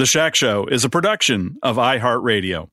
The 0.00 0.06
Shack 0.06 0.34
Show 0.34 0.64
is 0.64 0.82
a 0.86 0.88
production 0.88 1.58
of 1.62 1.76
iHeartRadio. 1.76 2.70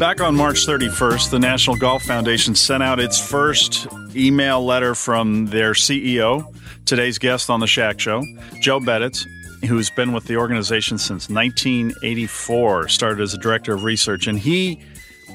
Back 0.00 0.20
on 0.20 0.34
March 0.34 0.66
31st, 0.66 1.30
the 1.30 1.38
National 1.38 1.76
Golf 1.76 2.02
Foundation 2.02 2.56
sent 2.56 2.82
out 2.82 2.98
its 2.98 3.24
first 3.24 3.86
email 4.16 4.66
letter 4.66 4.96
from 4.96 5.46
their 5.46 5.70
CEO, 5.72 6.52
today's 6.84 7.18
guest 7.18 7.48
on 7.48 7.60
the 7.60 7.68
Shack 7.68 8.00
Show, 8.00 8.24
Joe 8.60 8.80
Beditz, 8.80 9.24
who's 9.68 9.88
been 9.90 10.12
with 10.12 10.24
the 10.24 10.36
organization 10.36 10.98
since 10.98 11.30
1984, 11.30 12.88
started 12.88 13.22
as 13.22 13.34
a 13.34 13.38
director 13.38 13.72
of 13.72 13.84
research, 13.84 14.26
and 14.26 14.36
he 14.36 14.84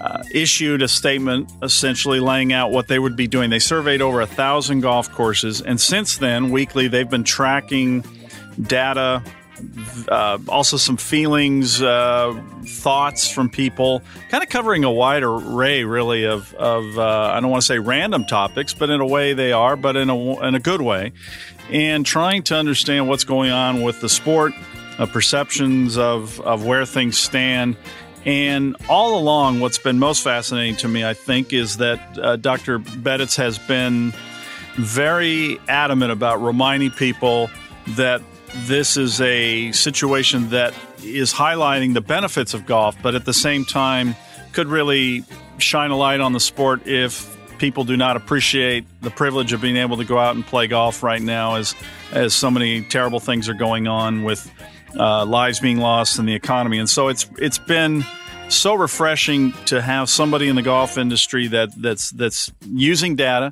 uh, 0.01 0.23
issued 0.31 0.81
a 0.81 0.87
statement 0.87 1.51
essentially 1.61 2.19
laying 2.19 2.51
out 2.51 2.71
what 2.71 2.87
they 2.87 2.99
would 2.99 3.15
be 3.15 3.27
doing. 3.27 3.49
They 3.49 3.59
surveyed 3.59 4.01
over 4.01 4.21
a 4.21 4.27
thousand 4.27 4.81
golf 4.81 5.11
courses, 5.11 5.61
and 5.61 5.79
since 5.79 6.17
then, 6.17 6.51
weekly, 6.51 6.87
they've 6.87 7.09
been 7.09 7.23
tracking 7.23 8.03
data, 8.61 9.23
uh, 10.09 10.37
also 10.47 10.77
some 10.77 10.97
feelings, 10.97 11.81
uh, 11.81 12.39
thoughts 12.65 13.31
from 13.31 13.49
people, 13.49 14.01
kind 14.29 14.43
of 14.43 14.49
covering 14.49 14.83
a 14.83 14.91
wide 14.91 15.23
array, 15.23 15.83
really, 15.83 16.25
of, 16.25 16.53
of 16.55 16.97
uh, 16.97 17.31
I 17.33 17.39
don't 17.39 17.49
want 17.49 17.61
to 17.61 17.67
say 17.67 17.79
random 17.79 18.25
topics, 18.25 18.73
but 18.73 18.89
in 18.89 18.99
a 18.99 19.07
way 19.07 19.33
they 19.33 19.51
are, 19.51 19.75
but 19.75 19.95
in 19.95 20.09
a, 20.09 20.47
in 20.47 20.55
a 20.55 20.59
good 20.59 20.81
way, 20.81 21.13
and 21.69 22.05
trying 22.05 22.43
to 22.43 22.55
understand 22.55 23.07
what's 23.07 23.23
going 23.23 23.51
on 23.51 23.83
with 23.83 24.01
the 24.01 24.09
sport. 24.09 24.53
Uh, 24.99 25.07
perceptions 25.07 25.97
of, 25.97 26.39
of 26.41 26.65
where 26.65 26.85
things 26.85 27.17
stand 27.17 27.75
and 28.25 28.75
all 28.89 29.19
along, 29.19 29.59
what's 29.59 29.77
been 29.77 29.99
most 29.99 30.23
fascinating 30.23 30.75
to 30.77 30.87
me, 30.87 31.05
I 31.05 31.13
think, 31.13 31.53
is 31.53 31.77
that 31.77 32.17
uh, 32.17 32.35
Dr. 32.37 32.79
Beditz 32.79 33.35
has 33.35 33.57
been 33.59 34.13
very 34.75 35.59
adamant 35.67 36.11
about 36.11 36.41
reminding 36.41 36.91
people 36.91 37.49
that 37.89 38.21
this 38.55 38.97
is 38.97 39.19
a 39.19 39.71
situation 39.71 40.49
that 40.49 40.73
is 41.03 41.33
highlighting 41.33 41.93
the 41.93 42.01
benefits 42.01 42.53
of 42.53 42.65
golf, 42.65 42.95
but 43.01 43.15
at 43.15 43.25
the 43.25 43.33
same 43.33 43.65
time 43.65 44.15
could 44.53 44.67
really 44.67 45.25
shine 45.57 45.91
a 45.91 45.97
light 45.97 46.21
on 46.21 46.33
the 46.33 46.39
sport 46.39 46.87
if 46.87 47.29
people 47.57 47.83
do 47.83 47.97
not 47.97 48.15
appreciate 48.15 48.85
the 49.01 49.09
privilege 49.09 49.53
of 49.53 49.61
being 49.61 49.77
able 49.77 49.97
to 49.97 50.05
go 50.05 50.17
out 50.17 50.35
and 50.35 50.45
play 50.45 50.67
golf 50.67 51.03
right 51.03 51.21
now 51.21 51.55
as 51.55 51.75
as 52.11 52.33
so 52.33 52.51
many 52.51 52.83
terrible 52.83 53.19
things 53.19 53.47
are 53.49 53.53
going 53.53 53.87
on 53.87 54.23
with 54.23 54.51
uh, 54.97 55.25
lives 55.25 55.59
being 55.59 55.77
lost 55.77 56.19
in 56.19 56.25
the 56.25 56.35
economy. 56.35 56.79
And 56.79 56.89
so 56.89 57.07
it's 57.07 57.29
it's 57.37 57.57
been 57.57 58.03
so 58.49 58.75
refreshing 58.75 59.51
to 59.65 59.81
have 59.81 60.09
somebody 60.09 60.47
in 60.47 60.55
the 60.55 60.61
golf 60.61 60.97
industry 60.97 61.47
that 61.47 61.69
that's 61.81 62.11
that's 62.11 62.51
using 62.67 63.15
data, 63.15 63.51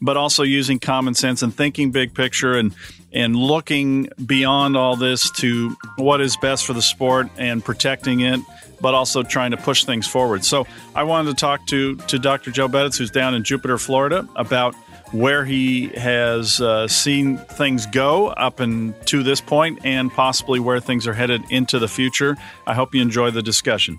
but 0.00 0.16
also 0.16 0.42
using 0.42 0.78
common 0.78 1.14
sense 1.14 1.42
and 1.42 1.54
thinking 1.54 1.90
big 1.90 2.14
picture 2.14 2.54
and 2.54 2.74
and 3.12 3.36
looking 3.36 4.08
beyond 4.24 4.76
all 4.76 4.96
this 4.96 5.30
to 5.30 5.76
what 5.96 6.20
is 6.20 6.36
best 6.38 6.64
for 6.64 6.72
the 6.72 6.82
sport 6.82 7.28
and 7.36 7.62
protecting 7.64 8.20
it, 8.20 8.40
but 8.80 8.94
also 8.94 9.22
trying 9.22 9.50
to 9.50 9.56
push 9.56 9.84
things 9.84 10.06
forward. 10.06 10.44
So 10.44 10.66
I 10.94 11.02
wanted 11.04 11.30
to 11.30 11.36
talk 11.36 11.66
to 11.68 11.96
to 11.96 12.18
Dr. 12.18 12.50
Joe 12.50 12.68
Beditz, 12.68 12.98
who's 12.98 13.10
down 13.10 13.34
in 13.34 13.44
Jupiter, 13.44 13.78
Florida, 13.78 14.28
about 14.36 14.74
where 15.12 15.44
he 15.44 15.88
has 15.88 16.60
uh, 16.60 16.88
seen 16.88 17.36
things 17.36 17.86
go 17.86 18.28
up 18.28 18.60
and 18.60 18.94
to 19.06 19.22
this 19.22 19.40
point 19.40 19.78
and 19.84 20.10
possibly 20.10 20.58
where 20.58 20.80
things 20.80 21.06
are 21.06 21.12
headed 21.12 21.42
into 21.50 21.78
the 21.78 21.88
future. 21.88 22.36
I 22.66 22.74
hope 22.74 22.94
you 22.94 23.02
enjoy 23.02 23.30
the 23.30 23.42
discussion. 23.42 23.98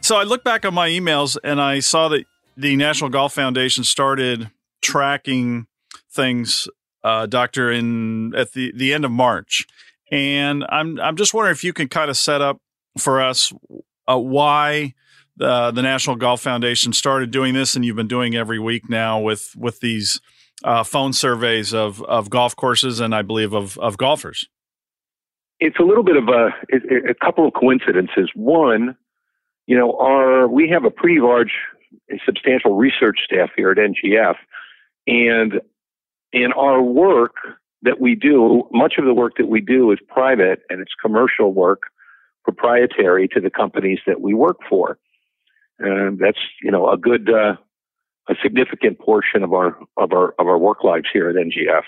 So 0.00 0.16
I 0.16 0.22
look 0.22 0.44
back 0.44 0.64
on 0.64 0.74
my 0.74 0.88
emails 0.88 1.36
and 1.42 1.60
I 1.60 1.80
saw 1.80 2.08
that 2.08 2.24
the 2.56 2.76
National 2.76 3.10
Golf 3.10 3.32
Foundation 3.34 3.84
started 3.84 4.50
tracking 4.80 5.66
things, 6.10 6.68
uh, 7.02 7.26
Doctor, 7.26 7.72
in 7.72 8.34
at 8.34 8.52
the, 8.52 8.72
the 8.76 8.92
end 8.92 9.04
of 9.04 9.10
March. 9.10 9.66
And 10.12 10.64
I'm 10.68 11.00
I'm 11.00 11.16
just 11.16 11.34
wondering 11.34 11.52
if 11.52 11.64
you 11.64 11.72
can 11.72 11.88
kind 11.88 12.10
of 12.10 12.16
set 12.16 12.40
up 12.40 12.60
for 12.98 13.20
us 13.20 13.52
uh, 14.06 14.18
why 14.18 14.94
the, 15.36 15.70
the 15.70 15.82
National 15.82 16.16
Golf 16.16 16.40
Foundation 16.40 16.92
started 16.92 17.30
doing 17.30 17.54
this, 17.54 17.74
and 17.74 17.84
you've 17.84 17.96
been 17.96 18.08
doing 18.08 18.34
every 18.34 18.58
week 18.58 18.88
now 18.88 19.20
with 19.20 19.54
with 19.56 19.80
these 19.80 20.20
uh, 20.62 20.84
phone 20.84 21.12
surveys 21.12 21.74
of 21.74 22.02
of 22.04 22.30
golf 22.30 22.54
courses 22.56 23.00
and 23.00 23.14
I 23.14 23.22
believe 23.22 23.52
of 23.52 23.78
of 23.78 23.96
golfers. 23.96 24.48
It's 25.60 25.78
a 25.78 25.82
little 25.82 26.04
bit 26.04 26.16
of 26.16 26.28
a 26.28 26.50
a 27.10 27.14
couple 27.14 27.46
of 27.46 27.54
coincidences. 27.54 28.30
One, 28.34 28.96
you 29.66 29.76
know, 29.76 29.96
our 29.98 30.46
we 30.48 30.68
have 30.68 30.84
a 30.84 30.90
pretty 30.90 31.20
large, 31.20 31.52
substantial 32.24 32.76
research 32.76 33.18
staff 33.24 33.50
here 33.56 33.70
at 33.70 33.78
NGF, 33.78 34.36
and 35.06 35.60
in 36.32 36.52
our 36.52 36.82
work 36.82 37.34
that 37.82 38.00
we 38.00 38.14
do, 38.14 38.66
much 38.72 38.94
of 38.98 39.04
the 39.04 39.14
work 39.14 39.34
that 39.38 39.46
we 39.46 39.60
do 39.60 39.92
is 39.92 39.98
private 40.08 40.60
and 40.70 40.80
it's 40.80 40.92
commercial 41.00 41.52
work, 41.52 41.82
proprietary 42.42 43.28
to 43.28 43.40
the 43.40 43.50
companies 43.50 43.98
that 44.06 44.20
we 44.20 44.34
work 44.34 44.56
for. 44.68 44.98
And 45.78 46.18
that's, 46.18 46.38
you 46.62 46.70
know, 46.70 46.90
a 46.90 46.96
good, 46.96 47.28
uh, 47.30 47.56
a 48.28 48.34
significant 48.42 48.98
portion 48.98 49.42
of 49.42 49.52
our, 49.52 49.76
of 49.96 50.12
our, 50.12 50.34
of 50.38 50.46
our 50.46 50.58
work 50.58 50.82
lives 50.84 51.06
here 51.12 51.28
at 51.28 51.36
NGF. 51.36 51.82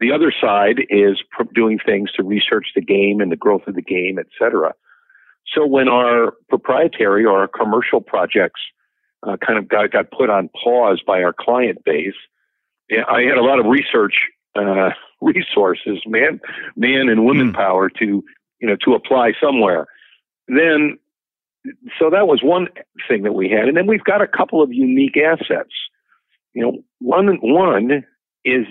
The 0.00 0.12
other 0.12 0.32
side 0.38 0.80
is 0.90 1.22
doing 1.54 1.78
things 1.84 2.12
to 2.12 2.22
research 2.22 2.68
the 2.74 2.82
game 2.82 3.20
and 3.20 3.32
the 3.32 3.36
growth 3.36 3.66
of 3.66 3.74
the 3.74 3.82
game, 3.82 4.18
et 4.18 4.26
cetera. 4.38 4.74
So 5.52 5.66
when 5.66 5.88
our 5.88 6.32
proprietary 6.48 7.24
or 7.24 7.40
our 7.40 7.48
commercial 7.48 8.00
projects 8.00 8.60
uh, 9.26 9.36
kind 9.36 9.58
of 9.58 9.68
got, 9.68 9.92
got 9.92 10.10
put 10.10 10.30
on 10.30 10.50
pause 10.62 11.00
by 11.06 11.22
our 11.22 11.32
client 11.32 11.84
base, 11.84 12.14
I 12.90 13.22
had 13.22 13.38
a 13.38 13.42
lot 13.42 13.58
of 13.58 13.66
research 13.66 14.14
uh, 14.56 14.90
resources, 15.20 16.02
man, 16.06 16.40
man 16.76 17.08
and 17.08 17.24
women 17.24 17.52
mm. 17.52 17.54
power 17.54 17.88
to 17.88 18.24
you 18.60 18.68
know 18.68 18.76
to 18.84 18.94
apply 18.94 19.32
somewhere. 19.42 19.86
Then, 20.48 20.98
so 21.98 22.10
that 22.10 22.26
was 22.26 22.40
one 22.42 22.68
thing 23.08 23.22
that 23.22 23.32
we 23.32 23.48
had, 23.48 23.68
and 23.68 23.76
then 23.76 23.86
we've 23.86 24.04
got 24.04 24.20
a 24.20 24.26
couple 24.26 24.62
of 24.62 24.72
unique 24.72 25.16
assets. 25.16 25.72
You 26.52 26.62
know, 26.62 26.84
one 27.00 27.38
one 27.40 28.04
is 28.44 28.66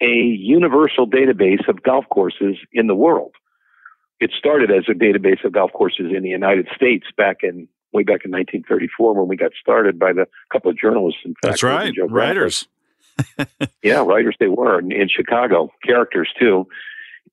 a 0.00 0.12
universal 0.12 1.06
database 1.06 1.68
of 1.68 1.82
golf 1.82 2.06
courses 2.10 2.56
in 2.72 2.86
the 2.86 2.94
world. 2.94 3.34
It 4.20 4.30
started 4.38 4.70
as 4.70 4.84
a 4.88 4.94
database 4.94 5.44
of 5.44 5.52
golf 5.52 5.72
courses 5.72 6.12
in 6.14 6.22
the 6.22 6.30
United 6.30 6.68
States 6.74 7.06
back 7.16 7.38
in 7.42 7.68
way 7.92 8.02
back 8.02 8.24
in 8.24 8.30
1934 8.30 9.14
when 9.14 9.28
we 9.28 9.36
got 9.36 9.52
started 9.60 9.98
by 9.98 10.12
the 10.12 10.26
couple 10.50 10.70
of 10.70 10.78
journalists. 10.78 11.20
In 11.24 11.32
fact, 11.34 11.42
that's 11.42 11.62
right, 11.62 11.92
writers. 12.08 12.66
yeah, 13.82 14.02
writers 14.02 14.36
they 14.40 14.48
were 14.48 14.78
in, 14.78 14.90
in 14.90 15.08
Chicago, 15.08 15.70
characters 15.84 16.30
too. 16.38 16.66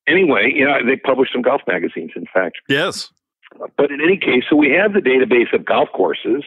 Anyway, 0.07 0.51
you 0.53 0.65
know, 0.65 0.85
they 0.85 0.97
published 0.97 1.31
some 1.31 1.41
golf 1.41 1.61
magazines, 1.67 2.11
in 2.15 2.25
fact. 2.33 2.57
Yes. 2.67 3.11
But 3.77 3.91
in 3.91 4.01
any 4.01 4.17
case, 4.17 4.43
so 4.49 4.55
we 4.55 4.71
have 4.71 4.93
the 4.93 4.99
database 5.01 5.53
of 5.53 5.65
golf 5.65 5.89
courses, 5.93 6.43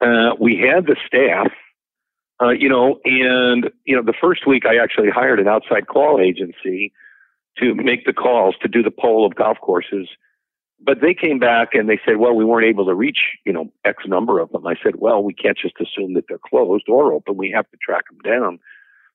Uh, 0.00 0.34
we 0.38 0.56
had 0.56 0.86
the 0.86 0.96
staff, 1.06 1.52
uh, 2.42 2.50
you 2.50 2.68
know, 2.68 3.00
and 3.04 3.70
you 3.84 3.94
know, 3.96 4.02
the 4.02 4.12
first 4.20 4.46
week 4.46 4.66
I 4.66 4.76
actually 4.76 5.10
hired 5.10 5.40
an 5.40 5.48
outside 5.48 5.86
call 5.86 6.20
agency 6.20 6.92
to 7.58 7.74
make 7.74 8.04
the 8.04 8.12
calls 8.12 8.56
to 8.62 8.68
do 8.68 8.82
the 8.82 8.90
poll 8.90 9.24
of 9.24 9.34
golf 9.36 9.58
courses. 9.60 10.08
But 10.80 11.00
they 11.00 11.14
came 11.14 11.38
back 11.38 11.68
and 11.72 11.88
they 11.88 12.00
said, 12.04 12.16
well, 12.18 12.34
we 12.34 12.44
weren't 12.44 12.66
able 12.66 12.84
to 12.86 12.94
reach, 12.94 13.20
you 13.46 13.52
know, 13.52 13.72
X 13.84 14.02
number 14.06 14.40
of 14.40 14.50
them. 14.50 14.66
I 14.66 14.74
said, 14.82 14.96
well, 14.96 15.22
we 15.22 15.32
can't 15.32 15.56
just 15.56 15.76
assume 15.80 16.14
that 16.14 16.24
they're 16.28 16.38
closed 16.50 16.88
or 16.88 17.12
open. 17.12 17.36
We 17.36 17.52
have 17.52 17.70
to 17.70 17.78
track 17.78 18.04
them 18.08 18.18
down. 18.18 18.58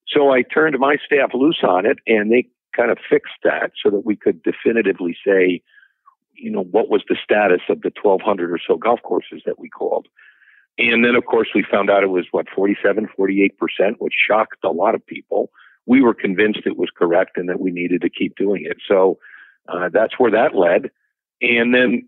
So 0.08 0.32
I 0.32 0.42
turned 0.42 0.80
my 0.80 0.96
staff 1.06 1.32
loose 1.34 1.62
on 1.62 1.86
it 1.86 2.00
and 2.08 2.32
they 2.32 2.48
kind 2.76 2.90
of 2.90 2.98
fixed 3.08 3.40
that 3.44 3.74
so 3.84 3.92
that 3.92 4.06
we 4.06 4.16
could 4.16 4.42
definitively 4.42 5.16
say, 5.24 5.62
you 6.34 6.52
know, 6.52 6.64
what 6.64 6.90
was 6.90 7.04
the 7.08 7.18
status 7.24 7.62
of 7.70 7.82
the 7.82 7.92
1,200 8.02 8.52
or 8.52 8.60
so 8.66 8.78
golf 8.78 9.02
courses 9.04 9.42
that 9.46 9.60
we 9.60 9.70
called. 9.70 10.08
And 10.78 11.04
then, 11.04 11.16
of 11.16 11.26
course, 11.26 11.50
we 11.54 11.66
found 11.70 11.90
out 11.90 12.04
it 12.04 12.10
was 12.10 12.28
what, 12.32 12.48
47, 12.56 13.10
48%, 13.20 13.52
which 13.98 14.14
shocked 14.28 14.64
a 14.64 14.70
lot 14.70 14.96
of 14.96 15.06
people. 15.06 15.52
We 15.86 16.02
were 16.02 16.14
convinced 16.14 16.62
it 16.66 16.78
was 16.78 16.90
correct 16.96 17.38
and 17.38 17.50
that 17.50 17.60
we 17.60 17.72
needed 17.72 18.02
to 18.02 18.10
keep 18.10 18.38
doing 18.38 18.64
it. 18.66 18.78
So 18.88 19.20
uh, 19.68 19.90
that's 19.92 20.18
where 20.18 20.32
that 20.32 20.56
led. 20.56 20.92
And 21.42 21.74
then 21.74 22.08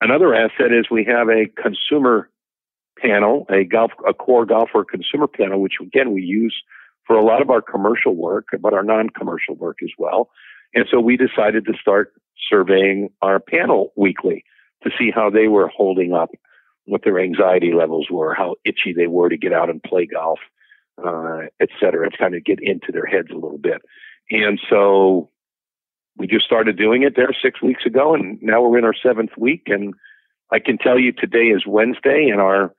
another 0.00 0.34
asset 0.34 0.72
is 0.72 0.86
we 0.90 1.04
have 1.04 1.28
a 1.28 1.46
consumer 1.60 2.30
panel, 2.98 3.46
a 3.50 3.64
golf, 3.64 3.92
a 4.08 4.14
core 4.14 4.46
golfer 4.46 4.84
consumer 4.84 5.26
panel, 5.26 5.60
which 5.60 5.74
again 5.80 6.12
we 6.12 6.22
use 6.22 6.62
for 7.06 7.16
a 7.16 7.24
lot 7.24 7.42
of 7.42 7.50
our 7.50 7.62
commercial 7.62 8.14
work, 8.14 8.46
but 8.60 8.72
our 8.72 8.82
non-commercial 8.82 9.56
work 9.56 9.78
as 9.82 9.90
well. 9.98 10.30
And 10.74 10.86
so 10.90 11.00
we 11.00 11.16
decided 11.16 11.64
to 11.66 11.72
start 11.80 12.12
surveying 12.48 13.10
our 13.22 13.40
panel 13.40 13.92
weekly 13.96 14.44
to 14.82 14.90
see 14.98 15.10
how 15.14 15.30
they 15.30 15.48
were 15.48 15.68
holding 15.68 16.12
up, 16.12 16.30
what 16.86 17.02
their 17.04 17.20
anxiety 17.20 17.72
levels 17.72 18.08
were, 18.10 18.34
how 18.34 18.56
itchy 18.64 18.92
they 18.96 19.06
were 19.06 19.28
to 19.28 19.36
get 19.36 19.52
out 19.52 19.70
and 19.70 19.82
play 19.82 20.06
golf, 20.06 20.38
uh, 21.04 21.40
et 21.60 21.68
cetera, 21.78 22.10
to 22.10 22.16
kind 22.16 22.34
of 22.34 22.44
get 22.44 22.58
into 22.62 22.92
their 22.92 23.06
heads 23.06 23.28
a 23.30 23.38
little 23.38 23.58
bit. 23.58 23.82
And 24.30 24.60
so 24.68 25.28
we 26.16 26.26
just 26.26 26.44
started 26.44 26.76
doing 26.76 27.02
it 27.02 27.16
there 27.16 27.30
six 27.42 27.62
weeks 27.62 27.86
ago, 27.86 28.14
and 28.14 28.40
now 28.42 28.62
we're 28.62 28.78
in 28.78 28.84
our 28.84 28.94
seventh 28.94 29.30
week. 29.36 29.64
And 29.66 29.94
I 30.52 30.58
can 30.58 30.78
tell 30.78 30.98
you 30.98 31.12
today 31.12 31.48
is 31.48 31.64
Wednesday, 31.66 32.28
and 32.30 32.40
our 32.40 32.74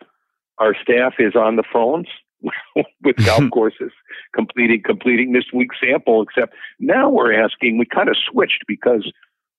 our 0.58 0.76
staff 0.80 1.14
is 1.18 1.36
on 1.36 1.56
the 1.56 1.64
phones 1.72 2.08
with 3.04 3.16
golf 3.26 3.50
courses 3.54 3.92
completing 4.34 4.84
completing 4.86 5.34
this 5.34 5.46
week's 5.54 5.78
sample. 5.84 6.22
Except 6.22 6.54
now 6.80 7.10
we're 7.10 7.34
asking. 7.34 7.78
We 7.78 7.86
kind 7.86 8.10
of 8.10 8.16
switched 8.32 8.64
because, 8.68 9.12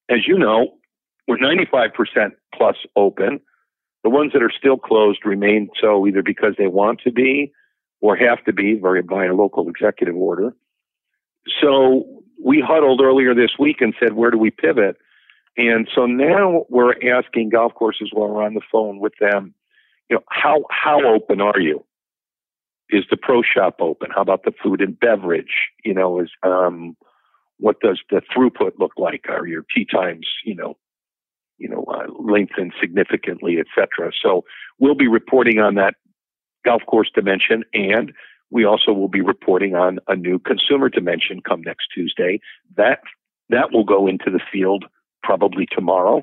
as 0.09 0.27
you 0.27 0.39
know, 0.39 0.75
we're 1.29 1.39
95% 1.39 1.91
plus 2.55 2.77
open. 2.97 3.41
The 4.05 4.11
ones 4.11 4.33
that 4.33 4.43
are 4.43 4.51
still 4.57 4.77
closed 4.77 5.21
remain 5.25 5.69
so 5.81 6.07
either 6.07 6.23
because 6.23 6.55
they 6.59 6.67
want 6.67 7.01
to 7.05 7.13
be 7.13 7.53
or 8.01 8.17
have 8.17 8.45
to 8.45 8.53
be 8.53 8.75
by 8.75 9.27
a 9.27 9.35
local 9.35 9.69
executive 9.69 10.17
order. 10.17 10.55
So 11.61 12.05
we 12.45 12.61
huddled 12.67 13.01
earlier 13.01 13.35
this 13.35 13.53
week 13.59 13.81
and 13.81 13.95
said, 14.01 14.15
where 14.15 14.33
do 14.33 14.39
we 14.39 14.51
pivot? 14.51 14.97
And 15.57 15.89
so 15.95 16.07
now 16.07 16.65
we're 16.69 16.95
asking 17.17 17.51
golf 17.51 17.75
courses 17.75 18.11
while 18.13 18.29
we're 18.29 18.43
on 18.43 18.55
the 18.55 18.63
phone 18.73 18.99
with 18.99 19.13
them, 19.21 19.55
you 20.09 20.17
know, 20.17 20.23
how 20.31 20.65
how 20.71 21.01
open 21.07 21.41
are 21.41 21.61
you? 21.61 21.85
is 22.93 23.05
the 23.11 23.17
pro 23.17 23.43
shop 23.43 23.77
open? 23.81 24.11
How 24.15 24.21
about 24.21 24.45
the 24.45 24.53
food 24.63 24.81
and 24.81 24.99
beverage? 24.99 25.71
You 25.85 25.95
know, 25.95 26.21
is 26.21 26.31
um, 26.43 26.97
what 27.63 27.79
does 27.81 28.01
the 28.11 28.21
throughput 28.35 28.73
look 28.81 28.93
like? 28.99 29.27
Are 29.29 29.47
your 29.47 29.65
tee 29.73 29.87
times, 29.87 30.27
you 30.45 30.55
know, 30.55 30.77
you 31.59 31.69
know, 31.69 31.85
uh, 31.85 32.11
lengthened 32.19 32.73
significantly, 32.81 33.59
et 33.61 33.67
cetera? 33.77 34.11
So 34.21 34.45
we'll 34.81 34.97
be 34.97 35.07
reporting 35.07 35.61
on 35.61 35.77
that 35.77 35.95
golf 36.65 36.83
course 36.87 37.11
dimension, 37.15 37.63
and 37.73 38.13
we 38.51 38.65
also 38.65 38.93
will 38.93 39.09
be 39.09 39.21
reporting 39.21 39.77
on 39.77 40.01
a 40.09 40.17
new 40.17 40.41
consumer 40.41 40.89
dimension 40.89 41.41
come 41.41 41.63
next 41.63 41.87
Tuesday. 41.95 42.41
That 42.77 42.99
that 43.49 43.73
will 43.73 43.85
go 43.85 44.09
into 44.09 44.29
the 44.31 44.41
field 44.53 44.85
probably 45.23 45.67
tomorrow. 45.71 46.23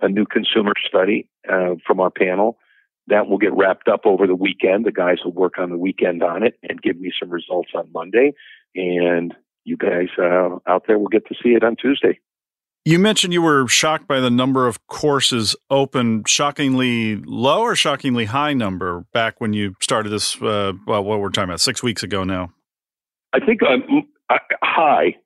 A 0.00 0.08
new 0.08 0.26
consumer 0.26 0.74
study 0.86 1.28
uh, 1.50 1.76
from 1.86 1.98
our 1.98 2.10
panel 2.10 2.58
that 3.06 3.26
will 3.28 3.38
get 3.38 3.56
wrapped 3.56 3.88
up 3.88 4.02
over 4.04 4.26
the 4.26 4.34
weekend. 4.34 4.84
The 4.84 4.92
guys 4.92 5.18
will 5.24 5.32
work 5.32 5.54
on 5.58 5.70
the 5.70 5.78
weekend 5.78 6.22
on 6.22 6.42
it 6.42 6.58
and 6.68 6.82
give 6.82 6.98
me 7.00 7.10
some 7.18 7.30
results 7.30 7.70
on 7.74 7.90
Monday. 7.92 8.34
And 8.74 9.34
you 9.64 9.76
guys 9.76 10.08
uh, 10.18 10.58
out 10.66 10.84
there 10.86 10.98
will 10.98 11.08
get 11.08 11.26
to 11.26 11.34
see 11.42 11.50
it 11.50 11.64
on 11.64 11.76
Tuesday. 11.76 12.18
You 12.84 12.98
mentioned 12.98 13.32
you 13.32 13.40
were 13.40 13.66
shocked 13.66 14.06
by 14.06 14.20
the 14.20 14.30
number 14.30 14.66
of 14.66 14.86
courses 14.88 15.56
open, 15.70 16.22
shockingly 16.26 17.16
low 17.16 17.62
or 17.62 17.74
shockingly 17.74 18.26
high 18.26 18.52
number 18.52 19.06
back 19.14 19.40
when 19.40 19.54
you 19.54 19.74
started 19.80 20.10
this. 20.10 20.40
Uh, 20.40 20.74
well, 20.86 21.02
what 21.02 21.20
we're 21.20 21.30
talking 21.30 21.48
about 21.48 21.62
six 21.62 21.82
weeks 21.82 22.02
ago 22.02 22.24
now. 22.24 22.52
I 23.32 23.40
think 23.40 23.62
um, 23.62 24.06
high. 24.62 25.16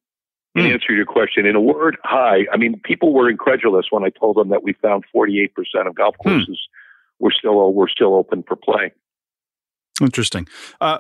In 0.55 0.64
mm. 0.64 0.73
answer 0.73 0.88
to 0.88 0.94
your 0.94 1.05
question, 1.05 1.46
in 1.46 1.55
a 1.55 1.61
word, 1.61 1.99
high. 2.05 2.46
I 2.52 2.56
mean, 2.56 2.81
people 2.82 3.12
were 3.12 3.29
incredulous 3.29 3.87
when 3.91 4.02
I 4.02 4.08
told 4.08 4.37
them 4.37 4.49
that 4.49 4.62
we 4.62 4.73
found 4.73 5.05
48% 5.14 5.50
of 5.87 5.94
golf 5.94 6.17
hmm. 6.20 6.31
courses 6.31 6.49
mm 6.49 6.79
we're 7.19 7.32
still 7.32 7.73
we're 7.73 7.88
still 7.88 8.14
open 8.14 8.44
for 8.46 8.56
play. 8.56 8.93
Interesting. 10.00 10.46
Uh, 10.81 10.99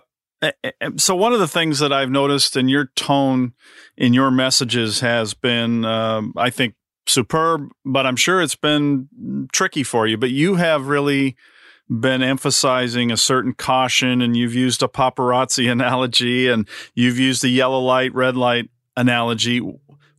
so 0.96 1.16
one 1.16 1.32
of 1.32 1.40
the 1.40 1.48
things 1.48 1.78
that 1.80 1.92
I've 1.92 2.10
noticed 2.10 2.56
in 2.56 2.68
your 2.68 2.86
tone 2.94 3.54
in 3.96 4.14
your 4.14 4.30
messages 4.30 5.00
has 5.00 5.34
been, 5.34 5.84
um, 5.84 6.32
I 6.36 6.50
think, 6.50 6.74
superb. 7.06 7.68
But 7.84 8.06
I'm 8.06 8.16
sure 8.16 8.40
it's 8.40 8.54
been 8.54 9.48
tricky 9.52 9.82
for 9.82 10.06
you. 10.06 10.16
But 10.16 10.30
you 10.30 10.56
have 10.56 10.86
really 10.86 11.36
been 11.88 12.22
emphasizing 12.22 13.10
a 13.10 13.16
certain 13.16 13.54
caution, 13.54 14.22
and 14.22 14.36
you've 14.36 14.54
used 14.54 14.82
a 14.82 14.88
paparazzi 14.88 15.70
analogy, 15.72 16.48
and 16.48 16.68
you've 16.94 17.18
used 17.18 17.42
the 17.42 17.48
yellow 17.48 17.80
light, 17.80 18.14
red 18.14 18.36
light 18.36 18.70
analogy 18.96 19.60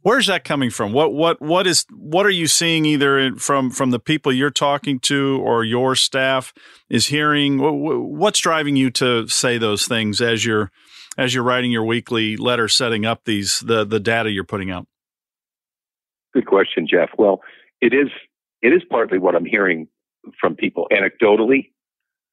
where's 0.02 0.28
that 0.28 0.44
coming 0.44 0.70
from? 0.70 0.94
What 0.94 1.14
what 1.14 1.42
what 1.42 1.68
is 1.68 1.86
what 1.92 2.26
are 2.26 2.32
you 2.32 2.48
seeing 2.48 2.86
either 2.86 3.36
from 3.36 3.72
from 3.72 3.92
the 3.92 4.00
people 4.00 4.32
you're 4.32 4.50
talking 4.50 5.00
to 5.02 5.42
or 5.44 5.64
your 5.64 5.96
staff 5.96 6.54
is 6.90 7.08
hearing? 7.08 7.60
What's 7.60 8.40
driving 8.40 8.76
you 8.76 8.90
to 8.92 9.28
say 9.28 9.58
those 9.58 9.88
things 9.88 10.22
as 10.22 10.46
you're 10.46 10.72
as 11.18 11.34
you're 11.34 11.44
writing 11.44 11.72
your 11.72 11.86
weekly 11.86 12.38
letter, 12.38 12.68
setting 12.68 13.06
up 13.06 13.26
these 13.26 13.60
the 13.60 13.86
the 13.86 14.00
data 14.00 14.32
you're 14.32 14.44
putting 14.44 14.72
out? 14.72 14.88
Good 16.34 16.46
question, 16.46 16.88
Geoff. 16.88 17.10
Well, 17.18 17.42
it 17.82 17.94
is 17.94 18.10
it 18.62 18.70
is 18.70 18.82
partly 18.90 19.18
what 19.18 19.36
I'm 19.36 19.46
hearing 19.46 19.88
from 20.40 20.56
people 20.56 20.88
anecdotally. 20.92 21.72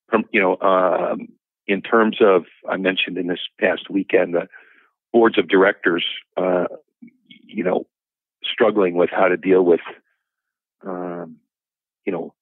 From 0.08 0.24
you 0.32 0.40
know, 0.40 0.56
um, 0.60 1.28
in 1.66 1.82
terms 1.82 2.18
of 2.20 2.44
I 2.68 2.76
mentioned 2.76 3.18
in 3.18 3.26
this 3.26 3.40
past 3.60 3.90
weekend 3.90 4.34
the 4.34 4.48
boards 5.12 5.38
of 5.38 5.48
directors 5.48 6.04
uh, 6.36 6.66
you 7.56 7.64
know, 7.64 7.86
struggling 8.52 8.96
with 8.96 9.08
how 9.10 9.28
to 9.28 9.36
deal 9.38 9.64
with, 9.64 9.80
um, 10.86 11.38
you 12.04 12.12
know, 12.12 12.34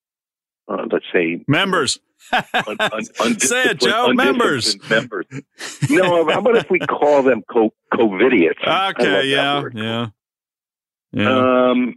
uh, 0.69 0.87
let's 0.91 1.05
say 1.13 1.45
members. 1.47 2.01
un, 2.33 2.77
un, 2.81 3.05
Say 3.39 3.65
it, 3.65 3.81
Joe. 3.81 4.13
Members. 4.13 4.77
Members. 4.91 5.27
No, 5.89 6.29
how 6.29 6.41
about 6.41 6.57
if 6.57 6.69
we 6.69 6.81
call 6.81 7.23
them 7.23 7.43
co- 7.49 7.73
COVIDiots? 7.93 8.93
Okay. 8.97 9.29
Yeah. 9.29 9.63
Yeah. 9.73 10.07
Yeah. 11.13 11.71
Um, 11.71 11.95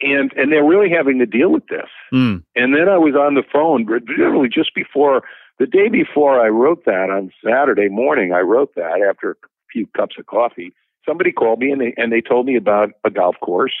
and 0.00 0.32
and 0.34 0.52
they're 0.52 0.64
really 0.64 0.90
having 0.90 1.18
to 1.18 1.26
deal 1.26 1.50
with 1.50 1.66
this. 1.68 1.88
Mm. 2.12 2.44
And 2.54 2.74
then 2.74 2.88
I 2.88 2.98
was 2.98 3.14
on 3.14 3.34
the 3.34 3.42
phone, 3.50 3.86
literally 3.86 4.48
just 4.48 4.74
before 4.74 5.22
the 5.58 5.66
day 5.66 5.88
before 5.88 6.40
I 6.40 6.48
wrote 6.48 6.84
that 6.84 7.10
on 7.10 7.32
Saturday 7.44 7.88
morning. 7.88 8.32
I 8.32 8.40
wrote 8.40 8.74
that 8.76 9.04
after 9.08 9.32
a 9.32 9.34
few 9.72 9.86
cups 9.96 10.16
of 10.18 10.26
coffee 10.26 10.74
somebody 11.06 11.32
called 11.32 11.60
me 11.60 11.70
and 11.70 11.80
they, 11.80 11.94
and 11.96 12.12
they 12.12 12.20
told 12.20 12.46
me 12.46 12.56
about 12.56 12.90
a 13.04 13.10
golf 13.10 13.36
course 13.40 13.74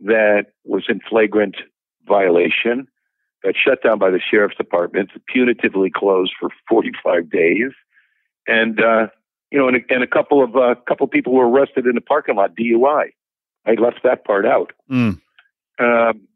that 0.00 0.46
was 0.64 0.84
in 0.88 1.00
flagrant 1.08 1.56
violation, 2.06 2.88
got 3.42 3.54
shut 3.56 3.82
down 3.82 3.98
by 3.98 4.10
the 4.10 4.20
sheriff's 4.20 4.56
department, 4.56 5.10
punitively 5.34 5.92
closed 5.92 6.32
for 6.38 6.50
45 6.68 7.30
days, 7.30 7.72
and 8.46 8.80
uh, 8.80 9.06
you 9.50 9.58
know, 9.58 9.68
and, 9.68 9.84
and 9.88 10.02
a 10.02 10.06
couple 10.06 10.42
of 10.42 10.54
a 10.56 10.58
uh, 10.58 10.74
couple 10.74 11.04
of 11.04 11.10
people 11.10 11.32
were 11.32 11.48
arrested 11.48 11.86
in 11.86 11.94
the 11.94 12.00
parking 12.00 12.36
lot 12.36 12.56
DUI. 12.56 13.10
I 13.66 13.72
left 13.74 14.00
that 14.02 14.24
part 14.24 14.46
out. 14.46 14.72
Mm. 14.90 15.20
Um, 15.78 16.28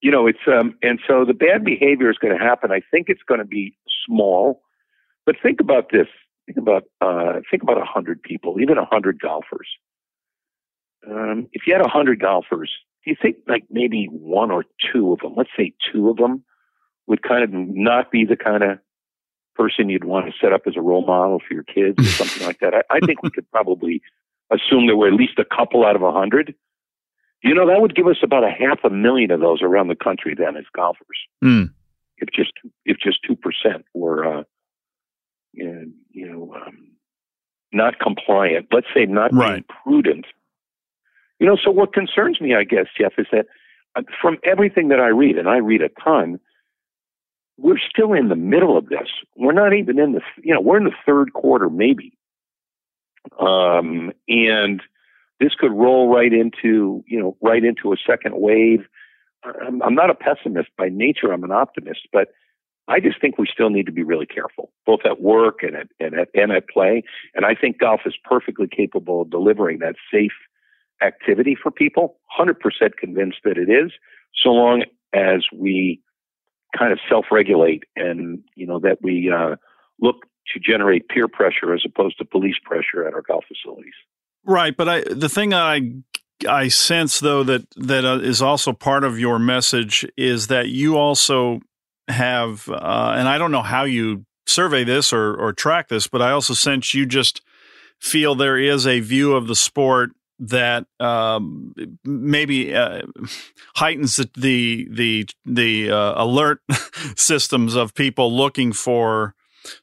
you 0.00 0.10
know, 0.10 0.26
it's 0.26 0.46
um, 0.46 0.76
and 0.82 1.00
so 1.06 1.24
the 1.24 1.34
bad 1.34 1.64
behavior 1.64 2.10
is 2.10 2.18
going 2.18 2.36
to 2.36 2.42
happen. 2.42 2.70
I 2.70 2.80
think 2.90 3.08
it's 3.08 3.22
going 3.26 3.40
to 3.40 3.46
be 3.46 3.76
small, 4.06 4.62
but 5.26 5.36
think 5.42 5.60
about 5.60 5.90
this: 5.92 6.08
think 6.52 6.66
about 6.66 6.84
uh, 7.00 7.40
think 7.50 7.62
about 7.62 7.78
a 7.78 7.84
hundred 7.84 8.22
people, 8.22 8.60
even 8.60 8.78
a 8.78 8.84
hundred 8.84 9.20
golfers. 9.20 9.68
Um, 11.08 11.48
if 11.52 11.62
you 11.66 11.72
had 11.72 11.84
a 11.84 11.88
hundred 11.88 12.20
golfers, 12.20 12.70
do 13.04 13.10
you 13.10 13.16
think 13.20 13.36
like 13.48 13.64
maybe 13.70 14.06
one 14.06 14.50
or 14.50 14.64
two 14.92 15.12
of 15.12 15.20
them, 15.20 15.34
let's 15.36 15.50
say 15.56 15.72
two 15.92 16.10
of 16.10 16.16
them, 16.16 16.44
would 17.06 17.22
kind 17.22 17.42
of 17.42 17.50
not 17.52 18.10
be 18.10 18.24
the 18.24 18.36
kind 18.36 18.62
of 18.62 18.78
person 19.54 19.88
you'd 19.88 20.04
want 20.04 20.26
to 20.26 20.32
set 20.40 20.52
up 20.52 20.62
as 20.66 20.76
a 20.76 20.80
role 20.80 21.04
model 21.04 21.40
for 21.46 21.54
your 21.54 21.64
kids 21.64 21.98
or 21.98 22.10
something 22.10 22.46
like 22.46 22.60
that? 22.60 22.74
I, 22.74 22.96
I 22.96 23.00
think 23.00 23.22
we 23.22 23.30
could 23.30 23.50
probably 23.50 24.02
assume 24.50 24.86
there 24.86 24.96
were 24.96 25.08
at 25.08 25.14
least 25.14 25.38
a 25.38 25.44
couple 25.44 25.84
out 25.84 25.96
of 25.96 26.02
a 26.02 26.12
hundred. 26.12 26.54
You 27.42 27.54
know, 27.54 27.66
that 27.66 27.80
would 27.80 27.94
give 27.94 28.06
us 28.06 28.18
about 28.22 28.44
a 28.44 28.50
half 28.50 28.80
a 28.84 28.90
million 28.90 29.30
of 29.30 29.40
those 29.40 29.62
around 29.62 29.88
the 29.88 29.94
country 29.96 30.34
then 30.36 30.56
as 30.56 30.64
golfers. 30.74 31.18
Mm. 31.42 31.70
If 32.18 32.28
just 32.34 32.52
if 32.84 32.98
just 32.98 33.20
two 33.26 33.36
percent 33.36 33.86
were, 33.94 34.40
uh, 34.40 34.42
you 35.52 35.92
know, 36.14 36.54
um, 36.54 36.92
not 37.72 37.98
compliant. 38.00 38.66
Let's 38.72 38.86
say 38.94 39.06
not 39.06 39.32
right. 39.32 39.64
prudent. 39.82 40.26
You 41.38 41.46
know, 41.46 41.56
so 41.62 41.70
what 41.70 41.92
concerns 41.92 42.40
me, 42.40 42.54
I 42.54 42.64
guess, 42.64 42.86
Geoff, 42.98 43.14
is 43.18 43.26
that 43.32 43.46
uh, 43.96 44.02
from 44.20 44.38
everything 44.44 44.88
that 44.88 45.00
I 45.00 45.08
read, 45.08 45.38
and 45.38 45.48
I 45.48 45.56
read 45.56 45.82
a 45.82 45.88
ton, 46.02 46.38
we're 47.56 47.78
still 47.78 48.12
in 48.12 48.28
the 48.28 48.36
middle 48.36 48.76
of 48.76 48.88
this. 48.88 49.08
We're 49.36 49.52
not 49.52 49.74
even 49.74 49.98
in 49.98 50.12
the, 50.12 50.20
you 50.42 50.54
know, 50.54 50.60
we're 50.60 50.78
in 50.78 50.84
the 50.84 50.94
third 51.04 51.32
quarter, 51.32 51.68
maybe. 51.68 52.16
Um, 53.38 54.12
and 54.28 54.82
this 55.40 55.54
could 55.58 55.72
roll 55.72 56.08
right 56.08 56.32
into, 56.32 57.04
you 57.06 57.18
know, 57.18 57.36
right 57.42 57.64
into 57.64 57.92
a 57.92 57.96
second 58.06 58.34
wave. 58.36 58.86
I'm, 59.44 59.82
I'm 59.82 59.94
not 59.94 60.10
a 60.10 60.14
pessimist 60.14 60.68
by 60.76 60.88
nature. 60.88 61.32
I'm 61.32 61.44
an 61.44 61.52
optimist, 61.52 62.08
but 62.12 62.28
I 62.90 62.98
just 62.98 63.20
think 63.20 63.38
we 63.38 63.46
still 63.50 63.70
need 63.70 63.86
to 63.86 63.92
be 63.92 64.02
really 64.02 64.26
careful, 64.26 64.72
both 64.84 65.00
at 65.04 65.20
work 65.20 65.62
and 65.62 65.76
at, 65.76 65.86
and 66.00 66.14
at, 66.18 66.28
and 66.34 66.50
at 66.50 66.68
play. 66.68 67.04
And 67.34 67.46
I 67.46 67.54
think 67.54 67.78
golf 67.78 68.00
is 68.04 68.14
perfectly 68.24 68.66
capable 68.66 69.22
of 69.22 69.30
delivering 69.30 69.78
that 69.78 69.94
safe 70.12 70.32
activity 71.00 71.56
for 71.60 71.70
people. 71.70 72.18
100% 72.38 72.54
convinced 72.98 73.38
that 73.44 73.56
it 73.56 73.70
is, 73.70 73.92
so 74.34 74.50
long 74.50 74.84
as 75.14 75.46
we 75.54 76.02
kind 76.76 76.92
of 76.92 76.98
self-regulate 77.08 77.84
and, 77.96 78.40
you 78.56 78.66
know, 78.66 78.80
that 78.80 78.98
we 79.02 79.30
uh, 79.30 79.54
look 80.00 80.26
to 80.52 80.58
generate 80.60 81.08
peer 81.08 81.28
pressure 81.28 81.72
as 81.72 81.82
opposed 81.86 82.18
to 82.18 82.24
police 82.24 82.56
pressure 82.64 83.06
at 83.06 83.14
our 83.14 83.22
golf 83.22 83.44
facilities. 83.46 83.94
Right, 84.44 84.76
but 84.76 84.88
I 84.88 85.02
the 85.02 85.28
thing 85.28 85.52
I 85.52 85.92
I 86.48 86.68
sense 86.68 87.20
though 87.20 87.44
that 87.44 87.66
that 87.76 88.06
uh, 88.06 88.20
is 88.20 88.40
also 88.40 88.72
part 88.72 89.04
of 89.04 89.18
your 89.18 89.38
message 89.38 90.06
is 90.16 90.46
that 90.46 90.68
you 90.68 90.96
also 90.96 91.60
have, 92.10 92.68
uh, 92.68 93.14
and 93.16 93.28
I 93.28 93.38
don't 93.38 93.52
know 93.52 93.62
how 93.62 93.84
you 93.84 94.24
survey 94.46 94.84
this 94.84 95.12
or 95.12 95.34
or 95.34 95.52
track 95.52 95.88
this, 95.88 96.06
but 96.06 96.22
I 96.22 96.32
also 96.32 96.54
sense 96.54 96.94
you 96.94 97.06
just 97.06 97.40
feel 97.98 98.34
there 98.34 98.58
is 98.58 98.86
a 98.86 99.00
view 99.00 99.34
of 99.34 99.46
the 99.46 99.56
sport 99.56 100.10
that 100.40 100.86
um, 100.98 101.74
maybe 102.02 102.74
uh, 102.74 103.02
heightens 103.76 104.16
the 104.16 104.88
the 104.90 105.28
the, 105.44 105.90
uh, 105.90 106.14
alert 106.16 106.60
systems 107.16 107.74
of 107.74 107.94
people 107.94 108.34
looking 108.34 108.72
for 108.72 109.34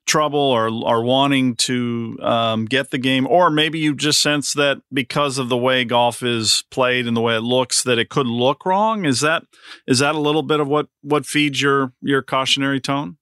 trouble 0.06 0.40
or 0.40 0.68
are 0.86 1.04
wanting 1.04 1.56
to 1.56 2.18
um, 2.22 2.66
get 2.66 2.92
the 2.92 2.98
game, 2.98 3.28
or 3.28 3.50
maybe 3.50 3.80
you 3.80 3.96
just 3.96 4.22
sense 4.22 4.54
that 4.54 4.82
because 4.92 5.38
of 5.38 5.50
the 5.50 5.58
way 5.58 5.86
golf 5.86 6.24
is 6.24 6.64
played 6.72 7.08
and 7.08 7.16
the 7.16 7.22
way 7.22 7.36
it 7.36 7.42
looks, 7.42 7.84
that 7.84 8.00
it 8.00 8.10
could 8.10 8.28
look 8.28 8.66
wrong. 8.66 9.06
Is 9.06 9.22
that 9.22 9.44
is 9.88 10.00
that 10.00 10.16
a 10.16 10.20
little 10.20 10.44
bit 10.44 10.60
of 10.60 10.68
what 10.68 10.88
what 11.02 11.26
feeds 11.26 11.62
your 11.62 11.94
your 12.02 12.22
cautionary 12.22 12.80
tone? 12.80 13.18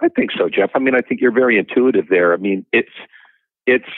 I 0.00 0.08
think 0.08 0.30
so, 0.36 0.48
Geoff. 0.48 0.70
I 0.74 0.78
mean, 0.78 0.94
I 0.94 1.00
think 1.00 1.20
you're 1.20 1.32
very 1.32 1.58
intuitive 1.58 2.06
there. 2.08 2.34
I 2.34 2.36
mean, 2.36 2.66
it's 2.72 2.92
it's 3.66 3.88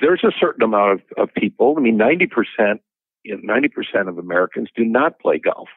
there's 0.00 0.24
a 0.24 0.32
certain 0.38 0.62
amount 0.62 0.92
of, 0.92 1.28
of 1.28 1.34
people. 1.34 1.74
I 1.76 1.80
mean, 1.80 1.96
ninety 1.96 2.26
percent, 2.26 2.80
ninety 3.24 3.68
percent 3.68 4.08
of 4.08 4.18
Americans 4.18 4.68
do 4.76 4.84
not 4.84 5.18
play 5.20 5.38
golf. 5.38 5.68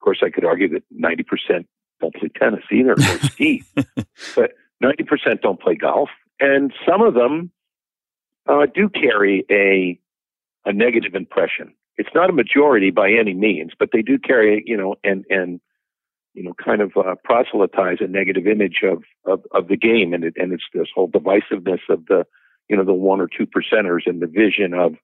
Of 0.00 0.04
course, 0.04 0.22
I 0.24 0.30
could 0.30 0.44
argue 0.44 0.68
that 0.70 0.84
ninety 0.90 1.24
percent 1.24 1.66
don't 2.00 2.14
play 2.14 2.28
tennis 2.28 2.64
either 2.70 2.92
or 2.92 2.96
ski. 3.22 3.64
but 4.34 4.52
90% 4.82 5.40
don't 5.42 5.60
play 5.60 5.74
golf. 5.74 6.10
And 6.40 6.72
some 6.86 7.02
of 7.02 7.14
them 7.14 7.50
uh, 8.46 8.66
do 8.72 8.88
carry 8.88 9.44
a, 9.50 9.98
a 10.68 10.72
negative 10.72 11.14
impression. 11.14 11.74
It's 11.96 12.10
not 12.14 12.30
a 12.30 12.32
majority 12.32 12.90
by 12.90 13.10
any 13.10 13.34
means, 13.34 13.72
but 13.78 13.90
they 13.92 14.02
do 14.02 14.18
carry, 14.18 14.62
you 14.66 14.76
know, 14.76 14.94
and, 15.02 15.24
and, 15.28 15.60
you 16.34 16.44
know, 16.44 16.54
kind 16.54 16.80
of 16.80 16.92
uh, 16.96 17.16
proselytize 17.24 17.98
a 18.00 18.06
negative 18.06 18.46
image 18.46 18.80
of, 18.84 19.02
of, 19.24 19.42
of 19.50 19.66
the 19.68 19.76
game. 19.76 20.14
And, 20.14 20.22
it, 20.22 20.34
and 20.36 20.52
it's 20.52 20.64
this 20.72 20.88
whole 20.94 21.08
divisiveness 21.08 21.80
of 21.88 22.06
the, 22.06 22.24
you 22.68 22.76
know, 22.76 22.84
the 22.84 22.92
one 22.92 23.20
or 23.20 23.26
two 23.26 23.46
percenters 23.46 24.06
and 24.06 24.22
the 24.22 24.26
vision 24.26 24.74
of, 24.74 24.94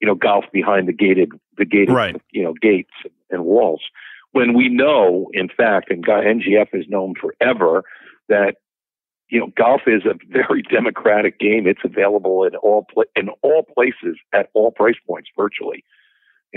you 0.00 0.08
know, 0.08 0.14
golf 0.16 0.46
behind 0.52 0.88
the 0.88 0.92
gated, 0.92 1.30
the 1.56 1.64
gated, 1.64 1.94
right. 1.94 2.20
you 2.32 2.42
know, 2.42 2.54
gates 2.60 2.90
and 3.30 3.44
walls 3.44 3.82
when 4.32 4.54
we 4.54 4.68
know, 4.68 5.28
in 5.32 5.48
fact, 5.48 5.90
and 5.90 6.04
NGF 6.04 6.68
is 6.72 6.86
known 6.88 7.14
forever 7.20 7.84
that 8.28 8.56
you 9.28 9.38
know 9.38 9.48
golf 9.56 9.82
is 9.86 10.02
a 10.04 10.14
very 10.28 10.62
democratic 10.70 11.38
game. 11.38 11.66
It's 11.66 11.84
available 11.84 12.44
in 12.44 12.54
all 12.56 12.86
pla- 12.92 13.04
in 13.16 13.28
all 13.42 13.64
places 13.74 14.18
at 14.32 14.48
all 14.54 14.70
price 14.70 14.96
points 15.06 15.28
virtually. 15.36 15.84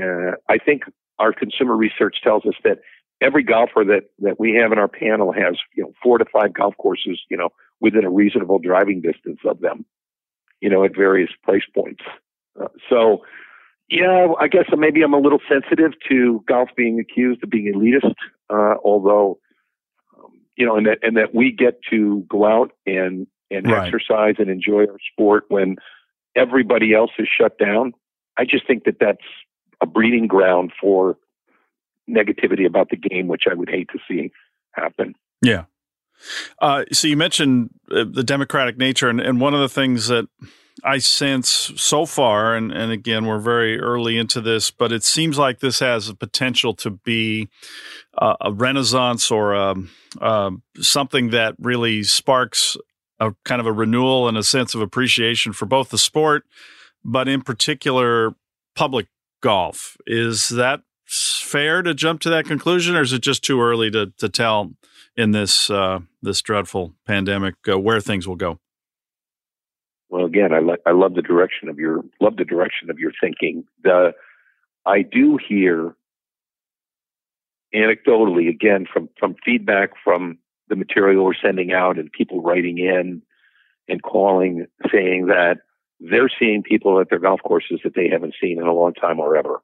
Uh, 0.01 0.35
I 0.49 0.57
think 0.57 0.83
our 1.19 1.33
consumer 1.33 1.75
research 1.75 2.17
tells 2.23 2.45
us 2.45 2.55
that 2.63 2.79
every 3.21 3.43
golfer 3.43 3.83
that 3.85 4.03
that 4.19 4.39
we 4.39 4.53
have 4.53 4.71
in 4.71 4.79
our 4.79 4.87
panel 4.87 5.31
has 5.31 5.55
you 5.75 5.83
know 5.83 5.93
four 6.01 6.17
to 6.17 6.25
five 6.25 6.53
golf 6.53 6.75
courses 6.77 7.21
you 7.29 7.37
know 7.37 7.49
within 7.79 8.05
a 8.05 8.09
reasonable 8.09 8.59
driving 8.59 9.01
distance 9.01 9.39
of 9.45 9.59
them, 9.61 9.85
you 10.61 10.69
know 10.69 10.83
at 10.83 10.95
various 10.95 11.31
price 11.43 11.65
points. 11.73 12.03
Uh, 12.59 12.67
so 12.89 13.23
yeah, 13.89 14.27
I 14.39 14.47
guess 14.47 14.65
maybe 14.75 15.01
I'm 15.01 15.13
a 15.13 15.19
little 15.19 15.39
sensitive 15.49 15.91
to 16.09 16.43
golf 16.47 16.69
being 16.75 16.99
accused 16.99 17.43
of 17.43 17.49
being 17.49 17.73
elitist, 17.73 18.15
uh, 18.49 18.75
although, 18.83 19.39
um, 20.17 20.31
you 20.55 20.65
know, 20.65 20.77
and 20.77 20.87
that, 20.87 20.99
and 21.01 21.17
that 21.17 21.35
we 21.35 21.51
get 21.51 21.79
to 21.91 22.25
go 22.29 22.45
out 22.45 22.71
and, 22.85 23.27
and 23.51 23.69
right. 23.69 23.85
exercise 23.85 24.35
and 24.39 24.49
enjoy 24.49 24.81
our 24.81 24.97
sport 25.11 25.45
when 25.49 25.75
everybody 26.35 26.93
else 26.93 27.11
is 27.19 27.27
shut 27.27 27.57
down. 27.59 27.93
I 28.37 28.45
just 28.45 28.65
think 28.65 28.85
that 28.85 28.97
that's 28.99 29.25
a 29.81 29.85
breeding 29.85 30.27
ground 30.27 30.71
for 30.79 31.17
negativity 32.09 32.65
about 32.65 32.89
the 32.89 32.97
game, 32.97 33.27
which 33.27 33.43
I 33.49 33.53
would 33.53 33.69
hate 33.69 33.89
to 33.93 33.99
see 34.07 34.31
happen. 34.71 35.13
Yeah. 35.41 35.65
Uh, 36.59 36.85
so 36.91 37.07
you 37.07 37.17
mentioned 37.17 37.69
uh, 37.91 38.05
the 38.09 38.23
democratic 38.23 38.77
nature, 38.77 39.09
and, 39.09 39.19
and 39.19 39.39
one 39.41 39.53
of 39.53 39.59
the 39.59 39.69
things 39.69 40.07
that 40.07 40.27
I 40.83 40.97
sense 40.97 41.71
so 41.75 42.05
far, 42.05 42.55
and, 42.55 42.71
and 42.71 42.91
again, 42.91 43.25
we're 43.25 43.39
very 43.39 43.79
early 43.79 44.17
into 44.17 44.41
this, 44.41 44.71
but 44.71 44.91
it 44.91 45.03
seems 45.03 45.37
like 45.37 45.59
this 45.59 45.79
has 45.79 46.09
a 46.09 46.15
potential 46.15 46.73
to 46.75 46.89
be 46.89 47.47
a 48.17 48.51
renaissance 48.51 49.29
or 49.31 49.53
a, 49.53 49.71
um, 49.71 49.91
uh, 50.21 50.51
something 50.79 51.29
that 51.29 51.55
really 51.59 52.03
sparks 52.03 52.77
a 53.19 53.33
kind 53.45 53.59
of 53.59 53.67
a 53.67 53.71
renewal 53.71 54.27
and 54.27 54.37
a 54.37 54.43
sense 54.43 54.75
of 54.75 54.81
appreciation 54.81 55.53
for 55.53 55.65
both 55.65 55.89
the 55.89 55.97
sport, 55.97 56.43
but 57.03 57.27
in 57.27 57.41
particular, 57.41 58.35
public 58.75 59.07
golf. 59.41 59.97
Is 60.05 60.49
that 60.49 60.81
fair 61.05 61.81
to 61.81 61.93
jump 61.93 62.21
to 62.21 62.29
that 62.29 62.45
conclusion, 62.45 62.95
or 62.95 63.01
is 63.01 63.13
it 63.13 63.21
just 63.21 63.43
too 63.43 63.61
early 63.61 63.91
to, 63.91 64.11
to 64.17 64.29
tell 64.29 64.73
in 65.15 65.31
this 65.31 65.69
uh, 65.69 65.99
this 66.21 66.41
dreadful 66.41 66.95
pandemic 67.05 67.55
uh, 67.67 67.79
where 67.79 68.01
things 68.01 68.27
will 68.27 68.35
go? 68.35 68.59
Well, 70.13 70.25
again, 70.25 70.53
I, 70.53 70.59
I 70.87 70.91
love 70.91 71.15
the 71.15 71.23
direction 71.23 71.69
of 71.69 71.79
your 71.79 72.03
love 72.21 72.35
the 72.35 72.45
direction 72.45 72.91
of 72.91 72.99
your 72.99 73.11
thinking. 73.19 73.63
The 73.83 74.13
I 74.85 75.01
do 75.01 75.39
hear 75.39 75.95
anecdotally 77.73 78.47
again 78.47 78.85
from 78.85 79.09
from 79.19 79.35
feedback 79.43 79.93
from 80.03 80.37
the 80.69 80.75
material 80.75 81.25
we're 81.25 81.33
sending 81.33 81.73
out 81.73 81.97
and 81.97 82.11
people 82.11 82.43
writing 82.43 82.77
in 82.77 83.23
and 83.87 84.03
calling 84.03 84.67
saying 84.91 85.25
that 85.29 85.61
they're 85.99 86.29
seeing 86.39 86.61
people 86.61 86.99
at 86.99 87.09
their 87.09 87.17
golf 87.17 87.39
courses 87.43 87.79
that 87.83 87.95
they 87.95 88.07
haven't 88.07 88.35
seen 88.39 88.59
in 88.59 88.67
a 88.67 88.71
long 88.73 88.93
time 88.93 89.19
or 89.19 89.35
ever. 89.35 89.63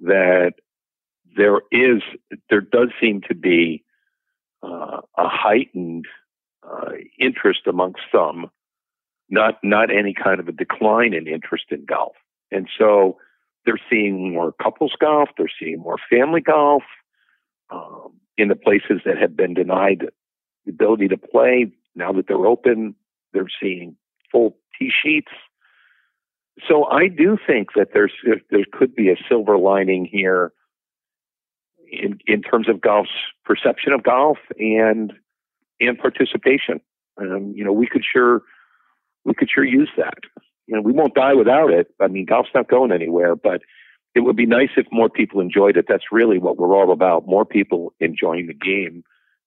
That 0.00 0.54
there 1.36 1.60
is 1.70 2.02
there 2.50 2.60
does 2.60 2.88
seem 3.00 3.20
to 3.28 3.36
be 3.36 3.84
uh, 4.64 5.02
a 5.16 5.28
heightened 5.28 6.06
uh, 6.68 6.94
interest 7.20 7.68
amongst 7.68 8.00
some 8.10 8.50
not 9.30 9.58
not 9.62 9.94
any 9.94 10.14
kind 10.14 10.40
of 10.40 10.48
a 10.48 10.52
decline 10.52 11.14
in 11.14 11.26
interest 11.26 11.66
in 11.70 11.84
golf. 11.84 12.14
And 12.50 12.68
so 12.78 13.18
they're 13.64 13.80
seeing 13.90 14.32
more 14.32 14.52
couples 14.52 14.94
golf, 14.98 15.28
they're 15.36 15.50
seeing 15.60 15.78
more 15.80 15.98
family 16.10 16.40
golf 16.40 16.82
um, 17.70 18.14
in 18.36 18.48
the 18.48 18.56
places 18.56 19.02
that 19.04 19.18
have 19.18 19.36
been 19.36 19.54
denied 19.54 20.06
the 20.64 20.70
ability 20.70 21.08
to 21.08 21.18
play. 21.18 21.70
Now 21.94 22.12
that 22.12 22.28
they're 22.28 22.46
open, 22.46 22.94
they're 23.32 23.48
seeing 23.60 23.96
full 24.30 24.56
tee 24.78 24.90
sheets. 25.02 25.32
So 26.66 26.84
I 26.86 27.08
do 27.08 27.38
think 27.46 27.68
that 27.76 27.88
there's 27.92 28.12
there 28.24 28.64
could 28.72 28.94
be 28.94 29.10
a 29.10 29.16
silver 29.28 29.58
lining 29.58 30.04
here 30.04 30.52
in 31.90 32.18
in 32.26 32.42
terms 32.42 32.68
of 32.68 32.80
golf's 32.80 33.10
perception 33.44 33.92
of 33.92 34.02
golf 34.02 34.38
and 34.58 35.12
and 35.80 35.98
participation. 35.98 36.80
Um, 37.16 37.52
you 37.54 37.64
know, 37.64 37.72
we 37.72 37.86
could 37.86 38.04
sure 38.04 38.42
we 39.24 39.34
could 39.34 39.48
sure 39.52 39.64
use 39.64 39.90
that. 39.96 40.18
You 40.66 40.76
know, 40.76 40.82
we 40.82 40.92
won't 40.92 41.14
die 41.14 41.34
without 41.34 41.70
it. 41.70 41.88
I 42.00 42.08
mean, 42.08 42.26
golf's 42.26 42.50
not 42.54 42.68
going 42.68 42.92
anywhere, 42.92 43.34
but 43.34 43.62
it 44.14 44.20
would 44.20 44.36
be 44.36 44.46
nice 44.46 44.70
if 44.76 44.86
more 44.92 45.08
people 45.08 45.40
enjoyed 45.40 45.76
it. 45.76 45.86
That's 45.88 46.04
really 46.12 46.38
what 46.38 46.56
we're 46.58 46.76
all 46.76 46.92
about. 46.92 47.26
More 47.26 47.44
people 47.44 47.94
enjoying 48.00 48.46
the 48.46 48.54
game 48.54 49.04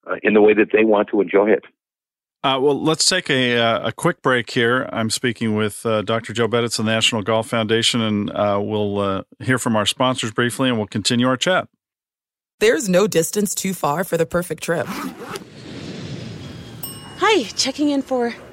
uh, 0.10 0.16
in 0.24 0.34
the 0.34 0.42
way 0.42 0.54
that 0.54 0.70
they 0.74 0.84
want 0.84 1.10
to 1.10 1.22
enjoy 1.22 1.50
it. 1.50 1.64
Uh, 2.44 2.58
well, 2.60 2.82
let's 2.82 3.08
take 3.08 3.30
a, 3.30 3.56
uh, 3.56 3.90
a 3.90 3.92
quick 3.92 4.24
break 4.24 4.50
here. 4.50 4.90
I'm 4.92 5.12
speaking 5.12 5.56
with 5.56 5.86
uh, 5.86 6.02
Dr. 6.02 6.34
Joe 6.34 6.48
Beditz 6.48 6.80
of 6.80 6.86
the 6.86 6.92
National 6.92 7.22
Golf 7.22 7.48
Foundation, 7.48 8.02
and 8.02 8.32
uh, 8.32 8.60
we'll 8.64 8.98
uh, 8.98 9.24
hear 9.40 9.60
from 9.60 9.76
our 9.76 9.86
sponsors 9.86 10.32
briefly, 10.32 10.68
and 10.68 10.80
we'll 10.80 10.88
continue 10.88 11.28
our 11.28 11.38
chat. 11.38 11.68
There's 12.60 12.90
no 12.90 13.06
distance 13.06 13.54
too 13.54 13.76
far 13.76 14.04
for 14.04 14.18
the 14.18 14.26
perfect 14.26 14.64
trip. 14.64 14.88
Hi, 17.18 17.44
checking 17.44 17.90
in 17.90 18.02
for. 18.02 18.34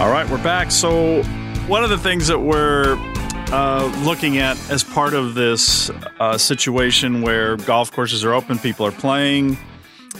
All 0.00 0.10
right, 0.10 0.26
we're 0.30 0.42
back. 0.42 0.70
So, 0.70 1.22
one 1.68 1.84
of 1.84 1.90
the 1.90 1.98
things 1.98 2.26
that 2.28 2.38
we're 2.38 2.96
uh, 3.52 3.84
looking 4.02 4.38
at 4.38 4.56
as 4.70 4.82
part 4.82 5.12
of 5.12 5.34
this 5.34 5.90
uh, 6.18 6.38
situation 6.38 7.20
where 7.20 7.58
golf 7.58 7.92
courses 7.92 8.24
are 8.24 8.32
open, 8.32 8.58
people 8.58 8.86
are 8.86 8.92
playing. 8.92 9.58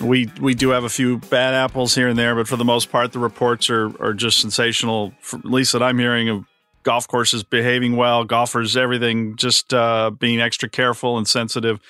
We 0.02 0.30
we 0.38 0.52
do 0.52 0.68
have 0.68 0.84
a 0.84 0.90
few 0.90 1.16
bad 1.16 1.54
apples 1.54 1.94
here 1.94 2.08
and 2.08 2.18
there, 2.18 2.34
but 2.34 2.46
for 2.46 2.56
the 2.56 2.64
most 2.64 2.92
part, 2.92 3.12
the 3.12 3.20
reports 3.20 3.70
are 3.70 3.90
are 4.02 4.12
just 4.12 4.38
sensational. 4.38 5.14
At 5.32 5.46
least 5.46 5.72
that 5.72 5.82
I'm 5.82 5.98
hearing 5.98 6.28
of 6.28 6.44
golf 6.82 7.08
courses 7.08 7.42
behaving 7.42 7.96
well, 7.96 8.24
golfers, 8.24 8.76
everything 8.76 9.34
just 9.36 9.72
uh, 9.72 10.10
being 10.10 10.42
extra 10.42 10.68
careful 10.68 11.16
and 11.16 11.26
sensitive. 11.26 11.80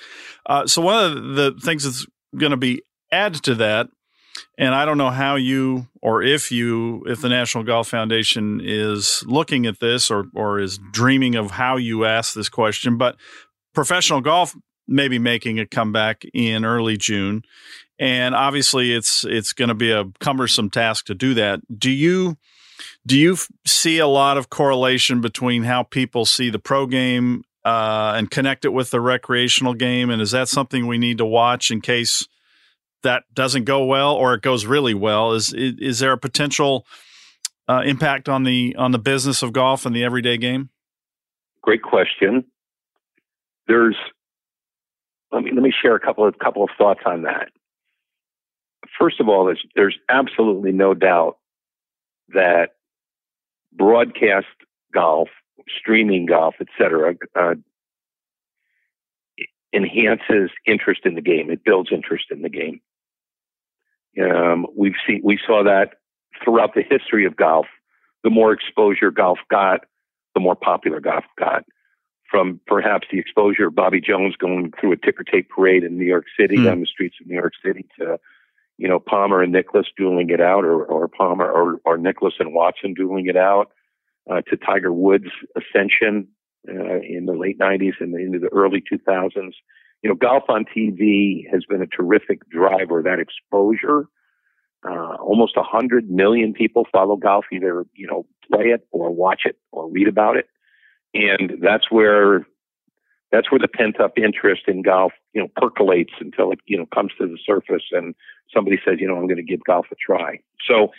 Uh, 0.45 0.65
so 0.65 0.81
one 0.81 1.03
of 1.03 1.35
the 1.35 1.59
things 1.61 1.83
that's 1.83 2.07
going 2.37 2.51
to 2.51 2.57
be 2.57 2.83
added 3.11 3.43
to 3.43 3.55
that 3.55 3.89
and 4.57 4.73
I 4.75 4.85
don't 4.85 4.97
know 4.97 5.09
how 5.09 5.35
you 5.35 5.87
or 6.01 6.23
if 6.23 6.51
you, 6.51 7.03
if 7.07 7.21
the 7.21 7.29
National 7.29 7.63
Golf 7.63 7.87
Foundation 7.87 8.61
is 8.63 9.23
looking 9.25 9.65
at 9.65 9.79
this 9.79 10.11
or, 10.11 10.25
or 10.35 10.59
is 10.59 10.79
dreaming 10.91 11.35
of 11.35 11.51
how 11.51 11.77
you 11.77 12.05
ask 12.05 12.33
this 12.33 12.49
question, 12.49 12.97
but 12.97 13.15
professional 13.73 14.21
golf 14.21 14.55
may 14.87 15.07
be 15.07 15.19
making 15.19 15.59
a 15.59 15.65
comeback 15.65 16.23
in 16.33 16.65
early 16.65 16.97
June. 16.97 17.43
And 17.99 18.33
obviously 18.35 18.93
it's, 18.93 19.23
it's 19.23 19.53
going 19.53 19.69
to 19.69 19.75
be 19.75 19.91
a 19.91 20.05
cumbersome 20.19 20.69
task 20.69 21.05
to 21.05 21.15
do 21.15 21.33
that. 21.35 21.61
Do 21.77 21.91
you, 21.91 22.37
do 23.05 23.17
you 23.17 23.37
see 23.65 23.99
a 23.99 24.07
lot 24.07 24.37
of 24.37 24.49
correlation 24.49 25.21
between 25.21 25.63
how 25.63 25.83
people 25.83 26.25
see 26.25 26.49
the 26.49 26.59
pro 26.59 26.87
game 26.87 27.43
uh, 27.63 28.13
and 28.15 28.29
connect 28.31 28.65
it 28.65 28.73
with 28.73 28.89
the 28.89 28.99
recreational 28.99 29.75
game? 29.75 30.09
And 30.09 30.21
is 30.21 30.31
that 30.31 30.49
something 30.49 30.87
we 30.87 30.97
need 30.97 31.19
to 31.19 31.25
watch 31.25 31.71
in 31.71 31.81
case– 31.81 32.27
that 33.03 33.23
doesn't 33.33 33.65
go 33.65 33.85
well 33.85 34.13
or 34.13 34.33
it 34.33 34.41
goes 34.41 34.65
really 34.65 34.93
well 34.93 35.33
is 35.33 35.53
is, 35.53 35.75
is 35.79 35.99
there 35.99 36.11
a 36.11 36.17
potential 36.17 36.85
uh, 37.67 37.81
impact 37.85 38.27
on 38.27 38.43
the 38.43 38.75
on 38.77 38.91
the 38.91 38.99
business 38.99 39.41
of 39.41 39.53
golf 39.53 39.85
and 39.85 39.95
the 39.95 40.03
everyday 40.03 40.37
game? 40.37 40.69
Great 41.61 41.81
question. 41.81 42.45
There's 43.67 43.95
let 45.31 45.43
me 45.43 45.51
let 45.53 45.63
me 45.63 45.71
share 45.71 45.95
a 45.95 45.99
couple 45.99 46.27
of 46.27 46.37
couple 46.39 46.63
of 46.63 46.69
thoughts 46.77 47.01
on 47.05 47.23
that. 47.23 47.49
First 48.99 49.19
of 49.19 49.29
all 49.29 49.45
there's 49.45 49.63
there's 49.75 49.97
absolutely 50.09 50.71
no 50.71 50.93
doubt 50.93 51.37
that 52.29 52.71
broadcast 53.73 54.47
golf 54.93 55.29
streaming 55.79 56.25
golf 56.25 56.55
etc 56.59 57.15
uh, 57.35 57.53
enhances 59.73 60.49
interest 60.65 61.01
in 61.05 61.15
the 61.15 61.21
game. 61.21 61.49
It 61.49 61.63
builds 61.63 61.91
interest 61.93 62.25
in 62.31 62.41
the 62.41 62.49
game 62.49 62.81
um, 64.19 64.65
we've 64.75 64.95
seen 65.07 65.21
we 65.23 65.39
saw 65.45 65.63
that 65.63 65.95
throughout 66.43 66.73
the 66.75 66.83
history 66.83 67.25
of 67.25 67.35
golf. 67.35 67.67
The 68.23 68.29
more 68.29 68.51
exposure 68.51 69.11
golf 69.11 69.39
got, 69.49 69.85
the 70.35 70.41
more 70.41 70.55
popular 70.55 70.99
golf 70.99 71.23
got. 71.37 71.63
From 72.29 72.61
perhaps 72.65 73.07
the 73.11 73.19
exposure 73.19 73.67
of 73.67 73.75
Bobby 73.75 73.99
Jones 73.99 74.35
going 74.37 74.71
through 74.79 74.93
a 74.93 74.97
ticker 74.97 75.23
tape 75.23 75.49
parade 75.49 75.83
in 75.83 75.97
New 75.97 76.05
York 76.05 76.25
City 76.39 76.57
mm. 76.57 76.65
down 76.65 76.79
the 76.79 76.85
streets 76.85 77.17
of 77.19 77.27
New 77.27 77.35
York 77.35 77.53
City 77.63 77.85
to, 77.99 78.17
you 78.77 78.87
know, 78.87 78.99
Palmer 78.99 79.41
and 79.41 79.51
Nicklaus 79.51 79.87
dueling 79.97 80.29
it 80.29 80.39
out, 80.39 80.63
or, 80.63 80.85
or 80.85 81.09
Palmer 81.09 81.51
or, 81.51 81.81
or 81.83 81.97
Nicklaus 81.97 82.35
and 82.39 82.53
Watson 82.53 82.93
dueling 82.93 83.27
it 83.27 83.35
out, 83.35 83.71
uh, 84.29 84.41
to 84.49 84.55
Tiger 84.55 84.93
Woods' 84.93 85.31
ascension 85.57 86.27
uh, 86.69 87.01
in 87.01 87.25
the 87.25 87.33
late 87.33 87.59
'90s 87.59 87.99
and 87.99 88.15
into 88.15 88.39
the 88.39 88.53
early 88.53 88.81
2000s 88.81 89.51
you 90.01 90.09
know, 90.09 90.15
golf 90.15 90.43
on 90.49 90.65
TV 90.65 91.49
has 91.51 91.63
been 91.65 91.81
a 91.81 91.87
terrific 91.87 92.47
driver. 92.49 93.03
That 93.03 93.19
exposure, 93.19 94.07
uh, 94.87 95.15
almost 95.15 95.57
a 95.57 95.63
hundred 95.63 96.09
million 96.09 96.53
people 96.53 96.87
follow 96.91 97.15
golf, 97.15 97.45
either 97.51 97.85
you 97.93 98.07
know 98.07 98.25
play 98.51 98.67
it 98.67 98.87
or 98.91 99.11
watch 99.11 99.41
it 99.45 99.57
or 99.71 99.89
read 99.89 100.07
about 100.07 100.37
it, 100.37 100.47
and 101.13 101.59
that's 101.61 101.91
where 101.91 102.45
that's 103.31 103.51
where 103.51 103.59
the 103.59 103.67
pent 103.67 103.99
up 103.99 104.17
interest 104.17 104.63
in 104.67 104.81
golf, 104.81 105.13
you 105.33 105.41
know, 105.41 105.47
percolates 105.55 106.13
until 106.19 106.51
it 106.51 106.59
you 106.65 106.77
know 106.77 106.87
comes 106.87 107.11
to 107.19 107.27
the 107.27 107.37
surface, 107.45 107.83
and 107.91 108.15
somebody 108.53 108.79
says, 108.83 108.95
you 108.99 109.07
know, 109.07 109.15
I'm 109.15 109.27
going 109.27 109.37
to 109.37 109.43
give 109.43 109.63
golf 109.63 109.85
a 109.91 109.95
try. 109.95 110.39
So, 110.67 110.91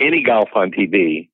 any 0.00 0.22
golf 0.22 0.48
on 0.54 0.70
TV 0.70 1.28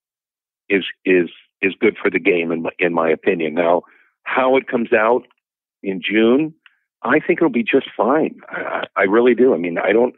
is 0.69 0.85
is 1.05 1.31
is 1.63 1.75
good 1.81 1.97
for 2.01 2.11
the 2.11 2.19
game, 2.19 2.51
in 2.51 2.63
my, 2.63 2.71
in 2.81 2.93
my 2.93 3.09
opinion. 3.09 3.55
Now, 3.55 3.83
how 4.25 4.57
it 4.57 4.67
comes 4.67 4.93
out 4.93 5.23
in 5.85 6.03
June 6.03 6.53
I 7.07 7.21
think 7.21 7.39
it'll 7.39 7.51
be 7.51 7.63
just 7.63 7.87
fine. 7.97 8.41
I, 8.49 8.85
I 8.97 9.03
really 9.03 9.35
do. 9.35 9.55
I 9.55 9.59
mean, 9.59 9.79
I 9.79 9.93
don't. 9.93 10.15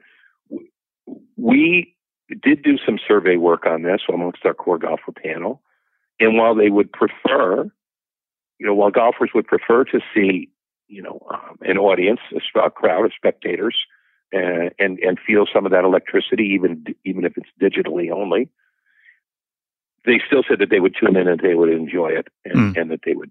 We 1.36 1.94
did 2.42 2.62
do 2.62 2.78
some 2.84 2.98
survey 3.06 3.36
work 3.36 3.66
on 3.66 3.82
this 3.82 4.02
amongst 4.12 4.44
our 4.44 4.54
core 4.54 4.78
golfer 4.78 5.12
panel, 5.12 5.62
and 6.20 6.36
while 6.36 6.54
they 6.54 6.70
would 6.70 6.92
prefer, 6.92 7.70
you 8.58 8.66
know, 8.66 8.74
while 8.74 8.90
golfers 8.90 9.30
would 9.34 9.46
prefer 9.46 9.84
to 9.84 10.00
see, 10.14 10.50
you 10.88 11.02
know, 11.02 11.20
um, 11.32 11.58
an 11.62 11.78
audience, 11.78 12.20
a 12.32 12.70
crowd 12.70 13.04
of 13.04 13.12
spectators, 13.16 13.76
and, 14.32 14.72
and 14.78 14.98
and 14.98 15.18
feel 15.26 15.46
some 15.52 15.64
of 15.64 15.72
that 15.72 15.84
electricity, 15.84 16.44
even 16.54 16.84
even 17.04 17.24
if 17.24 17.34
it's 17.36 17.50
digitally 17.60 18.10
only, 18.10 18.48
they 20.04 20.20
still 20.26 20.42
said 20.48 20.58
that 20.58 20.70
they 20.70 20.80
would 20.80 20.96
tune 20.98 21.16
in 21.16 21.28
and 21.28 21.40
they 21.40 21.54
would 21.54 21.70
enjoy 21.70 22.08
it, 22.08 22.28
and, 22.44 22.74
mm. 22.74 22.80
and 22.80 22.90
that 22.90 23.00
they 23.04 23.14
would 23.14 23.30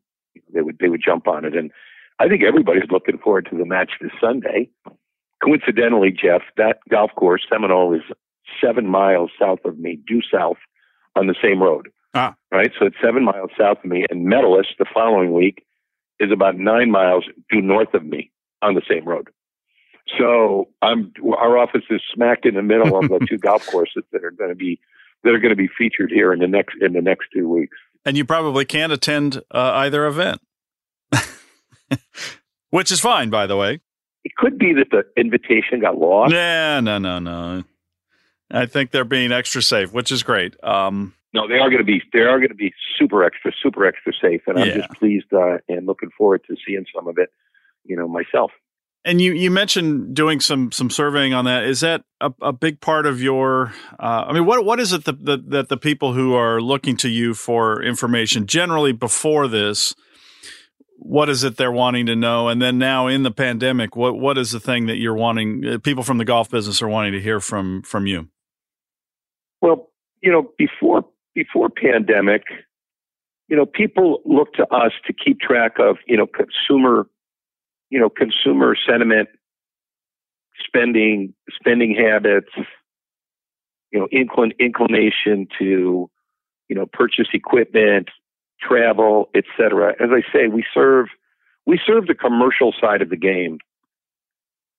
they 0.54 0.62
would 0.62 0.78
they 0.80 0.90
would 0.90 1.04
jump 1.04 1.28
on 1.28 1.46
it. 1.46 1.56
And 1.56 1.72
I 2.20 2.28
think 2.28 2.44
everybody's 2.44 2.90
looking 2.90 3.18
forward 3.18 3.48
to 3.52 3.58
the 3.58 3.66
match 3.66 3.92
this 4.02 4.12
Sunday. 4.20 4.70
Coincidentally, 5.44 6.12
Geoff, 6.12 6.42
that 6.58 6.80
golf 6.90 7.12
course, 7.16 7.44
Seminole, 7.50 7.94
is 7.94 8.02
seven 8.64 8.88
miles 8.88 9.30
south 9.40 9.60
of 9.66 9.78
me, 9.78 10.00
due 10.08 10.22
south 10.32 10.58
on 11.16 11.28
the 11.28 11.36
same 11.42 11.62
road. 11.62 11.90
Ah. 12.14 12.36
Right? 12.52 12.72
So 12.80 12.88
it's 12.88 12.96
seven 13.04 13.24
miles 13.24 13.52
south 13.58 13.80
of 13.84 13.86
me. 13.86 14.06
And 14.10 14.26
Medalist 14.26 14.70
the 14.80 14.86
following 14.92 15.34
week 15.34 15.66
is 16.20 16.32
about 16.32 16.58
nine 16.58 16.90
miles 16.90 17.26
due 17.52 17.62
north 17.62 17.94
of 17.94 18.04
me 18.04 18.32
on 18.62 18.74
the 18.74 18.82
same 18.90 19.06
road. 19.06 19.30
So 20.18 20.70
I'm 20.82 21.12
our 21.38 21.58
office 21.58 21.84
is 21.90 22.02
smack 22.14 22.40
in 22.44 22.56
the 22.56 22.64
middle 22.64 22.98
of 22.98 23.10
the 23.10 23.26
two 23.30 23.38
golf 23.38 23.68
courses 23.68 24.04
that 24.12 24.24
are 24.24 24.32
going 24.32 24.50
to 24.50 24.56
be 24.56 24.80
that 25.24 25.34
are 25.34 25.40
going 25.40 25.52
to 25.52 25.56
be 25.56 25.68
featured 25.78 26.12
here 26.12 26.32
in 26.32 26.40
the 26.40 26.48
next 26.48 26.76
in 26.82 26.94
the 26.94 27.02
next 27.02 27.28
two 27.34 27.50
weeks. 27.50 27.78
And 28.06 28.16
you 28.16 28.24
probably 28.24 28.64
can't 28.64 28.94
attend 28.94 29.38
uh, 29.52 29.72
either 29.76 30.06
event, 30.08 30.40
which 32.70 32.92
is 32.92 33.00
fine, 33.00 33.30
by 33.30 33.48
the 33.48 33.56
way. 33.56 33.80
It 34.24 34.36
could 34.36 34.58
be 34.58 34.74
that 34.74 34.88
the 34.92 35.04
invitation 35.20 35.80
got 35.82 35.98
lost. 35.98 36.32
Nah, 36.34 36.82
no, 36.82 36.98
no, 36.98 37.20
no. 37.20 37.64
I 38.52 38.66
think 38.66 38.92
they're 38.92 39.06
being 39.06 39.32
extra 39.32 39.62
safe, 39.62 39.94
which 39.94 40.12
is 40.12 40.24
great. 40.24 40.56
Um, 40.64 41.14
no, 41.34 41.48
they 41.48 41.56
are 41.56 41.70
going 41.70 41.80
to 41.80 41.84
be 41.84 42.02
they 42.14 42.20
are 42.20 42.38
going 42.40 42.50
to 42.50 42.56
be 42.56 42.74
super 42.98 43.24
extra, 43.24 43.52
super 43.62 43.86
extra 43.86 44.14
safe, 44.22 44.42
and 44.48 44.58
I'm 44.58 44.68
Yeah. 44.68 44.76
just 44.78 44.90
pleased 45.00 45.32
uh, 45.34 45.58
and 45.68 45.86
looking 45.86 46.10
forward 46.18 46.42
to 46.48 46.56
seeing 46.66 46.86
some 46.96 47.08
of 47.08 47.18
it. 47.18 47.30
You 47.84 47.96
know, 47.96 48.08
myself. 48.08 48.52
and 49.06 49.22
you, 49.22 49.32
you 49.34 49.50
mentioned 49.52 50.14
doing 50.16 50.40
some 50.42 50.72
some 50.74 50.90
surveying 50.90 51.34
on 51.34 51.46
that. 51.46 51.64
Is 51.66 51.80
that 51.82 52.04
a, 52.20 52.34
a 52.42 52.52
big 52.54 52.82
part 52.82 53.06
of 53.06 53.22
your? 53.22 53.74
Uh, 54.00 54.26
I 54.28 54.34
mean, 54.34 54.46
what 54.46 54.64
what 54.66 54.80
is 54.80 54.92
it 54.94 55.06
that 55.06 55.24
the, 55.26 55.38
that 55.48 55.70
the 55.70 55.78
people 55.78 56.14
who 56.14 56.34
are 56.34 56.60
looking 56.62 56.98
to 56.98 57.10
you 57.10 57.34
for 57.34 57.82
information 57.82 58.46
generally 58.46 58.92
before 58.94 59.48
this? 59.48 59.94
What 61.08 61.30
is 61.30 61.46
it 61.46 61.56
they're 61.56 61.72
wanting 61.72 62.06
to 62.08 62.18
know? 62.18 62.50
And 62.50 62.62
then 62.62 62.78
now 62.78 63.08
in 63.08 63.24
the 63.24 63.32
pandemic, 63.32 63.96
what 63.96 64.20
what 64.20 64.38
is 64.38 64.52
the 64.52 64.60
thing 64.60 64.88
that 64.88 64.98
you're 64.98 65.16
wanting? 65.16 65.66
Uh, 65.66 65.78
people 65.78 66.04
from 66.04 66.18
the 66.18 66.26
golf 66.26 66.50
business 66.50 66.82
are 66.82 66.88
wanting 66.90 67.14
to 67.14 67.22
hear 67.22 67.40
from 67.40 67.82
from 67.84 68.08
you. 68.08 68.28
Well, 69.62 69.90
you 70.22 70.32
know, 70.32 70.52
before 70.58 71.06
before 71.34 71.70
pandemic, 71.70 72.44
you 73.48 73.56
know, 73.56 73.66
people 73.66 74.22
look 74.26 74.52
to 74.56 74.68
us 74.68 74.92
to 75.06 75.14
keep 75.14 75.40
track 75.40 75.80
of 75.80 75.96
you 76.08 76.18
know 76.18 76.28
consumer, 76.28 77.08
you 77.90 78.00
know, 78.00 78.10
consumer 78.10 78.76
sentiment, 78.88 79.30
spending 80.66 81.34
spending 81.58 81.96
habits, 81.96 82.52
you 83.92 84.00
know, 84.00 84.08
inclin, 84.14 84.52
inclination 84.60 85.48
to 85.58 86.10
you 86.68 86.76
know 86.76 86.86
purchase 86.86 87.28
equipment, 87.34 88.10
travel, 88.62 89.30
etc. 89.36 89.94
As 90.00 90.10
I 90.12 90.22
say, 90.32 90.48
we 90.48 90.66
serve 90.74 91.08
we 91.66 91.80
serve 91.86 92.08
the 92.08 92.16
commercial 92.16 92.74
side 92.80 93.02
of 93.02 93.10
the 93.10 93.18
game, 93.18 93.60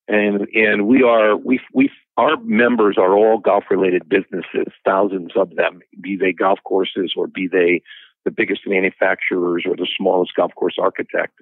and 0.08 0.46
and 0.54 0.86
we 0.86 1.02
are 1.02 1.36
we 1.36 1.60
we 1.72 1.90
our 2.16 2.36
members 2.42 2.96
are 2.98 3.14
all 3.16 3.38
golf 3.38 3.64
related 3.70 4.08
businesses, 4.08 4.72
thousands 4.84 5.32
of 5.36 5.54
them, 5.54 5.80
be 6.00 6.16
they 6.16 6.32
golf 6.32 6.58
courses 6.64 7.12
or 7.16 7.26
be 7.26 7.46
they 7.46 7.82
the 8.24 8.30
biggest 8.30 8.62
manufacturers 8.66 9.64
or 9.66 9.76
the 9.76 9.86
smallest 9.96 10.34
golf 10.34 10.52
course 10.54 10.76
architect. 10.80 11.34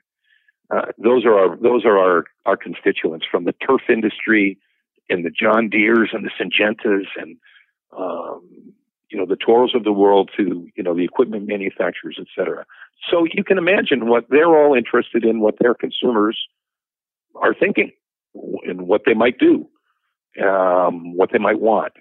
Uh, 0.71 0.87
those 0.99 1.25
are 1.25 1.39
our 1.39 1.57
those 1.57 1.85
are 1.85 1.99
our 1.99 2.25
our 2.45 2.57
constituents 2.57 3.27
from 3.31 3.45
the 3.45 3.55
turf 3.67 3.83
industry 3.89 4.59
and 5.09 5.25
the 5.25 5.31
John 5.31 5.69
Deeres 5.69 6.11
and 6.13 6.25
the 6.25 6.31
Syngentas 6.39 7.07
and 7.17 7.37
um, 7.97 8.73
you 9.11 9.19
know 9.19 9.27
the 9.27 9.37
Toros 9.37 9.75
of 9.75 9.85
the 9.85 9.93
world 9.93 10.31
to 10.37 10.69
you 10.75 10.83
know 10.83 10.95
the 10.95 11.05
equipment 11.05 11.47
manufacturers, 11.47 12.19
et 12.21 12.27
cetera. 12.37 12.65
So 13.11 13.27
you 13.33 13.45
can 13.45 13.59
imagine 13.59 14.09
what 14.09 14.25
they're 14.31 14.57
all 14.57 14.75
interested 14.75 15.25
in, 15.25 15.41
what 15.41 15.57
their 15.61 15.75
consumers 15.75 16.39
are 17.37 17.55
thinking, 17.55 17.93
and 18.65 18.89
what 18.89 19.03
they 19.07 19.15
might 19.15 19.39
do, 19.39 19.69
um, 20.45 21.17
what 21.17 21.31
they 21.33 21.39
might 21.39 21.61
want. 21.61 21.93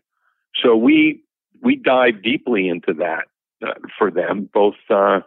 So 0.62 0.76
we 0.76 1.22
we 1.62 1.76
dive 1.76 2.24
deeply 2.24 2.68
into 2.68 2.94
that 2.94 3.26
uh, 3.66 3.74
for 3.98 4.10
them, 4.12 4.50
both 4.54 4.76
uh, 4.90 5.20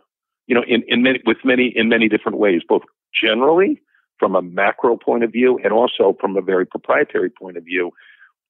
you 0.46 0.54
know 0.54 0.64
in, 0.66 0.82
in 0.88 1.02
many 1.02 1.20
with 1.26 1.38
many 1.44 1.72
in 1.74 1.88
many 1.88 2.08
different 2.08 2.38
ways, 2.38 2.62
both 2.68 2.82
generally 3.12 3.80
from 4.18 4.34
a 4.34 4.42
macro 4.42 4.96
point 4.96 5.22
of 5.22 5.30
view 5.30 5.60
and 5.62 5.72
also 5.72 6.16
from 6.20 6.36
a 6.36 6.42
very 6.42 6.66
proprietary 6.66 7.30
point 7.30 7.56
of 7.56 7.64
view. 7.64 7.92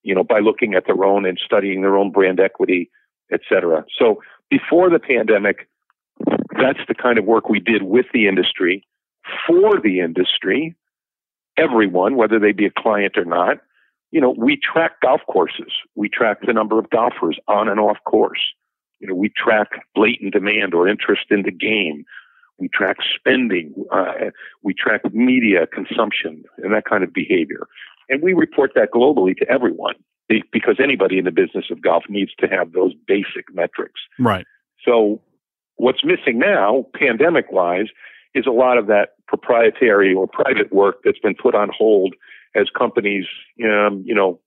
You 0.03 0.14
know, 0.14 0.25
by 0.25 0.38
looking 0.38 0.75
at 0.75 0.87
their 0.87 1.05
own 1.05 1.27
and 1.27 1.38
studying 1.45 1.83
their 1.83 1.97
own 1.97 2.11
brand 2.11 2.41
equity, 2.41 2.91
et 3.33 3.41
cetera. 3.49 3.85
So 3.99 4.23
before 4.51 4.91
the 4.91 4.99
pandemic, 4.99 5.69
that's 6.61 6.81
the 6.88 6.95
kind 6.95 7.19
of 7.19 7.25
work 7.25 7.49
we 7.49 7.61
did 7.61 7.83
with 7.83 8.07
the 8.12 8.27
industry, 8.27 8.85
for 9.47 9.81
the 9.81 10.01
industry, 10.01 10.75
everyone, 11.57 12.17
whether 12.17 12.38
they 12.38 12.53
be 12.53 12.67
a 12.67 12.71
client 12.71 13.17
or 13.17 13.25
not. 13.25 13.59
You 14.11 14.21
know, 14.21 14.31
we 14.31 14.57
track 14.57 15.01
golf 15.03 15.21
courses. 15.29 15.73
We 15.95 16.09
track 16.09 16.38
the 16.47 16.53
number 16.53 16.79
of 16.79 16.88
golfers 16.91 17.38
on 17.47 17.69
and 17.69 17.79
off 17.79 17.99
course. 18.05 18.41
You 19.01 19.09
know, 19.09 19.14
we 19.14 19.31
track 19.37 19.69
latent 19.97 20.33
demand 20.33 20.75
or 20.75 20.88
interest 20.88 21.27
in 21.31 21.43
the 21.43 21.53
game. 21.53 22.05
We 22.59 22.69
track 22.69 22.97
spending. 23.14 23.75
Uh, 23.93 24.31
we 24.62 24.75
track 24.75 25.03
media 25.12 25.67
consumption 25.67 26.43
and 26.57 26.73
that 26.73 26.87
kind 26.87 27.05
of 27.05 27.12
behavior. 27.12 27.69
And 28.09 28.23
we 28.23 28.33
report 28.33 28.73
that 28.75 28.91
globally 28.93 29.37
to 29.37 29.49
everyone 29.49 29.95
because 30.29 30.77
anybody 30.83 31.19
in 31.19 31.25
the 31.25 31.31
business 31.31 31.67
of 31.71 31.83
golf 31.83 32.05
needs 32.09 32.33
to 32.38 32.47
have 32.47 32.73
those 32.73 32.93
basic 33.07 33.53
metrics. 33.53 34.01
Right. 34.19 34.47
So 34.85 35.21
what's 35.77 36.05
missing 36.05 36.38
now, 36.38 36.87
pandemic 36.95 37.51
wise, 37.51 37.87
is 38.35 38.47
a 38.47 38.51
lot 38.51 38.79
of 38.79 38.87
that 38.88 39.11
proprietary 39.27 40.14
or 40.14 40.27
private 40.27 40.73
work 40.73 41.01
that's 41.05 41.19
been 41.19 41.35
put 41.35 41.55
on 41.55 41.71
hold 41.77 42.14
as 42.55 42.69
companies, 42.77 43.25
um, 43.64 44.03
you 44.07 44.14
know, 44.14 44.41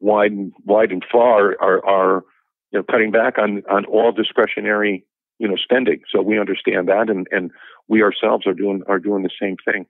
wide 0.00 0.32
and 0.32 0.52
wide 0.64 0.90
and 0.90 1.04
far 1.10 1.56
are, 1.60 1.84
are 1.86 2.24
you 2.70 2.78
know 2.78 2.84
cutting 2.90 3.10
back 3.10 3.38
on 3.38 3.62
on 3.70 3.84
all 3.86 4.12
discretionary 4.12 5.04
you 5.38 5.48
know 5.48 5.56
spending. 5.56 6.00
So 6.10 6.20
we 6.20 6.38
understand 6.38 6.88
that, 6.88 7.08
and 7.08 7.26
and 7.30 7.50
we 7.88 8.02
ourselves 8.02 8.46
are 8.46 8.54
doing 8.54 8.82
are 8.88 8.98
doing 8.98 9.22
the 9.22 9.30
same 9.40 9.56
thing. 9.64 9.86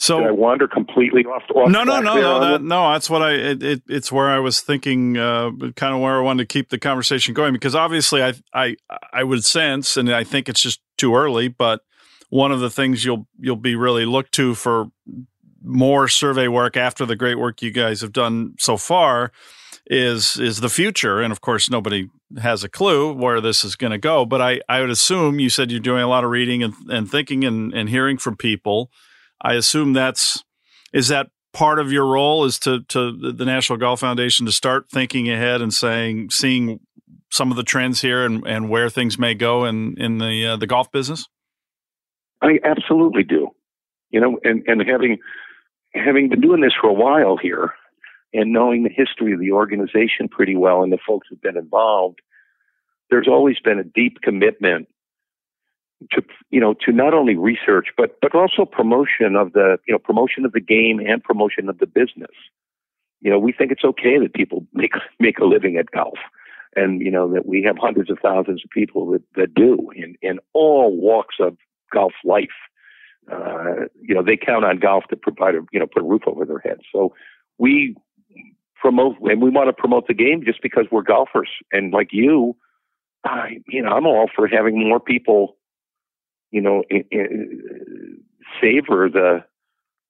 So 0.00 0.18
Did 0.20 0.28
I 0.28 0.30
wander 0.30 0.66
completely 0.66 1.26
off? 1.26 1.42
off 1.54 1.70
no, 1.70 1.84
no, 1.84 2.00
no, 2.00 2.14
no, 2.14 2.40
that, 2.40 2.62
no. 2.62 2.90
That's 2.90 3.10
what 3.10 3.20
I. 3.20 3.32
It, 3.32 3.62
it, 3.62 3.82
it's 3.86 4.10
where 4.10 4.30
I 4.30 4.38
was 4.38 4.62
thinking, 4.62 5.18
uh, 5.18 5.50
kind 5.76 5.94
of 5.94 6.00
where 6.00 6.16
I 6.16 6.20
wanted 6.22 6.48
to 6.48 6.52
keep 6.52 6.70
the 6.70 6.78
conversation 6.78 7.34
going 7.34 7.52
because 7.52 7.74
obviously, 7.74 8.22
I, 8.22 8.32
I, 8.54 8.76
I 9.12 9.24
would 9.24 9.44
sense, 9.44 9.98
and 9.98 10.10
I 10.10 10.24
think 10.24 10.48
it's 10.48 10.62
just 10.62 10.80
too 10.96 11.14
early. 11.14 11.48
But 11.48 11.82
one 12.30 12.50
of 12.50 12.60
the 12.60 12.70
things 12.70 13.04
you'll 13.04 13.28
you'll 13.38 13.56
be 13.56 13.74
really 13.74 14.06
looked 14.06 14.32
to 14.32 14.54
for 14.54 14.86
more 15.62 16.08
survey 16.08 16.48
work 16.48 16.78
after 16.78 17.04
the 17.04 17.14
great 17.14 17.38
work 17.38 17.60
you 17.60 17.70
guys 17.70 18.00
have 18.00 18.14
done 18.14 18.54
so 18.58 18.78
far 18.78 19.32
is 19.84 20.38
is 20.38 20.60
the 20.60 20.70
future, 20.70 21.20
and 21.20 21.30
of 21.30 21.42
course, 21.42 21.68
nobody 21.68 22.08
has 22.40 22.64
a 22.64 22.70
clue 22.70 23.12
where 23.12 23.42
this 23.42 23.66
is 23.66 23.76
going 23.76 23.90
to 23.90 23.98
go. 23.98 24.24
But 24.24 24.40
I, 24.40 24.62
I 24.66 24.80
would 24.80 24.88
assume 24.88 25.40
you 25.40 25.50
said 25.50 25.70
you're 25.70 25.78
doing 25.78 26.02
a 26.02 26.08
lot 26.08 26.24
of 26.24 26.30
reading 26.30 26.62
and, 26.62 26.72
and 26.88 27.10
thinking 27.10 27.44
and, 27.44 27.74
and 27.74 27.90
hearing 27.90 28.16
from 28.16 28.36
people. 28.36 28.90
I 29.40 29.54
assume 29.54 29.92
that's 29.92 30.44
is 30.92 31.08
that 31.08 31.28
part 31.52 31.78
of 31.78 31.92
your 31.92 32.06
role 32.06 32.44
is 32.44 32.58
to 32.60 32.82
to 32.88 33.32
the 33.32 33.44
National 33.44 33.78
Golf 33.78 34.00
Foundation 34.00 34.46
to 34.46 34.52
start 34.52 34.90
thinking 34.90 35.30
ahead 35.30 35.60
and 35.60 35.72
saying 35.72 36.30
seeing 36.30 36.80
some 37.30 37.50
of 37.50 37.56
the 37.56 37.62
trends 37.62 38.00
here 38.00 38.24
and, 38.24 38.46
and 38.46 38.68
where 38.68 38.90
things 38.90 39.18
may 39.18 39.34
go 39.34 39.64
in 39.64 39.96
in 39.98 40.18
the 40.18 40.46
uh, 40.46 40.56
the 40.56 40.66
golf 40.66 40.90
business. 40.92 41.26
I 42.42 42.58
absolutely 42.64 43.22
do. 43.22 43.48
You 44.10 44.20
know, 44.20 44.40
and, 44.42 44.62
and 44.66 44.82
having 44.86 45.18
having 45.94 46.28
been 46.28 46.40
doing 46.40 46.60
this 46.60 46.72
for 46.80 46.88
a 46.88 46.94
while 46.94 47.36
here 47.36 47.72
and 48.32 48.52
knowing 48.52 48.82
the 48.82 48.90
history 48.90 49.32
of 49.32 49.40
the 49.40 49.52
organization 49.52 50.28
pretty 50.30 50.56
well 50.56 50.82
and 50.82 50.92
the 50.92 50.98
folks 51.06 51.28
who've 51.28 51.40
been 51.40 51.56
involved, 51.56 52.20
there's 53.10 53.28
always 53.28 53.58
been 53.62 53.78
a 53.78 53.84
deep 53.84 54.18
commitment 54.22 54.88
to 56.10 56.22
you 56.50 56.60
know 56.60 56.74
to 56.84 56.92
not 56.92 57.14
only 57.14 57.36
research 57.36 57.88
but 57.96 58.16
but 58.22 58.34
also 58.34 58.64
promotion 58.64 59.36
of 59.36 59.52
the 59.52 59.78
you 59.86 59.92
know 59.92 59.98
promotion 59.98 60.44
of 60.44 60.52
the 60.52 60.60
game 60.60 60.98
and 60.98 61.22
promotion 61.22 61.68
of 61.68 61.78
the 61.78 61.86
business. 61.86 62.34
You 63.20 63.30
know, 63.30 63.38
we 63.38 63.52
think 63.52 63.70
it's 63.70 63.84
okay 63.84 64.18
that 64.18 64.32
people 64.32 64.66
make 64.72 64.92
make 65.18 65.38
a 65.38 65.44
living 65.44 65.76
at 65.76 65.90
golf. 65.90 66.18
And 66.76 67.00
you 67.00 67.10
know 67.10 67.32
that 67.34 67.46
we 67.46 67.62
have 67.64 67.76
hundreds 67.78 68.10
of 68.10 68.18
thousands 68.22 68.62
of 68.64 68.70
people 68.70 69.10
that, 69.10 69.22
that 69.34 69.54
do 69.54 69.90
in, 69.96 70.14
in 70.22 70.38
all 70.52 70.96
walks 70.96 71.36
of 71.40 71.56
golf 71.92 72.12
life. 72.24 72.48
Uh, 73.30 73.86
you 74.00 74.14
know, 74.14 74.22
they 74.22 74.36
count 74.36 74.64
on 74.64 74.78
golf 74.78 75.04
to 75.10 75.16
provide 75.16 75.54
a, 75.54 75.60
you 75.72 75.78
know, 75.78 75.86
put 75.86 76.02
a 76.02 76.06
roof 76.06 76.22
over 76.26 76.44
their 76.44 76.58
heads. 76.58 76.82
So 76.92 77.14
we 77.58 77.96
promote, 78.80 79.16
and 79.20 79.42
we 79.42 79.50
want 79.50 79.68
to 79.68 79.72
promote 79.72 80.08
the 80.08 80.14
game 80.14 80.42
just 80.44 80.62
because 80.62 80.86
we're 80.90 81.02
golfers. 81.02 81.50
And 81.70 81.92
like 81.92 82.08
you, 82.12 82.56
I, 83.24 83.58
you 83.68 83.82
know, 83.82 83.90
I'm 83.90 84.06
all 84.06 84.28
for 84.34 84.48
having 84.48 84.88
more 84.88 85.00
people, 85.00 85.56
you 86.50 86.60
know, 86.60 86.84
i 86.90 87.04
i 87.12 87.26
savor 88.60 89.08
the, 89.08 89.44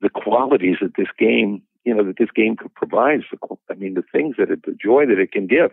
the 0.01 0.09
qualities 0.09 0.77
that 0.81 0.97
this 0.97 1.09
game, 1.19 1.63
you 1.85 1.95
know, 1.95 2.05
that 2.05 2.19
this 2.19 2.31
game 2.35 2.57
could 2.57 2.75
provides. 2.75 3.25
I 3.71 3.75
mean, 3.75 3.95
the 3.95 4.05
things 4.13 4.37
that 4.39 4.51
it, 4.51 4.65
the 4.65 4.73
joy 4.73 5.07
that 5.07 5.19
it 5.19 5.33
can 5.33 5.47
give 5.47 5.73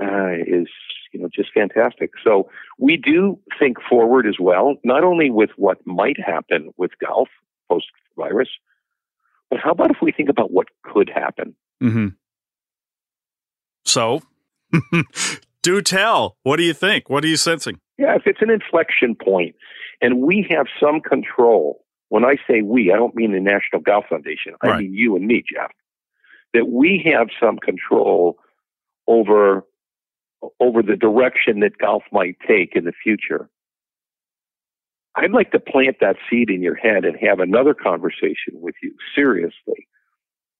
uh, 0.00 0.32
is 0.46 0.68
you 1.12 1.20
know 1.20 1.28
just 1.34 1.50
fantastic. 1.52 2.12
So 2.22 2.50
we 2.78 2.96
do 2.96 3.38
think 3.58 3.76
forward 3.88 4.26
as 4.26 4.36
well, 4.40 4.76
not 4.84 5.04
only 5.04 5.30
with 5.30 5.50
what 5.56 5.78
might 5.86 6.18
happen 6.18 6.72
with 6.76 6.92
golf 7.04 7.28
post 7.68 7.86
virus, 8.16 8.48
but 9.50 9.60
how 9.60 9.72
about 9.72 9.90
if 9.90 9.98
we 10.00 10.12
think 10.12 10.28
about 10.28 10.50
what 10.50 10.68
could 10.82 11.10
happen? 11.10 11.54
Mm-hmm. 11.82 12.08
So, 13.84 14.22
do 15.62 15.82
tell. 15.82 16.36
What 16.42 16.56
do 16.56 16.62
you 16.62 16.72
think? 16.72 17.10
What 17.10 17.24
are 17.24 17.28
you 17.28 17.36
sensing? 17.36 17.78
Yeah, 17.98 18.14
if 18.14 18.22
it's 18.26 18.40
an 18.40 18.50
inflection 18.50 19.14
point, 19.14 19.54
and 20.02 20.20
we 20.20 20.46
have 20.50 20.66
some 20.78 21.00
control. 21.00 21.84
When 22.08 22.24
I 22.24 22.36
say 22.46 22.60
we, 22.60 22.92
I 22.92 22.96
don't 22.96 23.14
mean 23.14 23.32
the 23.32 23.40
National 23.40 23.80
Golf 23.80 24.04
Foundation. 24.10 24.54
I 24.60 24.66
Right. 24.68 24.80
mean 24.80 24.92
you 24.92 25.16
and 25.16 25.26
me, 25.26 25.42
Geoff. 25.50 25.70
That 26.52 26.68
we 26.68 27.02
have 27.06 27.28
some 27.40 27.56
control 27.58 28.38
over 29.06 29.64
over 30.60 30.82
the 30.82 30.96
direction 30.96 31.60
that 31.60 31.78
golf 31.78 32.02
might 32.10 32.36
take 32.46 32.74
in 32.74 32.84
the 32.84 32.92
future. 32.92 33.48
I'd 35.14 35.30
like 35.30 35.52
to 35.52 35.60
plant 35.60 35.98
that 36.00 36.16
seed 36.28 36.50
in 36.50 36.62
your 36.62 36.74
head 36.74 37.04
and 37.04 37.16
have 37.20 37.38
another 37.38 37.74
conversation 37.74 38.54
with 38.54 38.74
you 38.82 38.94
seriously 39.14 39.86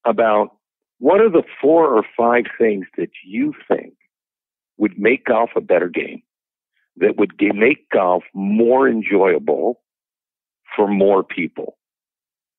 about 0.05 0.57
what 0.99 1.21
are 1.21 1.31
the 1.31 1.43
four 1.61 1.93
or 1.93 2.05
five 2.17 2.45
things 2.59 2.87
that 2.97 3.11
you 3.25 3.55
think 3.67 3.95
would 4.77 4.99
make 4.99 5.25
golf 5.25 5.51
a 5.57 5.61
better 5.61 5.89
game, 5.89 6.23
that 6.97 7.17
would 7.17 7.33
make 7.55 7.89
golf 7.91 8.25
more 8.35 8.89
enjoyable 8.89 9.81
for 10.77 10.89
more 10.89 11.23
people. 11.23 11.77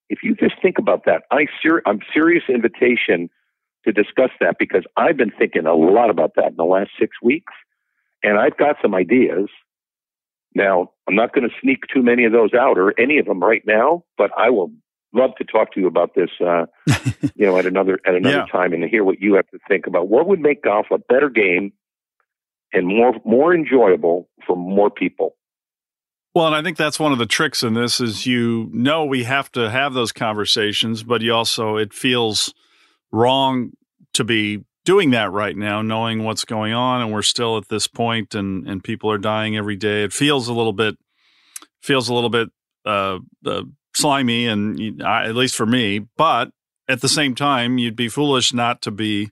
If 0.08 0.20
you 0.22 0.34
just 0.34 0.54
think 0.60 0.78
about 0.78 1.04
that, 1.06 1.22
I 1.30 1.46
ser- 1.62 1.82
I'm 1.86 2.00
serious 2.12 2.44
invitation 2.48 3.30
to 3.84 3.92
discuss 3.92 4.30
that 4.40 4.56
because 4.58 4.84
I've 4.96 5.16
been 5.16 5.30
thinking 5.30 5.66
a 5.66 5.74
lot 5.74 6.10
about 6.10 6.32
that 6.36 6.48
in 6.48 6.56
the 6.56 6.64
last 6.64 6.90
six 6.98 7.16
weeks, 7.22 7.52
and 8.22 8.38
I've 8.38 8.56
got 8.56 8.76
some 8.82 8.94
ideas. 8.94 9.48
Now, 10.54 10.92
I'm 11.08 11.14
not 11.14 11.34
going 11.34 11.48
to 11.48 11.54
sneak 11.60 11.84
too 11.92 12.02
many 12.02 12.24
of 12.24 12.32
those 12.32 12.54
out 12.54 12.78
or 12.78 12.98
any 12.98 13.18
of 13.18 13.26
them 13.26 13.40
right 13.40 13.62
now, 13.66 14.04
but 14.16 14.30
I 14.38 14.50
will 14.50 14.70
love 15.12 15.30
to 15.38 15.44
talk 15.44 15.72
to 15.72 15.80
you 15.80 15.86
about 15.86 16.14
this, 16.14 16.30
uh, 16.44 16.66
you 17.34 17.46
know, 17.46 17.58
at 17.58 17.66
another 17.66 17.98
at 18.06 18.14
another 18.14 18.44
yeah. 18.46 18.46
time 18.46 18.72
and 18.72 18.82
to 18.82 18.88
hear 18.88 19.04
what 19.04 19.20
you 19.20 19.34
have 19.34 19.48
to 19.50 19.58
think 19.68 19.86
about 19.86 20.08
what 20.08 20.26
would 20.26 20.40
make 20.40 20.62
golf 20.62 20.86
a 20.90 20.98
better 20.98 21.28
game 21.28 21.72
and 22.74 22.86
more 22.86 23.14
more 23.24 23.54
enjoyable 23.54 24.28
for 24.46 24.56
more 24.56 24.90
people. 24.90 25.36
Well, 26.34 26.48
and 26.48 26.56
I 26.56 26.62
think 26.62 26.76
that's 26.76 26.98
one 26.98 27.12
of 27.12 27.18
the 27.18 27.26
tricks 27.26 27.62
in 27.62 27.74
this 27.74 28.00
is 28.00 28.26
you 28.26 28.68
know 28.72 29.04
we 29.04 29.24
have 29.24 29.50
to 29.52 29.70
have 29.70 29.94
those 29.94 30.12
conversations, 30.12 31.02
but 31.02 31.22
you 31.22 31.32
also 31.32 31.76
it 31.76 31.94
feels 31.94 32.52
wrong 33.12 33.72
to 34.14 34.24
be 34.24 34.64
doing 34.84 35.10
that 35.10 35.32
right 35.32 35.56
now, 35.56 35.80
knowing 35.80 36.24
what's 36.24 36.44
going 36.44 36.72
on, 36.72 37.00
and 37.00 37.12
we're 37.12 37.22
still 37.22 37.56
at 37.56 37.68
this 37.68 37.86
point, 37.86 38.34
and 38.34 38.68
and 38.68 38.82
people 38.82 39.10
are 39.10 39.18
dying 39.18 39.56
every 39.56 39.76
day. 39.76 40.02
It 40.02 40.12
feels 40.12 40.48
a 40.48 40.52
little 40.52 40.72
bit 40.72 40.96
feels 41.82 42.08
a 42.08 42.14
little 42.14 42.30
bit 42.30 42.48
uh, 42.84 43.18
uh, 43.46 43.62
slimy, 43.94 44.46
and 44.46 45.02
uh, 45.02 45.22
at 45.24 45.36
least 45.36 45.54
for 45.54 45.66
me. 45.66 46.00
But 46.16 46.50
at 46.88 47.00
the 47.00 47.08
same 47.08 47.34
time, 47.34 47.78
you'd 47.78 47.96
be 47.96 48.08
foolish 48.08 48.52
not 48.52 48.82
to 48.82 48.90
be 48.90 49.30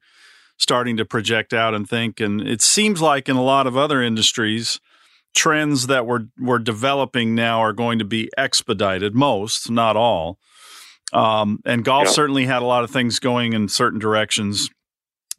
starting 0.63 0.97
to 0.97 1.05
project 1.05 1.53
out 1.53 1.75
and 1.75 1.89
think. 1.89 2.21
And 2.21 2.41
it 2.41 2.63
seems 2.63 3.03
like 3.03 3.29
in 3.29 3.37
a 3.37 3.43
lot 3.43 3.67
of 3.67 3.77
other 3.77 4.03
industries, 4.03 4.81
trends 5.35 5.89
that 5.89 6.07
we're 6.07 6.27
we're 6.39 6.59
developing 6.59 7.35
now 7.35 7.61
are 7.61 7.73
going 7.73 7.99
to 7.99 8.05
be 8.05 8.31
expedited. 8.39 9.15
Most, 9.15 9.71
not 9.71 9.97
all. 9.97 10.39
Um, 11.13 11.61
and 11.67 11.85
golf 11.85 12.07
yeah. 12.07 12.13
certainly 12.13 12.47
had 12.47 12.63
a 12.63 12.67
lot 12.67 12.85
of 12.85 12.91
things 12.91 13.19
going 13.19 13.53
in 13.53 13.69
certain 13.69 13.99
directions. 13.99 14.71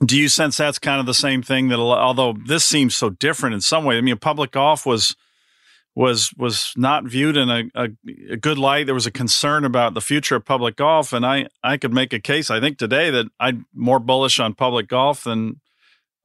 Do 0.05 0.17
you 0.17 0.27
sense 0.27 0.57
that's 0.57 0.79
kind 0.79 0.99
of 0.99 1.05
the 1.05 1.13
same 1.13 1.41
thing 1.41 1.69
that 1.69 1.79
although 1.79 2.35
this 2.45 2.65
seems 2.65 2.95
so 2.95 3.09
different 3.09 3.55
in 3.55 3.61
some 3.61 3.85
way? 3.85 3.97
I 3.97 4.01
mean, 4.01 4.17
public 4.17 4.51
golf 4.51 4.85
was 4.85 5.15
was 5.95 6.33
was 6.37 6.73
not 6.75 7.05
viewed 7.05 7.37
in 7.37 7.49
a, 7.49 7.63
a, 7.75 7.89
a, 8.31 8.37
good 8.37 8.57
light. 8.57 8.85
There 8.85 8.95
was 8.95 9.05
a 9.05 9.11
concern 9.11 9.63
about 9.63 9.93
the 9.93 10.01
future 10.01 10.35
of 10.35 10.45
public 10.45 10.75
golf, 10.75 11.13
and 11.13 11.25
I 11.25 11.47
I 11.63 11.77
could 11.77 11.93
make 11.93 12.13
a 12.13 12.19
case. 12.19 12.49
I 12.49 12.59
think 12.59 12.77
today 12.77 13.11
that 13.11 13.27
I'm 13.39 13.67
more 13.73 13.99
bullish 13.99 14.39
on 14.39 14.55
public 14.55 14.87
golf 14.87 15.23
than 15.23 15.59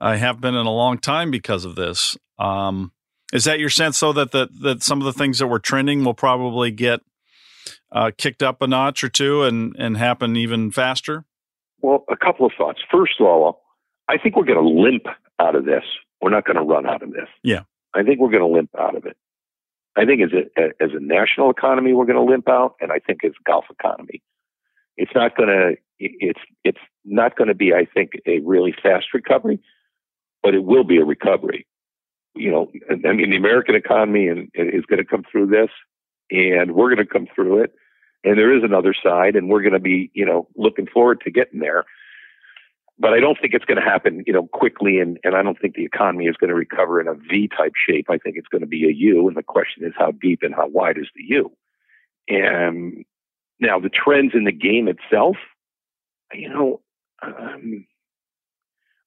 I 0.00 0.16
have 0.16 0.40
been 0.40 0.54
in 0.54 0.66
a 0.66 0.72
long 0.72 0.98
time 0.98 1.30
because 1.30 1.64
of 1.64 1.74
this. 1.74 2.16
Um, 2.38 2.92
is 3.32 3.44
that 3.44 3.58
your 3.58 3.68
sense, 3.68 4.00
though, 4.00 4.12
that 4.14 4.32
that 4.32 4.48
that 4.62 4.82
some 4.82 5.00
of 5.00 5.04
the 5.04 5.12
things 5.12 5.38
that 5.38 5.48
were 5.48 5.58
trending 5.58 6.04
will 6.04 6.14
probably 6.14 6.70
get 6.70 7.00
uh, 7.92 8.10
kicked 8.16 8.42
up 8.42 8.62
a 8.62 8.66
notch 8.66 9.04
or 9.04 9.10
two 9.10 9.42
and 9.42 9.76
and 9.78 9.98
happen 9.98 10.36
even 10.36 10.70
faster? 10.70 11.24
Well, 11.80 12.04
a 12.10 12.16
couple 12.16 12.46
of 12.46 12.52
thoughts. 12.56 12.80
First 12.90 13.20
of 13.20 13.26
all, 13.26 13.62
I 14.08 14.16
think 14.16 14.34
we're 14.34 14.44
going 14.44 14.62
to 14.62 14.68
limp 14.68 15.04
out 15.38 15.54
of 15.54 15.64
this. 15.64 15.84
We're 16.20 16.30
not 16.30 16.44
going 16.44 16.56
to 16.56 16.62
run 16.62 16.86
out 16.86 17.02
of 17.02 17.12
this. 17.12 17.28
Yeah. 17.42 17.60
I 17.94 18.02
think 18.02 18.18
we're 18.18 18.30
going 18.30 18.40
to 18.40 18.46
limp 18.46 18.70
out 18.76 18.96
of 18.96 19.04
it. 19.04 19.16
I 19.98 20.04
think 20.04 20.22
as 20.22 20.30
a 20.32 20.82
as 20.82 20.90
a 20.94 21.00
national 21.00 21.50
economy, 21.50 21.92
we're 21.92 22.06
going 22.06 22.24
to 22.24 22.30
limp 22.30 22.48
out, 22.48 22.76
and 22.80 22.92
I 22.92 23.00
think 23.00 23.24
as 23.24 23.32
golf 23.44 23.64
economy, 23.68 24.22
it's 24.96 25.10
not 25.14 25.36
going 25.36 25.48
to 25.48 25.76
it's 25.98 26.38
it's 26.62 26.78
not 27.04 27.36
going 27.36 27.48
to 27.48 27.54
be, 27.54 27.74
I 27.74 27.84
think, 27.84 28.12
a 28.24 28.38
really 28.40 28.72
fast 28.80 29.06
recovery, 29.12 29.58
but 30.42 30.54
it 30.54 30.62
will 30.62 30.84
be 30.84 30.98
a 30.98 31.04
recovery. 31.04 31.66
You 32.36 32.50
know, 32.52 32.70
I 32.90 33.12
mean, 33.12 33.30
the 33.30 33.36
American 33.36 33.74
economy 33.74 34.28
and, 34.28 34.50
is 34.54 34.84
going 34.86 34.98
to 34.98 35.04
come 35.04 35.24
through 35.30 35.48
this, 35.48 35.70
and 36.30 36.76
we're 36.76 36.94
going 36.94 37.04
to 37.04 37.12
come 37.12 37.26
through 37.34 37.64
it, 37.64 37.72
and 38.22 38.38
there 38.38 38.56
is 38.56 38.62
another 38.62 38.94
side, 38.94 39.34
and 39.34 39.48
we're 39.48 39.62
going 39.62 39.72
to 39.72 39.80
be, 39.80 40.12
you 40.14 40.24
know, 40.24 40.46
looking 40.54 40.86
forward 40.86 41.20
to 41.22 41.30
getting 41.32 41.58
there 41.58 41.84
but 42.98 43.12
I 43.12 43.20
don't 43.20 43.38
think 43.40 43.54
it's 43.54 43.64
going 43.64 43.78
to 43.78 43.88
happen, 43.88 44.24
you 44.26 44.32
know, 44.32 44.48
quickly, 44.52 44.98
and, 44.98 45.18
and 45.22 45.36
I 45.36 45.42
don't 45.42 45.58
think 45.58 45.74
the 45.74 45.84
economy 45.84 46.26
is 46.26 46.36
going 46.36 46.48
to 46.48 46.54
recover 46.54 47.00
in 47.00 47.06
a 47.06 47.14
V 47.14 47.48
type 47.56 47.72
shape. 47.88 48.06
I 48.10 48.18
think 48.18 48.36
it's 48.36 48.48
going 48.48 48.62
to 48.62 48.66
be 48.66 48.84
a 48.84 48.92
U, 48.92 49.28
and 49.28 49.36
the 49.36 49.42
question 49.42 49.84
is 49.84 49.92
how 49.96 50.12
deep 50.12 50.40
and 50.42 50.54
how 50.54 50.66
wide 50.68 50.98
is 50.98 51.08
the 51.14 51.22
U? 51.28 51.52
And 52.28 53.04
now 53.60 53.78
the 53.78 53.88
trends 53.88 54.32
in 54.34 54.44
the 54.44 54.52
game 54.52 54.88
itself, 54.88 55.36
you 56.32 56.48
know, 56.48 56.80
um, 57.22 57.86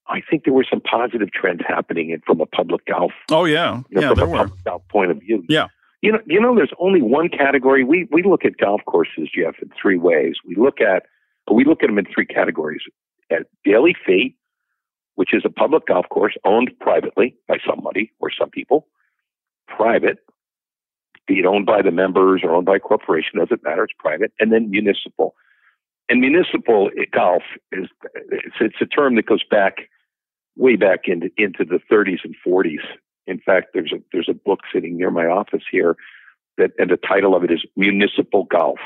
I 0.08 0.20
think 0.28 0.44
there 0.44 0.54
were 0.54 0.66
some 0.68 0.80
positive 0.80 1.30
trends 1.32 1.60
happening 1.66 2.18
from 2.26 2.40
a 2.40 2.46
public 2.46 2.86
golf. 2.86 3.12
Oh 3.30 3.44
yeah, 3.44 3.82
you 3.90 4.00
know, 4.00 4.00
yeah, 4.00 4.08
from 4.08 4.16
there 4.16 4.26
a 4.26 4.30
were. 4.30 4.36
public 4.38 4.64
golf 4.64 4.82
point 4.88 5.10
of 5.10 5.20
view. 5.20 5.44
Yeah. 5.48 5.68
You 6.00 6.10
know, 6.10 6.18
you 6.26 6.40
know, 6.40 6.56
there's 6.56 6.72
only 6.80 7.00
one 7.00 7.28
category. 7.28 7.84
We 7.84 8.08
we 8.10 8.24
look 8.24 8.44
at 8.44 8.56
golf 8.56 8.80
courses, 8.86 9.28
Geoff, 9.32 9.54
in 9.62 9.70
three 9.80 9.98
ways. 9.98 10.34
We 10.44 10.56
look 10.56 10.80
at 10.80 11.04
we 11.50 11.64
look 11.64 11.84
at 11.84 11.86
them 11.86 11.98
in 11.98 12.06
three 12.12 12.26
categories 12.26 12.82
at 13.30 13.46
Daily 13.64 13.94
Fee, 14.06 14.36
which 15.14 15.34
is 15.34 15.42
a 15.44 15.50
public 15.50 15.86
golf 15.86 16.06
course 16.08 16.36
owned 16.44 16.70
privately 16.80 17.36
by 17.48 17.58
somebody 17.66 18.12
or 18.18 18.30
some 18.30 18.50
people, 18.50 18.88
private, 19.68 20.18
be 21.26 21.38
it 21.38 21.46
owned 21.46 21.66
by 21.66 21.82
the 21.82 21.90
members 21.90 22.42
or 22.42 22.54
owned 22.54 22.66
by 22.66 22.76
a 22.76 22.80
corporation, 22.80 23.38
doesn't 23.38 23.62
matter, 23.62 23.84
it's 23.84 23.94
private, 23.98 24.32
and 24.40 24.52
then 24.52 24.70
municipal. 24.70 25.34
And 26.08 26.20
municipal 26.20 26.90
golf 27.12 27.42
is 27.70 27.88
it's, 28.30 28.56
it's 28.60 28.76
a 28.80 28.86
term 28.86 29.14
that 29.16 29.26
goes 29.26 29.44
back 29.48 29.88
way 30.56 30.76
back 30.76 31.02
into 31.06 31.30
into 31.36 31.64
the 31.64 31.80
30s 31.90 32.18
and 32.24 32.34
40s. 32.46 32.84
In 33.26 33.38
fact, 33.38 33.68
there's 33.72 33.92
a 33.92 34.00
there's 34.12 34.28
a 34.28 34.34
book 34.34 34.60
sitting 34.72 34.96
near 34.96 35.10
my 35.10 35.26
office 35.26 35.62
here 35.70 35.96
that 36.58 36.72
and 36.78 36.90
the 36.90 36.96
title 36.96 37.34
of 37.34 37.44
it 37.44 37.50
is 37.50 37.64
Municipal 37.76 38.44
Golf, 38.44 38.78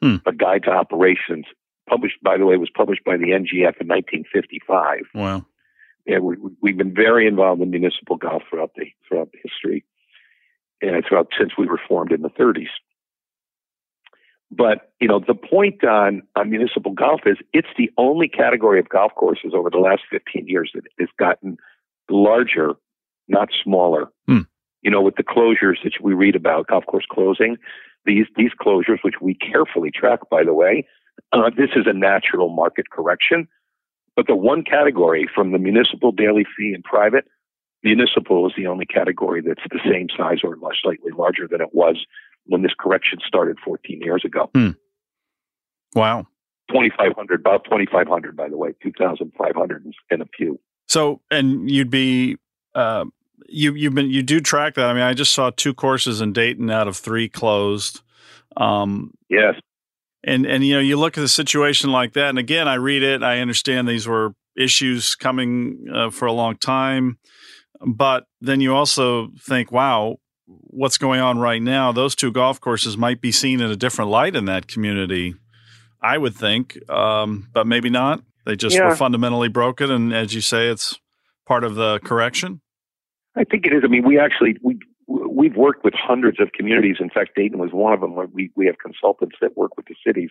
hmm. 0.00 0.16
a 0.26 0.32
guide 0.32 0.62
to 0.64 0.70
operations 0.70 1.46
published, 1.90 2.22
by 2.22 2.38
the 2.38 2.46
way, 2.46 2.56
was 2.56 2.70
published 2.74 3.04
by 3.04 3.16
the 3.16 3.30
NGF 3.30 3.80
in 3.80 3.88
1955. 3.88 5.00
Wow. 5.14 5.46
Yeah, 6.06 6.18
we, 6.18 6.36
have 6.70 6.78
been 6.78 6.94
very 6.94 7.26
involved 7.26 7.60
in 7.60 7.70
municipal 7.70 8.16
golf 8.16 8.42
throughout 8.48 8.72
the 8.74 8.86
throughout 9.06 9.30
the 9.32 9.38
history, 9.44 9.84
and 10.80 11.04
throughout 11.06 11.28
since 11.38 11.52
we 11.58 11.66
were 11.66 11.80
formed 11.86 12.12
in 12.12 12.22
the 12.22 12.30
30s. 12.30 12.72
But 14.50 14.92
you 15.00 15.06
know, 15.06 15.20
the 15.20 15.34
point 15.34 15.84
on 15.84 16.22
on 16.36 16.50
municipal 16.50 16.92
golf 16.92 17.20
is 17.26 17.36
it's 17.52 17.68
the 17.76 17.90
only 17.98 18.28
category 18.28 18.80
of 18.80 18.88
golf 18.88 19.12
courses 19.14 19.52
over 19.54 19.70
the 19.70 19.78
last 19.78 20.02
15 20.10 20.48
years 20.48 20.72
that 20.74 20.84
has 20.98 21.08
gotten 21.18 21.58
larger, 22.08 22.74
not 23.28 23.50
smaller. 23.62 24.10
Hmm. 24.26 24.40
You 24.82 24.90
know, 24.90 25.02
with 25.02 25.16
the 25.16 25.22
closures 25.22 25.84
that 25.84 25.92
we 26.02 26.14
read 26.14 26.34
about, 26.34 26.68
golf 26.68 26.86
course 26.86 27.04
closing, 27.10 27.58
these 28.06 28.26
these 28.36 28.52
closures, 28.60 28.98
which 29.02 29.20
we 29.20 29.34
carefully 29.34 29.90
track, 29.90 30.20
by 30.30 30.42
the 30.44 30.54
way, 30.54 30.86
uh, 31.32 31.50
this 31.56 31.70
is 31.76 31.86
a 31.86 31.92
natural 31.92 32.48
market 32.48 32.90
correction. 32.90 33.48
But 34.16 34.26
the 34.26 34.36
one 34.36 34.64
category 34.64 35.28
from 35.34 35.52
the 35.52 35.58
municipal 35.58 36.12
daily 36.12 36.44
Fee 36.56 36.72
and 36.74 36.84
private, 36.84 37.26
municipal 37.82 38.46
is 38.46 38.52
the 38.56 38.66
only 38.66 38.84
category 38.84 39.40
that's 39.40 39.62
the 39.70 39.80
same 39.90 40.08
size 40.16 40.38
or 40.42 40.56
slightly 40.82 41.12
larger 41.16 41.48
than 41.48 41.60
it 41.60 41.70
was 41.72 42.04
when 42.46 42.62
this 42.62 42.72
correction 42.78 43.18
started 43.26 43.56
14 43.64 44.00
years 44.02 44.24
ago. 44.24 44.50
Hmm. 44.54 44.70
Wow. 45.94 46.26
2,500, 46.68 47.40
about 47.40 47.64
2,500, 47.64 48.36
by 48.36 48.48
the 48.48 48.56
way, 48.56 48.74
2,500 48.82 49.86
and 50.10 50.22
a 50.22 50.26
few. 50.36 50.60
So, 50.86 51.20
and 51.30 51.70
you'd 51.70 51.90
be, 51.90 52.36
uh, 52.74 53.06
you, 53.48 53.74
you've 53.74 53.94
been, 53.94 54.10
you 54.10 54.22
do 54.22 54.40
track 54.40 54.74
that. 54.74 54.86
I 54.86 54.92
mean, 54.92 55.02
I 55.02 55.14
just 55.14 55.32
saw 55.32 55.50
two 55.50 55.74
courses 55.74 56.20
in 56.20 56.32
Dayton 56.32 56.70
out 56.70 56.88
of 56.88 56.96
three 56.96 57.28
closed. 57.28 58.02
Um, 58.56 59.14
yes 59.28 59.54
and 60.24 60.46
and 60.46 60.64
you 60.64 60.74
know 60.74 60.80
you 60.80 60.96
look 60.96 61.16
at 61.16 61.24
a 61.24 61.28
situation 61.28 61.90
like 61.90 62.12
that 62.12 62.28
and 62.28 62.38
again 62.38 62.68
i 62.68 62.74
read 62.74 63.02
it 63.02 63.22
i 63.22 63.40
understand 63.40 63.88
these 63.88 64.06
were 64.06 64.34
issues 64.56 65.14
coming 65.14 65.86
uh, 65.92 66.10
for 66.10 66.26
a 66.26 66.32
long 66.32 66.56
time 66.56 67.18
but 67.86 68.26
then 68.40 68.60
you 68.60 68.74
also 68.74 69.28
think 69.38 69.72
wow 69.72 70.16
what's 70.46 70.98
going 70.98 71.20
on 71.20 71.38
right 71.38 71.62
now? 71.62 71.92
Those 71.92 72.14
two 72.14 72.32
golf 72.32 72.60
courses 72.60 72.96
might 72.96 73.20
be 73.20 73.32
seen 73.32 73.60
in 73.60 73.70
a 73.70 73.76
different 73.76 74.10
light 74.10 74.34
in 74.34 74.46
that 74.46 74.68
community 74.68 75.34
i 76.02 76.16
would 76.16 76.34
think 76.34 76.78
um, 76.90 77.48
but 77.52 77.66
maybe 77.66 77.90
not. 77.90 78.22
They 78.46 78.56
just 78.56 78.74
yeah. 78.74 78.88
were 78.88 78.96
fundamentally 78.96 79.48
broken 79.48 79.90
and 79.90 80.14
as 80.14 80.34
you 80.34 80.40
say 80.40 80.68
it's 80.68 80.98
part 81.46 81.62
of 81.62 81.74
the 81.74 82.00
correction. 82.00 82.60
I 83.36 83.44
think 83.44 83.66
it 83.66 83.72
is. 83.72 83.82
I 83.84 83.88
mean 83.88 84.06
we 84.06 84.18
actually 84.18 84.56
we 84.62 84.78
we've 85.10 85.56
worked 85.56 85.84
with 85.84 85.94
hundreds 85.94 86.40
of 86.40 86.52
communities. 86.52 86.96
In 87.00 87.10
fact, 87.10 87.30
Dayton 87.34 87.58
was 87.58 87.70
one 87.72 87.92
of 87.92 88.00
them. 88.00 88.14
We 88.32 88.50
we 88.54 88.66
have 88.66 88.78
consultants 88.78 89.36
that 89.40 89.56
work 89.56 89.76
with 89.76 89.86
the 89.86 89.96
cities 90.06 90.30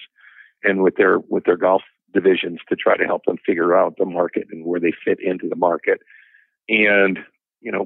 and 0.63 0.81
with 0.81 0.95
their 0.95 1.19
with 1.19 1.43
their 1.45 1.57
golf 1.57 1.81
divisions 2.13 2.59
to 2.69 2.75
try 2.75 2.97
to 2.97 3.05
help 3.05 3.25
them 3.25 3.37
figure 3.45 3.75
out 3.75 3.95
the 3.97 4.05
market 4.05 4.47
and 4.51 4.65
where 4.65 4.79
they 4.79 4.93
fit 5.05 5.19
into 5.21 5.47
the 5.47 5.55
market. 5.55 5.99
And 6.69 7.19
you 7.61 7.71
know, 7.71 7.85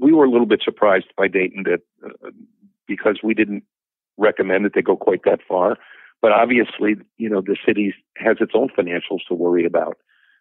we 0.00 0.12
were 0.12 0.24
a 0.24 0.30
little 0.30 0.46
bit 0.46 0.62
surprised 0.64 1.06
by 1.16 1.28
Dayton 1.28 1.64
that 1.64 1.80
uh, 2.04 2.30
because 2.86 3.20
we 3.22 3.34
didn't 3.34 3.62
recommend 4.16 4.64
that 4.64 4.72
they 4.74 4.82
go 4.82 4.96
quite 4.96 5.22
that 5.24 5.40
far. 5.46 5.76
But 6.20 6.32
obviously, 6.32 6.96
you 7.16 7.28
know, 7.28 7.40
the 7.40 7.56
city 7.64 7.94
has 8.16 8.38
its 8.40 8.52
own 8.54 8.70
financials 8.76 9.20
to 9.28 9.34
worry 9.34 9.64
about, 9.64 9.98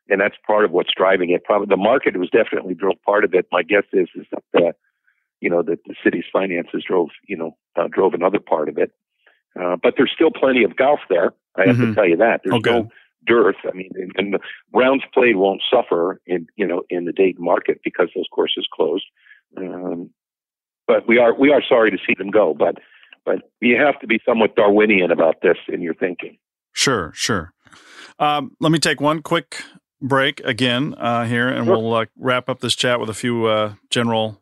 and 0.10 0.20
that's 0.20 0.36
part 0.46 0.66
of 0.66 0.72
what's 0.72 0.90
driving 0.98 1.30
it. 1.30 1.44
Probably 1.44 1.68
the 1.70 1.78
market 1.78 2.18
was 2.18 2.32
definitely 2.32 2.76
part 3.06 3.24
of 3.24 3.36
it. 3.36 3.46
My 3.52 3.62
guess 3.62 3.84
is 3.94 4.08
is 4.16 4.26
that 4.32 4.44
the, 4.54 4.74
you 5.42 5.50
know, 5.50 5.62
that 5.64 5.80
the 5.86 5.96
city's 6.04 6.26
finances 6.32 6.84
drove, 6.88 7.10
you 7.28 7.38
know, 7.38 7.56
uh, 7.76 7.88
drove 7.92 8.14
another 8.14 8.40
part 8.40 8.70
of 8.70 8.78
it. 8.78 8.92
Uh, 9.60 9.76
but 9.82 9.96
there's 9.98 10.12
still 10.14 10.32
plenty 10.32 10.64
of 10.64 10.76
golf 10.76 11.00
there. 11.10 11.34
I 11.56 11.68
have 11.68 11.78
mm-hmm. 11.78 11.90
to 11.90 11.96
tell 11.96 12.08
you 12.08 12.18
that. 12.18 12.42
There's 12.44 12.60
okay. 12.60 12.72
no 12.72 12.90
dearth. 13.26 13.56
I 13.68 13.76
mean, 13.76 13.92
and, 13.96 14.12
and 14.16 14.34
the 14.34 14.40
rounds 14.74 15.04
played 15.14 15.36
won't 15.36 15.62
suffer 15.72 16.22
in 16.26 16.48
you 16.56 16.68
know 16.68 16.84
in 16.90 17.06
the 17.06 17.12
Dayton 17.12 17.44
market 17.44 17.80
because 17.84 18.10
those 18.16 18.28
courses 18.32 18.68
closed. 18.72 19.06
Um, 19.58 20.12
but 20.88 21.08
we 21.08 21.18
are 21.18 21.34
we 21.34 21.52
are 21.52 21.62
sorry 21.68 21.92
to 21.92 21.98
see 22.08 22.14
them 22.18 22.30
go. 22.30 22.54
But 22.58 22.76
but 23.26 23.50
you 23.60 23.78
have 23.78 24.00
to 24.02 24.08
be 24.08 24.20
somewhat 24.26 24.56
Darwinian 24.56 25.12
about 25.12 25.42
this 25.42 25.58
in 25.68 25.82
your 25.82 25.94
thinking. 25.94 26.38
Sure, 26.74 27.12
sure. 27.16 27.54
Um, 28.20 28.56
let 28.60 28.72
me 28.72 28.80
take 28.80 29.02
one 29.02 29.22
quick 29.22 29.64
break 30.02 30.40
again 30.42 30.94
uh, 30.96 31.26
here, 31.26 31.48
and 31.48 31.66
sure. 31.66 31.78
we'll 31.78 31.94
uh, 31.94 32.06
wrap 32.18 32.50
up 32.50 32.60
this 32.60 32.76
chat 32.76 33.00
with 33.00 33.10
a 33.10 33.14
few 33.14 33.46
uh, 33.46 33.74
general 33.90 34.42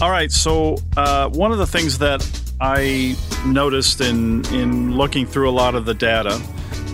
All 0.00 0.12
right. 0.12 0.30
So 0.30 0.76
uh, 0.96 1.28
one 1.30 1.50
of 1.50 1.58
the 1.58 1.66
things 1.66 1.98
that 1.98 2.24
I 2.60 3.16
noticed 3.46 4.00
in 4.00 4.44
in 4.54 4.96
looking 4.96 5.26
through 5.26 5.50
a 5.50 5.50
lot 5.50 5.74
of 5.74 5.86
the 5.86 5.94
data 5.94 6.40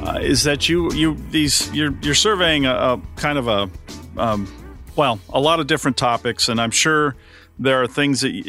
uh, 0.03 0.21
is 0.23 0.45
that 0.45 0.71
you 0.71 0.91
you 0.95 1.15
these 1.31 1.71
you're 1.75 1.95
you're 2.01 2.15
surveying 2.15 2.65
a, 2.65 2.73
a 2.73 3.03
kind 3.17 3.37
of 3.37 3.47
a 3.47 3.71
um, 4.17 4.51
well 4.97 5.21
a 5.35 5.39
lot 5.39 5.61
of 5.61 5.67
different 5.67 5.99
topics, 5.99 6.49
and 6.49 6.59
I'm 6.59 6.71
sure 6.71 7.15
there 7.59 7.83
are 7.83 7.87
things 7.87 8.23
that 8.23 8.33
you, 8.33 8.45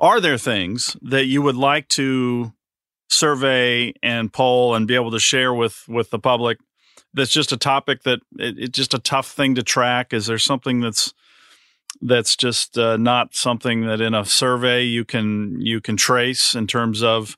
are 0.00 0.18
there 0.18 0.38
things 0.38 0.96
that 1.02 1.26
you 1.26 1.42
would 1.42 1.56
like 1.56 1.88
to 1.88 2.54
survey 3.10 3.92
and 4.02 4.32
poll 4.32 4.74
and 4.74 4.88
be 4.88 4.94
able 4.94 5.10
to 5.10 5.20
share 5.20 5.52
with 5.52 5.84
with 5.88 6.08
the 6.08 6.18
public. 6.18 6.56
That's 7.12 7.30
just 7.30 7.52
a 7.52 7.58
topic 7.58 8.04
that 8.04 8.20
it, 8.38 8.58
it's 8.58 8.76
just 8.76 8.94
a 8.94 8.98
tough 8.98 9.30
thing 9.30 9.56
to 9.56 9.62
track. 9.62 10.14
Is 10.14 10.26
there 10.26 10.38
something 10.38 10.80
that's 10.80 11.12
that's 12.00 12.36
just 12.36 12.78
uh, 12.78 12.96
not 12.96 13.34
something 13.34 13.86
that 13.86 14.00
in 14.00 14.14
a 14.14 14.24
survey 14.24 14.82
you 14.82 15.04
can 15.04 15.60
you 15.60 15.80
can 15.80 15.96
trace 15.96 16.54
in 16.54 16.66
terms 16.66 17.02
of 17.02 17.36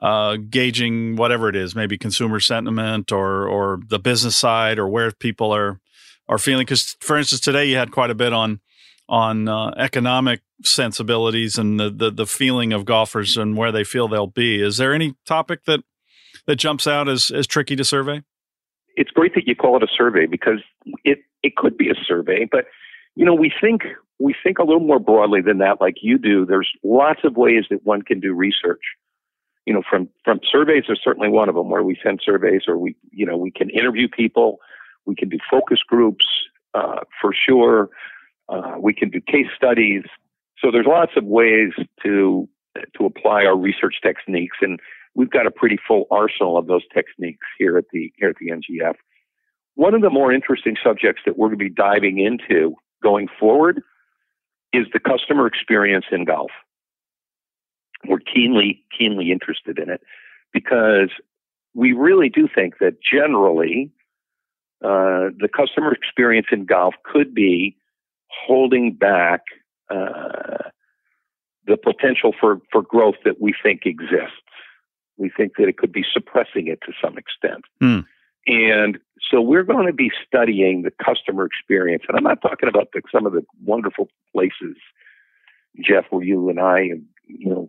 uh, 0.00 0.36
gauging 0.36 1.16
whatever 1.16 1.48
it 1.48 1.56
is, 1.56 1.74
maybe 1.74 1.96
consumer 1.96 2.40
sentiment 2.40 3.12
or 3.12 3.46
or 3.46 3.80
the 3.88 3.98
business 3.98 4.36
side 4.36 4.78
or 4.78 4.88
where 4.88 5.12
people 5.12 5.54
are 5.54 5.80
are 6.28 6.38
feeling. 6.38 6.64
Because 6.64 6.96
for 7.00 7.16
instance, 7.16 7.40
today 7.40 7.66
you 7.66 7.76
had 7.76 7.90
quite 7.92 8.10
a 8.10 8.14
bit 8.14 8.32
on 8.32 8.60
on 9.08 9.48
uh, 9.48 9.70
economic 9.76 10.40
sensibilities 10.64 11.58
and 11.58 11.78
the, 11.78 11.90
the 11.90 12.10
the 12.10 12.26
feeling 12.26 12.72
of 12.72 12.84
golfers 12.84 13.36
and 13.36 13.56
where 13.56 13.72
they 13.72 13.84
feel 13.84 14.08
they'll 14.08 14.26
be. 14.26 14.60
Is 14.60 14.76
there 14.76 14.92
any 14.92 15.14
topic 15.26 15.64
that 15.66 15.80
that 16.46 16.56
jumps 16.56 16.86
out 16.86 17.08
as 17.08 17.30
as 17.30 17.46
tricky 17.46 17.76
to 17.76 17.84
survey? 17.84 18.22
It's 18.96 19.10
great 19.10 19.34
that 19.34 19.46
you 19.46 19.54
call 19.54 19.76
it 19.76 19.82
a 19.82 19.88
survey 19.96 20.26
because 20.26 20.60
it 21.04 21.20
it 21.42 21.56
could 21.56 21.76
be 21.76 21.90
a 21.90 21.94
survey, 22.06 22.46
but 22.50 22.66
you 23.14 23.24
know, 23.24 23.34
we 23.34 23.52
think 23.60 23.82
we 24.18 24.34
think 24.42 24.58
a 24.58 24.64
little 24.64 24.80
more 24.80 25.00
broadly 25.00 25.40
than 25.40 25.58
that, 25.58 25.80
like 25.80 25.96
you 26.00 26.18
do. 26.18 26.46
There's 26.46 26.70
lots 26.84 27.20
of 27.24 27.36
ways 27.36 27.64
that 27.70 27.84
one 27.84 28.02
can 28.02 28.20
do 28.20 28.32
research. 28.32 28.82
You 29.66 29.74
know, 29.74 29.82
from 29.88 30.08
from 30.24 30.40
surveys 30.50 30.84
are 30.88 30.96
certainly 30.96 31.28
one 31.28 31.48
of 31.48 31.54
them 31.54 31.70
where 31.70 31.82
we 31.82 31.98
send 32.02 32.20
surveys, 32.24 32.62
or 32.66 32.78
we 32.78 32.96
you 33.10 33.26
know 33.26 33.36
we 33.36 33.50
can 33.50 33.70
interview 33.70 34.08
people, 34.08 34.58
we 35.06 35.14
can 35.14 35.28
do 35.28 35.38
focus 35.50 35.80
groups 35.86 36.26
uh, 36.74 37.00
for 37.20 37.32
sure. 37.34 37.90
Uh, 38.48 38.74
we 38.78 38.92
can 38.92 39.08
do 39.10 39.20
case 39.20 39.46
studies. 39.56 40.02
So 40.58 40.70
there's 40.70 40.86
lots 40.86 41.12
of 41.16 41.24
ways 41.24 41.72
to 42.02 42.48
to 42.96 43.04
apply 43.04 43.44
our 43.44 43.56
research 43.56 43.96
techniques, 44.02 44.56
and 44.60 44.80
we've 45.14 45.30
got 45.30 45.46
a 45.46 45.50
pretty 45.50 45.78
full 45.86 46.06
arsenal 46.10 46.56
of 46.56 46.66
those 46.66 46.82
techniques 46.94 47.46
here 47.58 47.76
at 47.76 47.84
the 47.92 48.12
here 48.16 48.30
at 48.30 48.36
the 48.36 48.50
NGF. 48.50 48.94
One 49.74 49.94
of 49.94 50.02
the 50.02 50.10
more 50.10 50.32
interesting 50.32 50.76
subjects 50.82 51.22
that 51.24 51.38
we're 51.38 51.48
going 51.48 51.58
to 51.58 51.64
be 51.64 51.70
diving 51.70 52.18
into 52.18 52.76
going 53.02 53.28
forward 53.38 53.82
is 54.72 54.86
the 54.92 55.00
customer 55.00 55.46
experience 55.46 56.06
in 56.10 56.24
golf. 56.24 56.50
We're 58.06 58.18
keenly, 58.18 58.84
keenly 58.96 59.30
interested 59.30 59.78
in 59.78 59.90
it 59.90 60.00
because 60.52 61.10
we 61.74 61.92
really 61.92 62.28
do 62.28 62.48
think 62.52 62.78
that 62.80 62.94
generally 63.02 63.90
uh, 64.82 65.30
the 65.38 65.48
customer 65.54 65.92
experience 65.92 66.48
in 66.50 66.66
golf 66.66 66.94
could 67.04 67.34
be 67.34 67.76
holding 68.28 68.92
back 68.94 69.42
uh, 69.90 70.70
the 71.66 71.76
potential 71.76 72.34
for, 72.38 72.60
for 72.72 72.82
growth 72.82 73.16
that 73.24 73.40
we 73.40 73.54
think 73.62 73.82
exists. 73.84 74.36
We 75.16 75.30
think 75.36 75.52
that 75.58 75.68
it 75.68 75.78
could 75.78 75.92
be 75.92 76.04
suppressing 76.12 76.66
it 76.66 76.80
to 76.86 76.92
some 77.00 77.16
extent. 77.16 77.64
Mm. 77.80 78.04
And 78.46 78.98
so 79.30 79.40
we're 79.40 79.62
going 79.62 79.86
to 79.86 79.92
be 79.92 80.10
studying 80.26 80.82
the 80.82 80.92
customer 81.04 81.46
experience. 81.46 82.02
And 82.08 82.16
I'm 82.16 82.24
not 82.24 82.42
talking 82.42 82.68
about 82.68 82.88
the, 82.92 83.02
some 83.12 83.26
of 83.26 83.32
the 83.32 83.44
wonderful 83.64 84.08
places, 84.32 84.76
Geoff, 85.80 86.06
where 86.10 86.24
you 86.24 86.48
and 86.48 86.60
I, 86.60 86.80
you 87.26 87.48
know, 87.48 87.68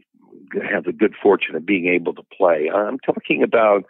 have 0.69 0.85
the 0.85 0.93
good 0.93 1.13
fortune 1.21 1.55
of 1.55 1.65
being 1.65 1.87
able 1.87 2.13
to 2.15 2.23
play. 2.35 2.69
I'm 2.73 2.99
talking 2.99 3.43
about 3.43 3.85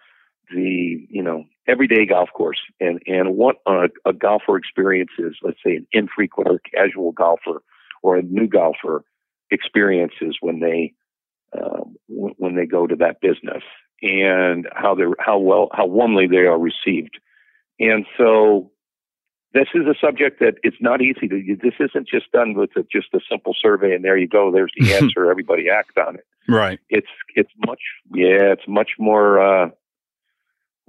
the, 0.53 1.07
you 1.09 1.23
know, 1.23 1.45
everyday 1.67 2.05
golf 2.05 2.29
course 2.35 2.59
and, 2.79 3.01
and 3.07 3.35
what 3.37 3.57
a, 3.65 3.87
a 4.05 4.13
golfer 4.13 4.57
experiences, 4.57 5.37
let's 5.41 5.59
say 5.65 5.77
an 5.77 5.87
infrequent 5.93 6.49
or 6.49 6.59
casual 6.73 7.13
golfer 7.13 7.63
or 8.01 8.17
a 8.17 8.21
new 8.21 8.47
golfer 8.47 9.05
experiences 9.51 10.37
when 10.41 10.59
they, 10.59 10.93
uh, 11.57 11.83
w- 12.09 12.35
when 12.37 12.55
they 12.55 12.65
go 12.65 12.87
to 12.87 12.95
that 12.97 13.21
business 13.21 13.63
and 14.03 14.67
how 14.75 14.93
they 14.93 15.05
how 15.19 15.39
well 15.39 15.69
how 15.73 15.85
warmly 15.87 16.27
they 16.27 16.45
are 16.45 16.59
received. 16.59 17.17
And 17.79 18.05
so 18.17 18.69
this 19.53 19.67
is 19.73 19.85
a 19.87 19.95
subject 19.99 20.39
that 20.41 20.55
it's 20.63 20.77
not 20.81 21.01
easy 21.01 21.27
to 21.27 21.57
this 21.63 21.73
isn't 21.79 22.07
just 22.07 22.31
done 22.31 22.53
with 22.53 22.69
a, 22.75 22.83
just 22.91 23.07
a 23.15 23.19
simple 23.29 23.55
survey 23.59 23.95
and 23.95 24.03
there 24.03 24.17
you 24.17 24.27
go 24.27 24.51
there's 24.51 24.73
the 24.77 24.93
answer 24.99 25.29
everybody 25.31 25.69
acts 25.69 25.95
on 25.97 26.15
it 26.15 26.25
Right. 26.47 26.79
It's 26.89 27.07
it's 27.35 27.51
much 27.65 27.79
yeah, 28.13 28.51
it's 28.51 28.67
much 28.67 28.91
more 28.99 29.39
uh, 29.39 29.69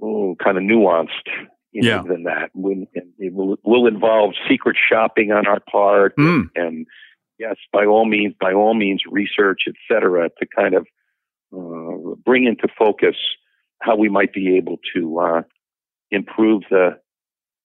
oh, 0.01 0.35
kind 0.43 0.57
of 0.57 0.63
nuanced 0.63 1.27
you 1.71 1.81
know, 1.81 1.87
Yeah. 1.89 2.01
than 2.07 2.23
that. 2.23 2.51
And 2.55 2.87
it 3.19 3.33
will, 3.33 3.57
will 3.63 3.87
involve 3.87 4.33
secret 4.49 4.77
shopping 4.89 5.31
on 5.31 5.45
our 5.47 5.59
part, 5.59 6.15
Mm. 6.17 6.49
and, 6.55 6.65
and 6.67 6.87
yes, 7.37 7.55
by 7.73 7.85
all 7.85 8.05
means, 8.05 8.33
by 8.39 8.53
all 8.53 8.73
means, 8.73 9.03
research, 9.09 9.61
et 9.67 9.75
cetera, 9.91 10.29
to 10.39 10.45
kind 10.55 10.73
of 10.73 10.87
uh, 11.53 12.15
bring 12.25 12.45
into 12.45 12.67
focus 12.77 13.15
how 13.81 13.95
we 13.95 14.09
might 14.09 14.33
be 14.33 14.57
able 14.57 14.77
to 14.95 15.19
uh, 15.19 15.41
improve 16.11 16.63
the 16.69 16.99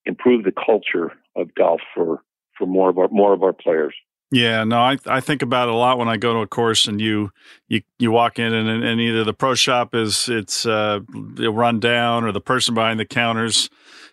improve 0.06 0.44
the 0.44 0.52
culture 0.52 1.12
of 1.36 1.54
golf 1.54 1.80
for 1.94 2.22
for 2.56 2.66
more 2.66 2.90
of 2.90 2.98
our 2.98 3.08
more 3.08 3.32
of 3.32 3.42
our 3.42 3.52
players. 3.52 3.94
Yeah, 4.32 4.62
no, 4.62 4.78
I 4.78 4.96
I 5.06 5.20
think 5.20 5.42
about 5.42 5.68
it 5.68 5.74
a 5.74 5.76
lot 5.76 5.98
when 5.98 6.08
I 6.08 6.16
go 6.16 6.34
to 6.34 6.40
a 6.40 6.46
course 6.46 6.86
and 6.86 7.00
you 7.00 7.32
you 7.68 7.82
you 7.98 8.12
walk 8.12 8.38
in 8.38 8.52
and, 8.52 8.84
and 8.84 9.00
either 9.00 9.24
the 9.24 9.34
pro 9.34 9.54
shop 9.54 9.94
is 9.94 10.28
it's 10.28 10.66
uh, 10.66 11.00
run 11.10 11.80
down 11.80 12.24
or 12.24 12.32
the 12.32 12.40
person 12.40 12.74
behind 12.74 13.00
the 13.00 13.04
counters 13.04 13.70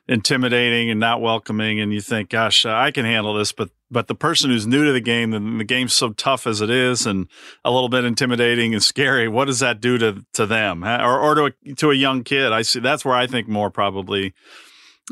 intimidating 0.07 0.89
and 0.89 0.99
not 0.99 1.21
welcoming, 1.21 1.79
and 1.79 1.93
you 1.93 2.01
think, 2.01 2.29
gosh, 2.29 2.65
I 2.65 2.91
can 2.91 3.05
handle 3.05 3.33
this, 3.33 3.51
but 3.51 3.69
but 3.89 4.07
the 4.07 4.15
person 4.15 4.49
who's 4.49 4.67
new 4.67 4.83
to 4.83 4.91
the 4.91 4.99
game 4.99 5.57
the 5.57 5.63
game's 5.63 5.93
so 5.93 6.11
tough 6.11 6.45
as 6.45 6.59
it 6.59 6.69
is 6.69 7.05
and 7.05 7.27
a 7.63 7.71
little 7.71 7.89
bit 7.89 8.03
intimidating 8.03 8.73
and 8.73 8.83
scary, 8.83 9.27
what 9.27 9.45
does 9.45 9.59
that 9.59 9.79
do 9.79 9.97
to 9.97 10.25
to 10.33 10.45
them 10.45 10.83
or 10.83 11.19
or 11.19 11.35
to 11.35 11.45
a, 11.45 11.73
to 11.75 11.91
a 11.91 11.95
young 11.95 12.23
kid? 12.23 12.51
I 12.51 12.61
see 12.61 12.79
that's 12.79 13.05
where 13.05 13.15
I 13.15 13.27
think 13.27 13.47
more 13.47 13.69
probably. 13.69 14.33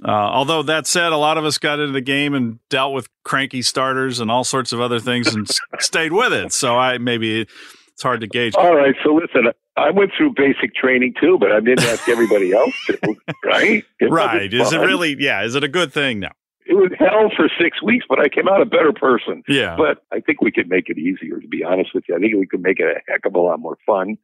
Uh, 0.04 0.12
although 0.12 0.62
that 0.62 0.86
said, 0.86 1.14
a 1.14 1.18
lot 1.18 1.38
of 1.38 1.46
us 1.46 1.58
got 1.58 1.80
into 1.80 1.94
the 1.94 2.02
game 2.02 2.34
and 2.34 2.60
dealt 2.70 2.94
with 2.94 3.08
cranky 3.24 3.62
starters 3.62 4.20
and 4.20 4.30
all 4.30 4.44
sorts 4.44 4.74
of 4.74 4.82
other 4.82 5.00
things 5.00 5.34
and 5.34 5.48
stayed 5.80 6.12
with 6.12 6.34
it. 6.34 6.52
So 6.52 6.78
I 6.78 6.98
maybe 6.98 7.42
it's 7.42 8.04
hard 8.04 8.20
to 8.22 8.28
gauge. 8.28 8.56
All 8.56 8.76
right, 8.76 8.94
so 9.06 9.14
listen, 9.14 9.54
I 9.78 9.92
went 9.92 10.12
through 10.18 10.34
basic 10.36 10.74
training 10.74 11.16
too, 11.20 11.38
but 11.40 11.52
I 11.52 11.60
didn't 11.60 11.86
ask 11.86 12.08
everybody 12.08 12.54
else 12.54 12.74
to, 12.88 12.98
right? 13.44 13.84
It 14.00 14.06
right? 14.06 14.54
Is 14.54 14.72
it 14.72 14.80
really? 14.80 15.16
Yeah. 15.20 15.44
Is 15.44 15.56
it 15.56 15.64
a 15.64 15.68
good 15.68 15.92
thing? 15.92 16.22
No. 16.22 16.30
It 16.68 16.74
was 16.74 16.92
hell 16.98 17.30
for 17.36 17.48
six 17.62 17.82
weeks, 17.84 18.06
but 18.10 18.20
I 18.20 18.28
came 18.28 18.48
out 18.48 18.62
a 18.62 18.66
better 18.66 18.92
person. 18.92 19.44
Yeah. 19.48 19.76
But 19.78 20.04
I 20.12 20.20
think 20.20 20.42
we 20.42 20.52
could 20.52 20.68
make 20.68 20.90
it 20.90 20.98
easier, 20.98 21.40
to 21.40 21.48
be 21.48 21.64
honest 21.64 21.94
with 21.94 22.06
you. 22.10 22.16
I 22.16 22.20
think 22.20 22.34
we 22.36 22.48
could 22.48 22.62
make 22.62 22.80
it 22.80 22.86
a 22.86 23.12
heck 23.12 23.26
of 23.26 23.36
a 23.36 23.40
lot 23.40 23.60
more 23.60 23.78
fun, 23.86 24.18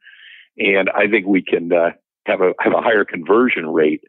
and 0.57 0.89
I 0.89 1.07
think 1.07 1.27
we 1.27 1.43
can 1.43 1.71
uh, 1.71 1.91
have 2.25 2.41
a 2.41 2.53
have 2.59 2.73
a 2.73 2.81
higher 2.81 3.05
conversion 3.05 3.67
rate 3.67 4.01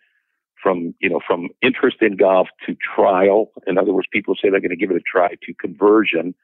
from 0.63 0.95
you 1.01 1.11
know 1.11 1.21
from 1.27 1.49
interest 1.61 1.97
in 2.01 2.17
golf 2.17 2.49
to 2.67 2.75
trial. 2.97 3.51
In 3.67 3.77
other 3.77 3.93
words, 3.93 4.09
people 4.11 4.35
say 4.35 4.49
they're 4.49 4.61
going 4.61 4.71
to 4.71 4.77
give 4.77 4.91
it 4.91 4.97
a 4.97 5.01
try 5.01 5.29
to 5.29 5.55
conversion, 5.61 6.35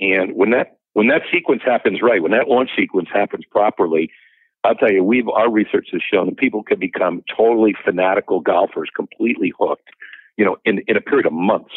and 0.00 0.34
when 0.34 0.50
that 0.52 0.78
when 0.94 1.08
that 1.08 1.22
sequence 1.32 1.62
happens 1.64 2.00
right, 2.02 2.22
when 2.22 2.32
that 2.32 2.48
launch 2.48 2.70
sequence 2.76 3.08
happens 3.12 3.44
properly, 3.50 4.10
I'll 4.64 4.74
tell 4.74 4.92
you, 4.92 5.02
we've 5.02 5.28
our 5.28 5.50
research 5.50 5.88
has 5.92 6.02
shown 6.02 6.26
that 6.26 6.36
people 6.36 6.62
can 6.62 6.78
become 6.78 7.22
totally 7.36 7.74
fanatical 7.84 8.40
golfers, 8.40 8.90
completely 8.94 9.52
hooked, 9.58 9.88
you 10.36 10.44
know, 10.44 10.56
in 10.64 10.82
in 10.86 10.96
a 10.96 11.00
period 11.00 11.26
of 11.26 11.32
months. 11.32 11.72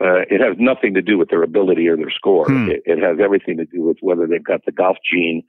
Uh, 0.00 0.22
it 0.30 0.40
has 0.40 0.56
nothing 0.60 0.94
to 0.94 1.02
do 1.02 1.18
with 1.18 1.28
their 1.28 1.42
ability 1.42 1.88
or 1.88 1.96
their 1.96 2.10
score. 2.10 2.46
Hmm. 2.46 2.70
It, 2.70 2.82
it 2.86 3.02
has 3.02 3.18
everything 3.20 3.56
to 3.56 3.64
do 3.64 3.82
with 3.82 3.96
whether 4.00 4.28
they've 4.28 4.44
got 4.44 4.64
the 4.64 4.70
golf 4.70 4.96
gene, 5.10 5.42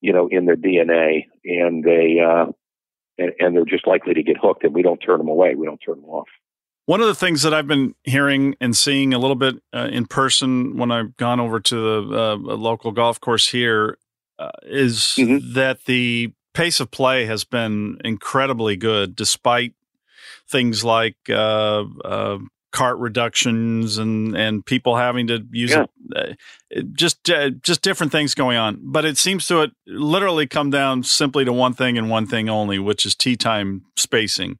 you 0.00 0.12
know, 0.12 0.28
in 0.32 0.46
their 0.46 0.56
DNA, 0.56 1.26
and 1.44 1.84
they 1.84 2.18
uh, 2.18 2.46
and, 3.18 3.32
and 3.38 3.56
they're 3.56 3.64
just 3.64 3.86
likely 3.86 4.14
to 4.14 4.22
get 4.22 4.36
hooked. 4.40 4.64
And 4.64 4.74
we 4.74 4.82
don't 4.82 4.98
turn 4.98 5.18
them 5.18 5.28
away. 5.28 5.54
We 5.54 5.66
don't 5.66 5.78
turn 5.78 6.00
them 6.00 6.10
off. 6.10 6.28
One 6.86 7.00
of 7.00 7.06
the 7.06 7.14
things 7.14 7.42
that 7.42 7.54
I've 7.54 7.66
been 7.66 7.94
hearing 8.04 8.56
and 8.60 8.76
seeing 8.76 9.14
a 9.14 9.18
little 9.18 9.36
bit 9.36 9.56
uh, 9.74 9.88
in 9.90 10.06
person 10.06 10.76
when 10.76 10.90
I've 10.90 11.16
gone 11.16 11.40
over 11.40 11.58
to 11.60 12.06
the 12.06 12.18
uh, 12.18 12.36
local 12.36 12.92
golf 12.92 13.20
course 13.20 13.48
here 13.48 13.96
uh, 14.38 14.50
is 14.64 15.14
Mhm. 15.18 15.54
that 15.54 15.84
the 15.86 16.32
pace 16.52 16.80
of 16.80 16.90
play 16.90 17.24
has 17.24 17.44
been 17.44 17.98
incredibly 18.04 18.76
good, 18.76 19.16
despite 19.16 19.72
things 20.50 20.84
like 20.84 21.16
uh, 21.30 21.84
uh, 22.04 22.38
cart 22.70 22.98
reductions 22.98 23.96
and 23.96 24.36
and 24.36 24.66
people 24.66 24.96
having 24.96 25.26
to 25.28 25.42
use 25.52 25.70
Yeah. 25.70 25.84
it, 26.14 26.38
uh, 26.76 26.82
just 26.92 27.30
uh, 27.30 27.50
just 27.62 27.80
different 27.80 28.12
things 28.12 28.34
going 28.34 28.58
on. 28.58 28.78
But 28.82 29.04
it 29.06 29.16
seems 29.16 29.46
to 29.46 29.62
it 29.62 29.70
literally 29.86 30.46
come 30.46 30.68
down 30.70 31.02
simply 31.04 31.44
to 31.46 31.52
one 31.52 31.72
thing 31.72 31.96
and 31.96 32.10
one 32.10 32.26
thing 32.26 32.48
only, 32.50 32.78
which 32.78 33.06
is 33.06 33.14
tee 33.14 33.36
time 33.36 33.84
spacing. 33.96 34.58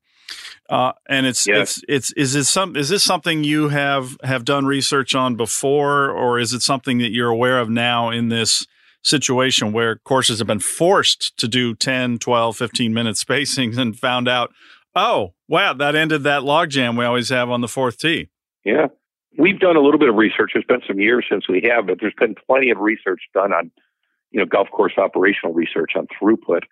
Uh, 0.68 0.92
and 1.08 1.26
it's 1.26 1.46
Yes. 1.46 1.76
it's 1.76 1.84
it's 1.88 2.12
is 2.12 2.34
it 2.34 2.44
some 2.44 2.74
is 2.74 2.88
this 2.88 3.04
something 3.04 3.44
you 3.44 3.68
have 3.68 4.16
have 4.22 4.44
done 4.44 4.64
research 4.66 5.14
on 5.14 5.36
before, 5.36 6.10
or 6.10 6.38
is 6.38 6.52
it 6.52 6.62
something 6.62 6.98
that 6.98 7.12
you're 7.12 7.28
aware 7.28 7.58
of 7.58 7.68
now 7.68 8.10
in 8.10 8.28
this 8.28 8.66
situation 9.02 9.72
where 9.72 9.96
courses 9.96 10.38
have 10.38 10.46
been 10.46 10.58
forced 10.58 11.36
to 11.36 11.46
do 11.46 11.74
10, 11.74 12.18
12, 12.18 12.56
15 12.56 12.94
minute 12.94 13.16
spacings 13.16 13.76
and 13.76 13.98
found 13.98 14.26
out, 14.26 14.50
oh, 14.94 15.34
wow, 15.48 15.74
that 15.74 15.94
ended 15.94 16.22
that 16.22 16.42
logjam 16.42 16.98
we 16.98 17.04
always 17.04 17.28
have 17.28 17.50
on 17.50 17.60
the 17.60 17.68
fourth 17.68 17.98
tee. 17.98 18.30
Yeah. 18.64 18.86
We've 19.36 19.58
done 19.58 19.76
a 19.76 19.80
little 19.80 19.98
bit 19.98 20.08
of 20.08 20.14
research. 20.14 20.52
It's 20.54 20.66
been 20.66 20.80
some 20.86 21.00
years 21.00 21.26
since 21.28 21.48
we 21.48 21.60
have, 21.68 21.86
but 21.86 21.98
there's 22.00 22.14
been 22.18 22.36
plenty 22.46 22.70
of 22.70 22.78
research 22.78 23.20
done 23.34 23.52
on, 23.52 23.70
you 24.30 24.40
know, 24.40 24.46
golf 24.46 24.70
course 24.70 24.92
operational 24.96 25.52
research 25.52 25.92
on 25.96 26.06
throughput. 26.06 26.62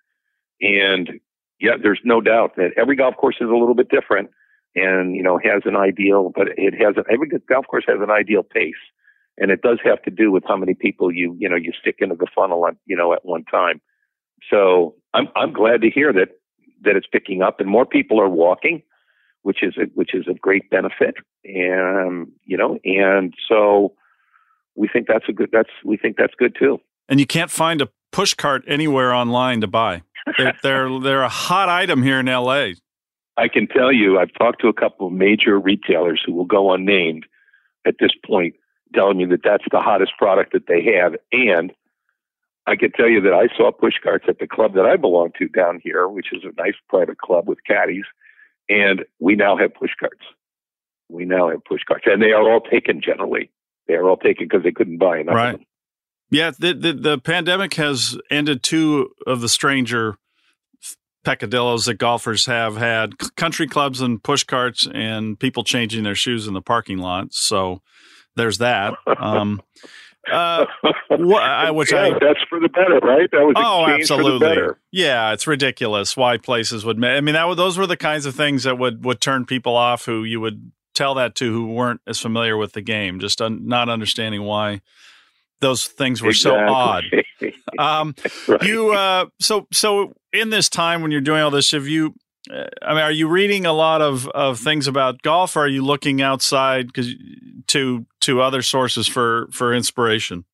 And 0.61 1.19
yeah, 1.63 1.71
there's 1.81 2.01
no 2.03 2.21
doubt 2.21 2.57
that 2.57 2.71
every 2.77 2.95
golf 2.95 3.15
course 3.15 3.37
is 3.41 3.49
a 3.49 3.55
little 3.55 3.73
bit 3.73 3.89
different 3.89 4.29
and, 4.75 5.15
you 5.15 5.23
know, 5.23 5.39
has 5.43 5.63
an 5.65 5.75
ideal, 5.75 6.31
but 6.35 6.47
it 6.57 6.73
has, 6.73 6.95
every 7.09 7.27
golf 7.49 7.65
course 7.67 7.85
has 7.87 7.97
an 8.01 8.11
ideal 8.11 8.43
pace. 8.43 8.73
And 9.37 9.49
it 9.49 9.61
does 9.61 9.79
have 9.83 10.01
to 10.03 10.11
do 10.11 10.31
with 10.31 10.43
how 10.47 10.57
many 10.57 10.75
people 10.75 11.11
you, 11.11 11.35
you 11.39 11.49
know, 11.49 11.55
you 11.55 11.71
stick 11.79 11.95
into 11.99 12.15
the 12.15 12.27
funnel 12.35 12.69
you 12.85 12.95
know, 12.95 13.13
at 13.13 13.25
one 13.25 13.45
time. 13.45 13.81
So 14.51 14.95
I'm, 15.13 15.29
I'm 15.35 15.53
glad 15.53 15.81
to 15.81 15.89
hear 15.89 16.13
that, 16.13 16.29
that 16.81 16.95
it's 16.95 17.07
picking 17.11 17.41
up 17.41 17.59
and 17.59 17.69
more 17.69 17.85
people 17.85 18.19
are 18.19 18.29
walking 18.29 18.83
which 19.43 19.61
is 19.61 19.75
a, 19.77 19.83
which 19.93 20.13
is 20.13 20.25
a 20.27 20.33
great 20.33 20.69
benefit, 20.69 21.15
and 21.45 22.31
you 22.45 22.57
know, 22.57 22.79
and 22.83 23.33
so 23.47 23.93
we 24.75 24.87
think 24.87 25.07
that's 25.07 25.25
a 25.29 25.33
good. 25.33 25.49
That's 25.51 25.69
we 25.85 25.97
think 25.97 26.17
that's 26.17 26.33
good 26.37 26.55
too. 26.57 26.79
And 27.07 27.19
you 27.19 27.25
can't 27.25 27.51
find 27.51 27.81
a 27.81 27.89
push 28.11 28.33
cart 28.33 28.63
anywhere 28.67 29.13
online 29.13 29.61
to 29.61 29.67
buy. 29.67 30.01
They're, 30.37 30.53
they're, 30.63 30.99
they're 30.99 31.21
a 31.21 31.29
hot 31.29 31.69
item 31.69 32.01
here 32.03 32.19
in 32.19 32.27
LA. 32.27 32.69
I 33.35 33.47
can 33.47 33.67
tell 33.67 33.91
you, 33.91 34.19
I've 34.19 34.33
talked 34.33 34.61
to 34.61 34.67
a 34.67 34.73
couple 34.73 35.07
of 35.07 35.13
major 35.13 35.59
retailers 35.59 36.21
who 36.25 36.33
will 36.33 36.45
go 36.45 36.71
unnamed 36.71 37.25
at 37.85 37.95
this 37.99 38.11
point, 38.25 38.55
telling 38.93 39.17
me 39.17 39.25
that 39.25 39.41
that's 39.43 39.65
the 39.71 39.79
hottest 39.79 40.13
product 40.17 40.53
that 40.53 40.67
they 40.67 40.83
have, 40.97 41.15
and 41.31 41.73
I 42.65 42.75
can 42.75 42.91
tell 42.91 43.09
you 43.09 43.19
that 43.21 43.33
I 43.33 43.47
saw 43.55 43.71
push 43.71 43.95
carts 44.01 44.25
at 44.29 44.39
the 44.39 44.47
club 44.47 44.75
that 44.75 44.85
I 44.85 44.95
belong 44.95 45.31
to 45.37 45.47
down 45.47 45.81
here, 45.83 46.07
which 46.07 46.27
is 46.31 46.43
a 46.43 46.61
nice 46.61 46.75
private 46.87 47.17
club 47.17 47.47
with 47.47 47.59
caddies, 47.67 48.05
and 48.69 49.03
we 49.19 49.35
now 49.35 49.57
have 49.57 49.73
push 49.73 49.91
carts. 49.99 50.23
We 51.09 51.25
now 51.25 51.49
have 51.49 51.63
push 51.65 51.81
carts, 51.85 52.05
and 52.07 52.21
they 52.21 52.31
are 52.31 52.49
all 52.49 52.61
taken 52.61 53.01
generally. 53.01 53.51
They 53.87 53.95
are 53.95 54.07
all 54.07 54.17
taken 54.17 54.47
because 54.47 54.63
they 54.63 54.71
couldn't 54.71 54.97
buy 54.97 55.19
enough 55.19 55.35
Right. 55.35 55.59
Yeah, 56.33 56.51
the, 56.57 56.73
the 56.73 56.93
the 56.93 57.17
pandemic 57.19 57.75
has 57.75 58.17
ended 58.31 58.63
two 58.63 59.11
of 59.27 59.41
the 59.41 59.47
stranger 59.49 60.17
peccadillos 61.23 61.85
that 61.85 61.95
golfers 61.95 62.47
have 62.47 62.77
had: 62.77 63.17
country 63.35 63.67
clubs 63.67 64.01
and 64.01 64.21
push 64.21 64.43
carts, 64.43 64.87
and 64.93 65.39
people 65.39 65.63
changing 65.63 66.03
their 66.03 66.15
shoes 66.15 66.47
in 66.47 66.53
the 66.53 66.61
parking 66.61 66.97
lot. 66.97 67.33
So 67.33 67.81
there's 68.35 68.57
that. 68.57 68.95
Um, 69.19 69.61
uh, 70.31 70.65
wha- 71.11 71.37
I- 71.39 71.71
which 71.71 71.91
yeah, 71.91 72.01
I- 72.05 72.09
that's 72.19 72.39
for 72.49 72.59
the 72.59 72.69
better, 72.69 72.97
right? 72.99 73.29
That 73.31 73.45
was 73.45 73.53
oh, 73.57 73.85
change 73.85 74.07
for 74.07 74.15
the 74.15 74.19
absolutely. 74.23 74.47
better. 74.47 74.79
Yeah, 74.91 75.33
it's 75.33 75.45
ridiculous 75.45 76.17
why 76.17 76.37
places 76.37 76.83
would. 76.83 76.97
ma- 76.97 77.09
I 77.09 77.21
mean, 77.21 77.33
that 77.35 77.47
would, 77.47 77.57
those 77.59 77.77
were 77.77 77.87
the 77.87 77.97
kinds 77.97 78.25
of 78.25 78.33
things 78.35 78.63
that 78.63 78.79
would 78.79 79.05
would 79.05 79.21
turn 79.21 79.45
people 79.45 79.75
off 79.75 80.05
who 80.05 80.23
you 80.23 80.39
would 80.41 80.71
tell 80.95 81.13
that 81.15 81.35
to 81.35 81.51
who 81.51 81.67
weren't 81.73 82.01
as 82.07 82.19
familiar 82.19 82.57
with 82.57 82.73
the 82.73 82.81
game, 82.81 83.19
just 83.19 83.41
un, 83.41 83.67
not 83.67 83.87
understanding 83.89 84.43
why 84.43 84.81
those 85.63 85.87
things 85.87 86.21
were 86.21 86.33
so 86.33 86.55
odd. 86.55 87.05
Um, 87.79 88.13
Right. 88.47 88.61
you 88.61 88.91
uh, 88.91 89.25
so 89.39 89.65
so 89.73 90.13
in 90.31 90.51
this 90.51 90.69
time 90.69 91.01
when 91.01 91.11
you're 91.11 91.21
doing 91.21 91.41
all 91.41 91.49
this, 91.49 91.71
have 91.71 91.87
you? 91.87 92.13
Uh, 92.51 92.65
I 92.81 92.93
mean, 92.93 93.03
are 93.03 93.11
you 93.11 93.27
reading 93.27 93.65
a 93.65 93.73
lot 93.73 94.01
of, 94.01 94.27
of 94.29 94.59
things 94.59 94.85
about 94.87 95.21
golf? 95.23 95.55
Or 95.55 95.61
are 95.61 95.67
you 95.67 95.83
looking 95.83 96.21
outside 96.21 96.87
because 96.87 97.11
to 97.67 98.05
to 98.21 98.41
other 98.41 98.61
sources 98.61 99.07
for 99.07 99.47
for 99.51 99.73
inspiration? 99.73 100.45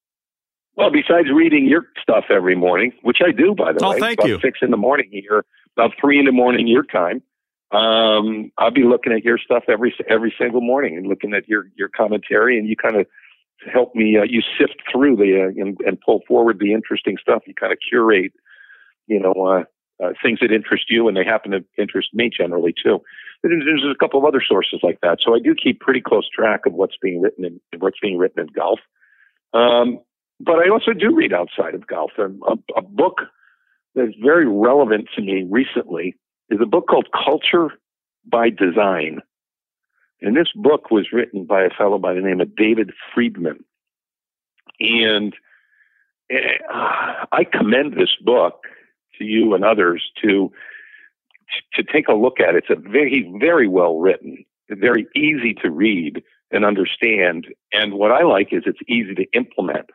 Well, 0.75 0.91
besides 0.91 1.27
reading 1.33 1.67
your 1.67 1.87
stuff 2.01 2.25
every 2.29 2.55
morning, 2.55 2.93
which 3.01 3.17
I 3.25 3.31
do, 3.31 3.53
by 3.53 3.73
the 3.73 3.83
Oh, 3.83 3.91
way, 3.91 3.99
thank 3.99 4.19
about 4.19 4.29
you. 4.29 4.39
six 4.41 4.59
in 4.61 4.71
the 4.71 4.77
morning 4.77 5.09
here, 5.11 5.43
about 5.75 5.91
three 5.99 6.19
in 6.19 6.25
the 6.25 6.31
morning 6.31 6.67
your 6.67 6.83
time. 6.83 7.21
Um, 7.71 8.51
I'll 8.57 8.71
be 8.71 8.83
looking 8.83 9.11
at 9.11 9.25
your 9.25 9.37
stuff 9.37 9.63
every 9.67 9.93
every 10.09 10.33
single 10.39 10.61
morning 10.61 10.95
and 10.95 11.05
looking 11.07 11.33
at 11.33 11.49
your 11.49 11.65
your 11.75 11.89
commentary, 11.89 12.57
and 12.57 12.67
you 12.67 12.77
kind 12.77 12.95
of 12.95 13.05
help 13.71 13.95
me. 13.95 14.17
Uh, 14.17 14.23
you 14.23 14.41
sift 14.57 14.75
through 14.91 15.15
the 15.17 15.43
uh, 15.43 15.63
and, 15.63 15.77
and 15.85 15.99
pull 16.01 16.21
forward 16.27 16.59
the 16.59 16.73
interesting 16.73 17.17
stuff. 17.21 17.43
You 17.45 17.53
kind 17.53 17.73
of 17.73 17.79
curate, 17.87 18.33
you 19.07 19.19
know, 19.19 19.33
uh, 19.33 19.63
uh, 20.03 20.13
things 20.23 20.39
that 20.41 20.51
interest 20.51 20.85
you, 20.89 21.07
and 21.07 21.17
they 21.17 21.25
happen 21.25 21.51
to 21.51 21.63
interest 21.77 22.09
me 22.13 22.29
generally 22.35 22.73
too. 22.73 22.99
There's, 23.43 23.83
a 23.83 23.97
couple 23.97 24.19
of 24.19 24.25
other 24.25 24.41
sources 24.45 24.79
like 24.83 24.99
that, 25.01 25.19
so 25.25 25.33
I 25.33 25.39
do 25.39 25.55
keep 25.55 25.79
pretty 25.79 26.01
close 26.01 26.29
track 26.29 26.65
of 26.65 26.73
what's 26.73 26.97
being 27.01 27.21
written 27.21 27.45
in 27.45 27.59
what's 27.79 27.99
being 28.01 28.17
written 28.17 28.41
in 28.41 28.47
golf. 28.47 28.79
Um, 29.53 29.99
but 30.39 30.59
I 30.59 30.69
also 30.69 30.93
do 30.93 31.15
read 31.15 31.33
outside 31.33 31.73
of 31.73 31.87
golf. 31.87 32.11
A, 32.17 32.27
a 32.77 32.81
book 32.81 33.21
that's 33.95 34.13
very 34.21 34.47
relevant 34.47 35.07
to 35.15 35.21
me 35.21 35.45
recently 35.49 36.15
is 36.49 36.59
a 36.61 36.65
book 36.65 36.87
called 36.87 37.07
Culture 37.11 37.69
by 38.25 38.49
Design. 38.49 39.21
And 40.21 40.35
this 40.35 40.51
book 40.55 40.91
was 40.91 41.11
written 41.13 41.45
by 41.45 41.63
a 41.63 41.69
fellow 41.69 41.97
by 41.97 42.13
the 42.13 42.21
name 42.21 42.41
of 42.41 42.55
David 42.55 42.91
Friedman. 43.13 43.63
And 44.79 45.33
uh, 46.31 47.25
I 47.31 47.43
commend 47.43 47.93
this 47.93 48.15
book 48.21 48.63
to 49.17 49.23
you 49.23 49.53
and 49.53 49.63
others 49.63 50.11
to 50.21 50.51
to 51.73 51.83
take 51.83 52.07
a 52.07 52.13
look 52.13 52.39
at. 52.39 52.55
It's 52.55 52.69
a 52.69 52.75
very 52.75 53.31
very 53.39 53.67
well 53.67 53.99
written, 53.99 54.45
very 54.69 55.07
easy 55.15 55.53
to 55.61 55.71
read 55.71 56.23
and 56.51 56.65
understand. 56.65 57.47
And 57.71 57.93
what 57.93 58.11
I 58.11 58.23
like 58.23 58.49
is 58.51 58.63
it's 58.65 58.79
easy 58.87 59.15
to 59.15 59.25
implement. 59.33 59.89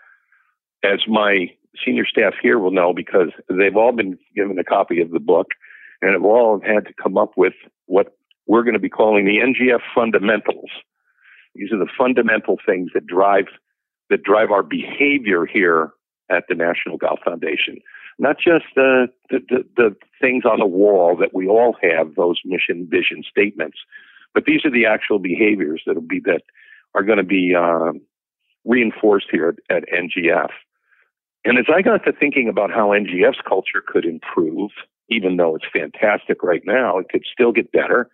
As 0.83 1.01
my 1.09 1.51
senior 1.85 2.07
staff 2.07 2.35
here 2.41 2.59
will 2.59 2.71
know, 2.71 2.93
because 2.93 3.31
they've 3.49 3.77
all 3.77 3.93
been 3.93 4.19
given 4.35 4.59
a 4.59 4.65
copy 4.65 5.01
of 5.01 5.11
the 5.11 5.21
book 5.21 5.49
and 6.03 6.13
have 6.13 6.25
all 6.25 6.61
had 6.61 6.87
to 6.87 6.95
come 7.03 7.17
up 7.17 7.33
with 7.37 7.55
what 7.87 8.17
we're 8.47 8.63
going 8.63 8.75
to 8.75 8.81
be 8.81 8.89
calling 8.89 9.25
the 9.25 9.39
NGF 9.39 9.81
fundamentals. 9.95 10.71
These 11.55 11.73
are 11.73 11.79
the 11.79 11.91
fundamental 11.97 12.59
things 12.65 12.91
that 12.95 13.07
drive 13.07 13.47
that 14.11 14.23
drive 14.23 14.51
our 14.51 14.63
behavior 14.63 15.47
here 15.47 15.93
at 16.31 16.45
the 16.49 16.55
National 16.55 16.97
Golf 16.97 17.21
Foundation. 17.25 17.79
Not 18.19 18.37
just 18.37 18.65
the, 18.77 19.09
the, 19.31 19.41
the, 19.49 19.65
the 19.77 19.97
things 20.21 20.45
on 20.45 20.61
the 20.61 20.67
wall 20.67 21.17
that 21.17 21.35
we 21.35 21.49
all 21.49 21.77
have, 21.83 22.15
those 22.15 22.41
mission, 22.45 22.87
vision 22.89 23.25
statements, 23.29 23.79
but 24.35 24.45
these 24.45 24.65
are 24.65 24.71
the 24.71 24.87
actual 24.87 25.19
behaviors 25.19 25.83
that'll 25.87 26.03
be 26.03 26.21
that 26.21 26.43
are 26.95 27.03
going 27.03 27.19
to 27.19 27.25
be 27.25 27.55
uh, 27.55 27.93
reinforced 28.65 29.27
here 29.31 29.57
at, 29.71 29.77
at 29.77 29.89
NGF. 29.89 30.51
And 31.45 31.59
as 31.59 31.67
I 31.75 31.83
got 31.83 32.05
to 32.05 32.13
thinking 32.13 32.49
about 32.49 32.71
how 32.71 32.89
NGF's 32.91 33.43
culture 33.47 33.83
could 33.87 34.05
improve, 34.05 34.71
even 35.09 35.37
though 35.37 35.57
it's 35.57 35.67
fantastic 35.73 36.43
right 36.43 36.63
now, 36.65 36.99
it 36.99 37.09
could 37.11 37.25
still 37.31 37.53
get 37.53 37.73
better. 37.73 38.09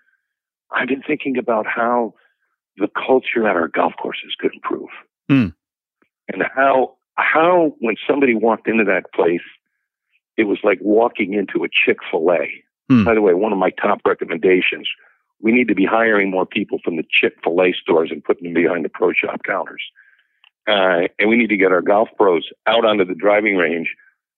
I've 0.73 0.89
been 0.89 1.03
thinking 1.03 1.37
about 1.39 1.67
how 1.67 2.15
the 2.77 2.89
culture 2.89 3.47
at 3.47 3.57
our 3.57 3.69
golf 3.69 3.93
courses 4.01 4.35
could 4.39 4.55
improve. 4.55 4.89
Mm. 5.31 5.55
And 6.33 6.45
how 6.55 6.97
how 7.17 7.75
when 7.81 7.97
somebody 8.09 8.35
walked 8.35 8.69
into 8.69 8.85
that 8.85 9.13
place, 9.15 9.41
it 10.37 10.45
was 10.45 10.59
like 10.63 10.79
walking 10.81 11.35
into 11.35 11.65
a 11.65 11.69
Chick 11.69 11.99
fil 12.11 12.31
A. 12.31 12.49
Mm. 12.91 13.05
By 13.05 13.15
the 13.15 13.23
way, 13.23 13.35
one 13.35 13.53
of 13.53 13.59
my 13.59 13.71
top 13.71 14.01
recommendations 14.07 14.89
we 15.43 15.53
need 15.53 15.69
to 15.69 15.75
be 15.75 15.87
hiring 15.87 16.31
more 16.31 16.47
people 16.47 16.79
from 16.85 16.97
the 16.97 17.05
Chick 17.11 17.35
fil 17.43 17.61
A 17.63 17.73
stores 17.73 18.11
and 18.11 18.23
putting 18.23 18.45
them 18.45 18.63
behind 18.63 18.85
the 18.85 18.89
pro 18.89 19.13
shop 19.13 19.43
counters. 19.45 19.83
Uh, 20.69 21.09
and 21.19 21.29
we 21.29 21.37
need 21.37 21.49
to 21.49 21.57
get 21.57 21.73
our 21.73 21.83
golf 21.83 22.09
pros 22.17 22.49
out 22.67 22.85
onto 22.85 23.05
the 23.05 23.15
driving 23.15 23.57
range, 23.57 23.95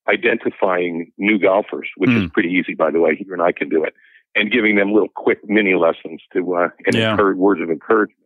identifying 0.08 1.12
new 1.18 1.38
golfers, 1.38 1.88
which 1.96 2.10
mm. 2.10 2.24
is 2.24 2.30
pretty 2.32 2.50
easy, 2.50 2.74
by 2.74 2.90
the 2.90 3.00
way. 3.00 3.18
You 3.18 3.32
and 3.32 3.42
I 3.42 3.52
can 3.52 3.68
do 3.68 3.84
it, 3.84 3.94
and 4.34 4.50
giving 4.50 4.76
them 4.76 4.92
little 4.92 5.08
quick 5.08 5.38
mini 5.44 5.74
lessons 5.74 6.22
to 6.32 6.54
uh, 6.54 6.68
and 6.86 6.94
yeah. 6.94 7.12
encourage 7.12 7.36
words 7.36 7.60
of 7.60 7.70
encouragement. 7.70 8.18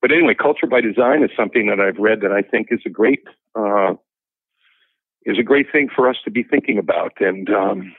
But 0.00 0.12
anyway, 0.12 0.34
culture 0.34 0.66
by 0.66 0.80
design 0.80 1.22
is 1.22 1.30
something 1.36 1.66
that 1.66 1.80
I've 1.80 1.98
read 1.98 2.20
that 2.20 2.32
I 2.32 2.42
think 2.42 2.68
is 2.70 2.80
a 2.86 2.90
great 2.90 3.24
uh, 3.54 3.94
is 5.24 5.38
a 5.38 5.42
great 5.42 5.66
thing 5.72 5.88
for 5.94 6.08
us 6.08 6.16
to 6.24 6.30
be 6.30 6.42
thinking 6.42 6.78
about, 6.78 7.12
and 7.20 7.48
um, 7.50 7.94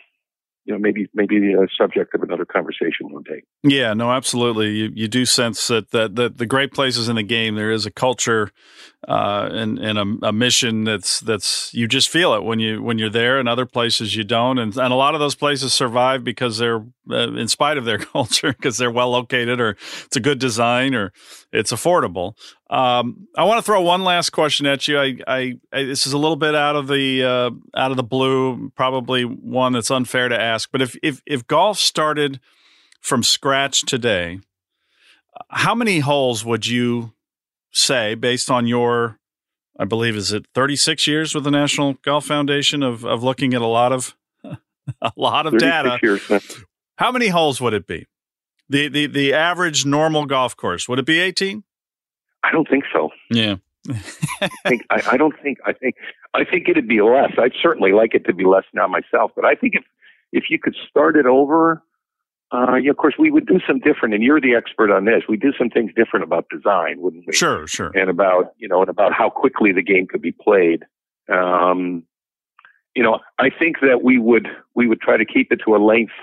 you 0.65 0.73
know 0.73 0.79
maybe 0.79 1.07
maybe 1.13 1.39
the 1.39 1.67
subject 1.77 2.13
of 2.13 2.21
another 2.23 2.45
conversation 2.45 3.09
one 3.09 3.23
day. 3.23 3.41
Yeah, 3.63 3.93
no, 3.93 4.11
absolutely. 4.11 4.69
You 4.69 4.91
you 4.93 5.07
do 5.07 5.25
sense 5.25 5.67
that 5.67 5.91
that, 5.91 6.15
that 6.15 6.37
the 6.37 6.45
great 6.45 6.71
places 6.71 7.09
in 7.09 7.15
the 7.15 7.23
game 7.23 7.55
there 7.55 7.71
is 7.71 7.85
a 7.85 7.91
culture 7.91 8.51
uh, 9.07 9.47
and 9.51 9.77
and 9.77 9.97
a, 9.99 10.27
a, 10.27 10.33
mission 10.33 10.83
that's 10.83 11.19
that's 11.19 11.71
you 11.73 11.87
just 11.87 12.09
feel 12.09 12.33
it 12.33 12.43
when 12.43 12.59
you 12.59 12.81
when 12.81 12.97
you're 12.97 13.11
there, 13.11 13.39
and 13.39 13.47
other 13.47 13.65
places 13.65 14.15
you 14.15 14.23
don't, 14.23 14.57
and 14.57 14.75
and 14.75 14.91
a 14.91 14.95
lot 14.95 15.13
of 15.13 15.19
those 15.19 15.35
places 15.35 15.71
survive 15.71 16.23
because 16.23 16.57
they're 16.57 16.83
uh, 17.11 17.31
in 17.33 17.47
spite 17.47 17.77
of 17.77 17.85
their 17.85 17.97
culture 18.13 18.53
because 18.53 18.77
they're 18.77 18.91
well 18.91 19.11
located 19.11 19.61
or 19.61 19.77
it's 20.05 20.15
a 20.15 20.19
good 20.19 20.39
design 20.39 20.95
or 20.95 21.13
it's 21.53 21.71
affordable. 21.71 22.33
Um, 22.71 23.27
I 23.37 23.43
want 23.43 23.59
to 23.59 23.61
throw 23.61 23.81
one 23.81 24.03
last 24.03 24.31
question 24.31 24.65
at 24.65 24.87
you. 24.87 24.99
I, 24.99 25.17
I, 25.27 25.53
I 25.71 25.83
this 25.83 26.07
is 26.07 26.13
a 26.13 26.17
little 26.17 26.35
bit 26.35 26.55
out 26.55 26.75
of 26.75 26.87
the 26.87 27.23
uh, 27.23 27.51
out 27.79 27.91
of 27.91 27.97
the 27.97 28.03
blue, 28.03 28.71
probably 28.75 29.23
one 29.23 29.73
that's 29.73 29.91
unfair 29.91 30.27
to 30.27 30.41
ask. 30.41 30.69
But 30.71 30.81
if 30.81 30.97
if 31.03 31.21
if 31.27 31.45
golf 31.45 31.77
started 31.77 32.39
from 32.99 33.21
scratch 33.21 33.83
today, 33.83 34.39
how 35.49 35.75
many 35.75 35.99
holes 35.99 36.43
would 36.43 36.65
you 36.65 37.13
say, 37.77 38.15
based 38.15 38.49
on 38.49 38.67
your, 38.67 39.19
I 39.79 39.85
believe, 39.85 40.15
is 40.15 40.31
it 40.31 40.45
36 40.53 41.07
years 41.07 41.35
with 41.35 41.43
the 41.43 41.51
National 41.51 41.93
Golf 42.03 42.25
Foundation 42.25 42.83
of 42.83 43.05
of 43.05 43.23
looking 43.23 43.53
at 43.53 43.61
a 43.61 43.67
lot 43.67 43.91
of 43.91 44.15
a 45.01 45.11
lot 45.15 45.47
of 45.47 45.57
data? 45.57 45.99
How 46.97 47.11
many 47.11 47.27
holes 47.27 47.61
would 47.61 47.73
it 47.73 47.87
be? 47.87 48.07
The 48.69 48.87
the 48.87 49.07
the 49.07 49.33
average 49.33 49.85
normal 49.85 50.25
golf 50.25 50.55
course 50.55 50.89
would 50.89 50.99
it 50.99 51.05
be 51.05 51.19
18? 51.19 51.63
I 52.43 52.51
don't 52.51 52.67
think 52.69 52.83
so. 52.93 53.09
Yeah. 53.29 53.55
I, 53.89 54.49
think, 54.67 54.85
I, 54.89 55.01
I 55.11 55.17
don't 55.17 55.35
think 55.41 55.59
I 55.65 55.71
think 55.71 55.95
I 56.33 56.43
think 56.43 56.67
it'd 56.67 56.87
be 56.87 57.01
less. 57.01 57.31
I'd 57.37 57.53
certainly 57.61 57.93
like 57.93 58.13
it 58.13 58.25
to 58.25 58.33
be 58.33 58.45
less 58.45 58.65
now 58.73 58.87
myself, 58.87 59.31
but 59.35 59.45
I 59.45 59.55
think 59.55 59.75
if 59.75 59.83
if 60.33 60.45
you 60.49 60.59
could 60.59 60.75
start 60.89 61.15
it 61.15 61.25
over, 61.25 61.83
uh, 62.51 62.75
yeah, 62.75 62.89
of 62.91 62.97
course 62.97 63.15
we 63.19 63.29
would 63.31 63.45
do 63.45 63.59
some 63.67 63.79
different. 63.79 64.13
And 64.13 64.23
you're 64.23 64.41
the 64.41 64.55
expert 64.55 64.91
on 64.91 65.05
this. 65.05 65.23
We 65.27 65.37
do 65.37 65.51
some 65.57 65.69
things 65.69 65.91
different 65.95 66.23
about 66.23 66.45
design, 66.49 67.01
wouldn't 67.01 67.25
we? 67.27 67.33
Sure, 67.33 67.67
sure. 67.67 67.91
And 67.95 68.09
about 68.09 68.53
you 68.57 68.67
know, 68.67 68.81
and 68.81 68.89
about 68.89 69.13
how 69.13 69.29
quickly 69.29 69.71
the 69.73 69.83
game 69.83 70.07
could 70.07 70.21
be 70.21 70.31
played. 70.31 70.83
Um, 71.29 72.03
you 72.95 73.03
know, 73.03 73.19
I 73.39 73.49
think 73.49 73.77
that 73.81 74.01
we 74.03 74.17
would 74.17 74.47
we 74.75 74.87
would 74.87 75.01
try 75.01 75.17
to 75.17 75.25
keep 75.25 75.51
it 75.51 75.61
to 75.65 75.75
a 75.75 75.77
length 75.77 76.13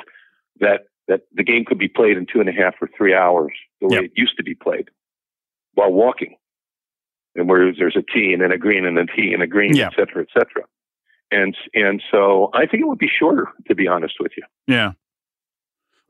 that 0.61 0.87
that 1.09 1.23
the 1.35 1.45
game 1.45 1.65
could 1.67 1.79
be 1.79 1.89
played 1.89 2.17
in 2.17 2.27
two 2.27 2.41
and 2.41 2.49
a 2.49 2.53
half 2.53 2.75
or 2.81 2.89
three 2.97 3.15
hours, 3.15 3.53
the 3.81 3.89
way 3.89 3.97
Yep. 3.97 4.05
it 4.05 4.11
used 4.17 4.37
to 4.39 4.43
be 4.43 4.55
played, 4.55 4.89
while 5.75 5.93
walking. 5.93 6.37
And 7.37 7.49
where 7.49 7.73
there's 7.75 7.97
a 7.97 8.03
tee 8.03 8.33
and 8.33 8.41
then 8.41 8.53
a 8.53 8.57
green 8.57 8.85
and 8.87 8.97
a 8.97 9.07
tee 9.07 9.33
and 9.35 9.43
a 9.43 9.47
green, 9.49 9.75
Yeah. 9.77 9.89
et 9.89 9.95
cetera, 9.97 10.23
et 10.23 10.29
cetera. 10.33 10.65
And 11.31 11.57
and 11.75 12.01
so 12.11 12.49
I 12.55 12.65
think 12.65 12.83
it 12.83 12.87
would 12.87 12.99
be 12.99 13.09
shorter, 13.09 13.49
to 13.67 13.75
be 13.75 13.87
honest 13.89 14.15
with 14.21 14.33
you. 14.37 14.45
Yeah. 14.69 14.93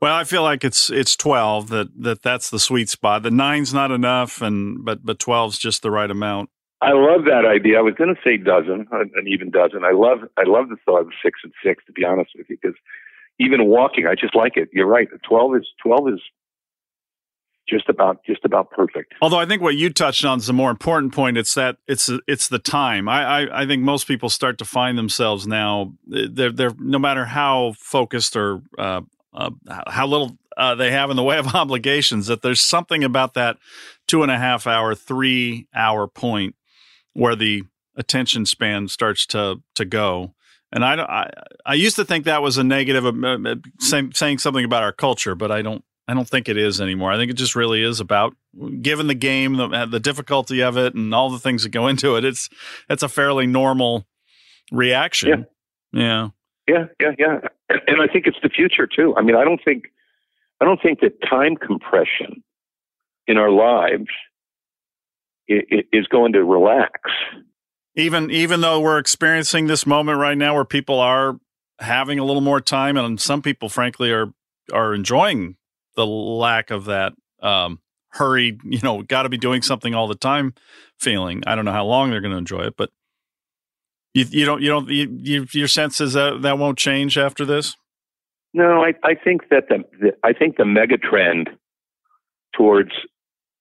Well, 0.01 0.13
I 0.13 0.23
feel 0.23 0.43
like 0.43 0.63
it's 0.63 0.89
it's 0.89 1.15
12 1.15 1.69
that 1.69 1.87
that 2.01 2.21
that's 2.21 2.49
the 2.49 2.59
sweet 2.59 2.89
spot. 2.89 3.23
The 3.23 3.29
9's 3.29 3.73
not 3.73 3.91
enough 3.91 4.41
and 4.41 4.83
but 4.83 5.05
but 5.05 5.19
12's 5.19 5.57
just 5.57 5.81
the 5.81 5.91
right 5.91 6.11
amount. 6.11 6.49
I 6.81 6.91
love 6.91 7.25
that 7.25 7.45
idea. 7.45 7.79
I 7.79 7.81
was 7.81 7.95
going 7.95 8.13
to 8.13 8.21
say 8.23 8.37
dozen, 8.37 8.87
an 8.91 9.11
an 9.15 9.27
even 9.27 9.49
dozen. 9.49 9.83
I 9.83 9.91
love 9.91 10.19
I 10.37 10.43
love 10.45 10.69
the 10.69 10.77
thought 10.85 11.01
of 11.01 11.09
six 11.23 11.39
and 11.43 11.53
six, 11.63 11.83
to 11.85 11.93
be 11.93 12.03
honest 12.03 12.31
with 12.37 12.47
you, 12.49 12.57
because 12.61 12.77
even 13.39 13.65
walking, 13.65 14.05
I 14.07 14.15
just 14.15 14.35
like 14.35 14.57
it. 14.57 14.69
You're 14.73 14.87
right. 14.87 15.07
Twelve 15.27 15.55
is 15.55 15.67
twelve 15.81 16.09
is 16.09 16.19
just 17.67 17.89
about 17.89 18.23
just 18.25 18.43
about 18.45 18.69
perfect. 18.71 19.13
Although 19.21 19.39
I 19.39 19.45
think 19.45 19.61
what 19.61 19.75
you 19.75 19.89
touched 19.89 20.25
on 20.25 20.39
is 20.39 20.47
the 20.47 20.53
more 20.53 20.69
important 20.69 21.13
point. 21.13 21.37
It's 21.37 21.53
that 21.55 21.77
it's 21.87 22.09
it's 22.27 22.49
the 22.49 22.59
time. 22.59 23.07
I, 23.09 23.23
I, 23.23 23.63
I 23.63 23.65
think 23.65 23.81
most 23.81 24.07
people 24.07 24.29
start 24.29 24.57
to 24.59 24.65
find 24.65 24.97
themselves 24.97 25.47
now. 25.47 25.93
They're 26.05 26.51
they're 26.51 26.75
no 26.77 26.99
matter 26.99 27.25
how 27.25 27.73
focused 27.77 28.35
or 28.35 28.61
uh, 28.77 29.01
uh, 29.35 29.51
how 29.87 30.07
little 30.07 30.37
uh, 30.57 30.75
they 30.75 30.91
have 30.91 31.09
in 31.09 31.15
the 31.15 31.23
way 31.23 31.37
of 31.37 31.47
obligations, 31.55 32.27
that 32.27 32.41
there's 32.41 32.61
something 32.61 33.03
about 33.03 33.33
that 33.33 33.57
two 34.07 34.23
and 34.23 34.31
a 34.31 34.37
half 34.37 34.67
hour, 34.67 34.95
three 34.95 35.67
hour 35.73 36.07
point 36.07 36.55
where 37.13 37.35
the 37.35 37.63
attention 37.95 38.45
span 38.45 38.87
starts 38.87 39.25
to 39.27 39.61
to 39.75 39.85
go. 39.85 40.33
And 40.71 40.83
I, 40.83 40.95
I, 40.95 41.29
I 41.65 41.73
used 41.75 41.95
to 41.95 42.03
think 42.03 42.25
that 42.25 42.41
was 42.41 42.57
a 42.57 42.63
negative, 42.63 43.05
uh, 43.05 43.55
saying, 43.79 44.11
saying 44.13 44.39
something 44.39 44.65
about 44.65 44.83
our 44.83 44.91
culture, 44.91 45.35
but 45.35 45.51
I 45.51 45.61
don't 45.61 45.83
I 46.07 46.13
don't 46.13 46.27
think 46.27 46.49
it 46.49 46.57
is 46.57 46.79
anymore. 46.81 47.11
I 47.11 47.17
think 47.17 47.31
it 47.31 47.35
just 47.35 47.55
really 47.55 47.81
is 47.81 47.99
about 47.99 48.35
given 48.81 49.07
the 49.07 49.15
game, 49.15 49.57
the, 49.57 49.87
the 49.89 49.99
difficulty 49.99 50.61
of 50.61 50.77
it, 50.77 50.93
and 50.93 51.13
all 51.13 51.29
the 51.29 51.39
things 51.39 51.63
that 51.63 51.69
go 51.69 51.87
into 51.87 52.15
it. 52.15 52.23
It's 52.25 52.49
it's 52.89 53.03
a 53.03 53.09
fairly 53.09 53.47
normal 53.47 54.05
reaction. 54.71 55.45
Yeah. 55.91 56.29
Yeah, 56.67 56.85
yeah, 56.99 57.11
yeah. 57.17 57.39
And, 57.69 57.81
and 57.87 58.01
I 58.01 58.07
think 58.11 58.27
it's 58.27 58.37
the 58.41 58.49
future 58.49 58.87
too. 58.87 59.15
I 59.17 59.21
mean, 59.21 59.35
I 59.35 59.43
don't 59.43 59.61
think 59.63 59.85
I 60.61 60.65
don't 60.65 60.81
think 60.81 61.01
that 61.01 61.21
time 61.27 61.55
compression 61.55 62.43
in 63.27 63.37
our 63.37 63.49
lives 63.49 64.09
is 65.47 66.07
going 66.07 66.33
to 66.33 66.43
relax. 66.43 67.01
Even 67.95 68.29
even 68.31 68.61
though 68.61 68.79
we're 68.79 68.97
experiencing 68.97 69.67
this 69.67 69.85
moment 69.85 70.19
right 70.19 70.37
now 70.37 70.55
where 70.55 70.65
people 70.65 70.99
are 70.99 71.39
having 71.79 72.19
a 72.19 72.25
little 72.25 72.41
more 72.41 72.61
time, 72.61 72.97
and 72.97 73.19
some 73.19 73.41
people, 73.41 73.69
frankly, 73.69 74.11
are 74.11 74.33
are 74.73 74.93
enjoying 74.93 75.55
the 75.95 76.05
lack 76.05 76.71
of 76.71 76.85
that 76.85 77.13
um, 77.41 77.79
hurried, 78.09 78.59
you 78.65 78.79
know, 78.83 79.01
got 79.01 79.23
to 79.23 79.29
be 79.29 79.37
doing 79.37 79.61
something 79.61 79.93
all 79.93 80.07
the 80.07 80.15
time 80.15 80.53
feeling. 80.97 81.43
I 81.47 81.55
don't 81.55 81.65
know 81.65 81.71
how 81.71 81.85
long 81.85 82.09
they're 82.09 82.21
going 82.21 82.31
to 82.31 82.37
enjoy 82.37 82.63
it, 82.63 82.75
but 82.77 82.89
you, 84.15 84.25
you 84.29 84.45
don't 84.45 84.61
you 84.61 84.69
don't 84.69 84.89
you, 84.89 85.17
you, 85.21 85.47
your 85.51 85.67
sense 85.67 86.01
is 86.01 86.13
that 86.13 86.41
that 86.41 86.57
won't 86.57 86.77
change 86.77 87.17
after 87.17 87.45
this. 87.45 87.75
No, 88.53 88.81
I, 88.81 88.93
I 89.03 89.15
think 89.15 89.49
that 89.49 89.67
the, 89.67 89.83
the 89.99 90.13
I 90.23 90.33
think 90.33 90.57
the 90.57 90.65
mega 90.65 90.97
trend 90.97 91.49
towards 92.55 92.91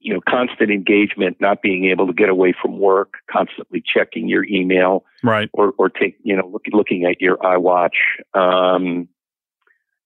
you 0.04 0.12
know, 0.12 0.20
constant 0.28 0.70
engagement, 0.70 1.38
not 1.40 1.62
being 1.62 1.86
able 1.86 2.06
to 2.06 2.12
get 2.12 2.28
away 2.28 2.54
from 2.60 2.78
work, 2.78 3.14
constantly 3.30 3.82
checking 3.82 4.28
your 4.28 4.44
email, 4.44 5.04
right, 5.22 5.48
or 5.54 5.72
or 5.78 5.88
take 5.88 6.18
you 6.22 6.36
know 6.36 6.46
look, 6.46 6.62
looking 6.72 7.04
at 7.04 7.22
your 7.22 7.38
iWatch. 7.38 7.96
Um, 8.34 9.08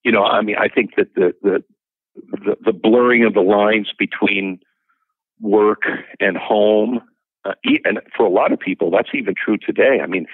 you 0.05 0.13
know, 0.13 0.23
I 0.23 0.41
mean, 0.41 0.55
I 0.57 0.69
think 0.69 0.95
that 0.97 1.15
the 1.17 1.35
the 1.43 1.65
the, 2.15 2.57
the 2.67 2.73
blurring 2.73 3.25
of 3.25 3.35
the 3.35 3.41
lines 3.41 3.91
between 3.99 4.61
work 5.41 5.83
and 6.21 6.37
home, 6.37 7.01
uh, 7.45 7.55
and 7.85 8.01
for 8.17 8.27
a 8.27 8.31
lot 8.31 8.53
of 8.53 8.59
people, 8.59 8.91
that's 8.91 9.11
even 9.15 9.35
true 9.35 9.57
today. 9.57 10.01
I 10.03 10.07
mean, 10.07 10.27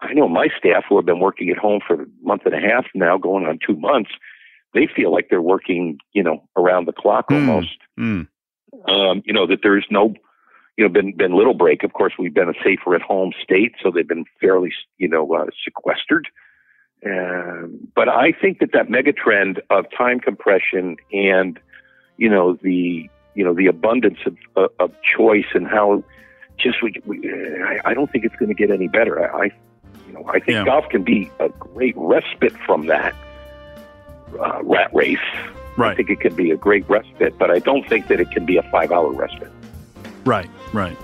I 0.00 0.12
know 0.12 0.28
my 0.28 0.48
staff 0.58 0.84
who 0.88 0.96
have 0.96 1.06
been 1.06 1.20
working 1.20 1.50
at 1.50 1.58
home 1.58 1.80
for 1.86 2.02
a 2.02 2.06
month 2.22 2.42
and 2.44 2.54
a 2.54 2.60
half 2.60 2.86
now, 2.94 3.16
going 3.16 3.46
on 3.46 3.58
two 3.64 3.76
months. 3.76 4.10
They 4.74 4.86
feel 4.86 5.12
like 5.12 5.28
they're 5.30 5.42
working, 5.42 5.98
you 6.12 6.22
know, 6.22 6.42
around 6.56 6.86
the 6.86 6.92
clock 6.92 7.28
Mm. 7.28 7.36
almost. 7.36 7.78
Mm. 7.98 8.28
Um, 8.88 9.22
you 9.24 9.32
know 9.32 9.46
that 9.46 9.60
there's 9.62 9.86
no, 9.90 10.14
you 10.76 10.84
know, 10.84 10.88
been 10.88 11.14
been 11.14 11.36
little 11.36 11.54
break. 11.54 11.84
Of 11.84 11.92
course, 11.92 12.14
we've 12.18 12.34
been 12.34 12.48
a 12.48 12.64
safer 12.64 12.94
at 12.94 13.02
home 13.02 13.32
state, 13.42 13.74
so 13.82 13.90
they've 13.90 14.08
been 14.08 14.24
fairly, 14.40 14.72
you 14.98 15.08
know, 15.08 15.32
uh, 15.34 15.46
sequestered. 15.62 16.28
Um, 17.04 17.88
but 17.94 18.08
I 18.08 18.32
think 18.32 18.60
that 18.60 18.72
that 18.72 18.88
mega 18.88 19.12
trend 19.12 19.60
of 19.70 19.86
time 19.96 20.20
compression 20.20 20.96
and, 21.12 21.58
you 22.16 22.30
know, 22.30 22.54
the 22.62 23.10
you 23.34 23.44
know 23.44 23.54
the 23.54 23.66
abundance 23.66 24.18
of 24.24 24.36
of, 24.56 24.70
of 24.78 24.92
choice 25.02 25.52
and 25.54 25.66
how 25.66 26.02
just 26.58 26.82
we, 26.82 26.94
we 27.04 27.30
I, 27.64 27.80
I 27.90 27.94
don't 27.94 28.10
think 28.10 28.24
it's 28.24 28.36
going 28.36 28.48
to 28.48 28.54
get 28.54 28.70
any 28.70 28.88
better. 28.88 29.32
I, 29.34 29.44
I 29.44 29.50
you 30.06 30.12
know 30.14 30.24
I 30.28 30.38
think 30.40 30.50
Yeah. 30.56 30.64
golf 30.64 30.88
can 30.88 31.02
be 31.02 31.30
a 31.40 31.48
great 31.48 31.94
respite 31.96 32.52
from 32.66 32.86
that 32.86 33.14
uh, 34.38 34.60
rat 34.62 34.94
race. 34.94 35.18
I 35.78 35.94
think 35.94 36.10
it 36.10 36.20
can 36.20 36.34
be 36.34 36.50
a 36.50 36.56
great 36.56 36.88
respite, 36.88 37.38
but 37.38 37.50
I 37.50 37.58
don't 37.58 37.88
think 37.88 38.08
that 38.08 38.20
it 38.20 38.30
can 38.30 38.44
be 38.44 38.58
a 38.58 38.62
five 38.64 38.92
hour 38.92 39.10
respite. 39.10 39.50
right, 40.24 40.48
right. 40.72 40.96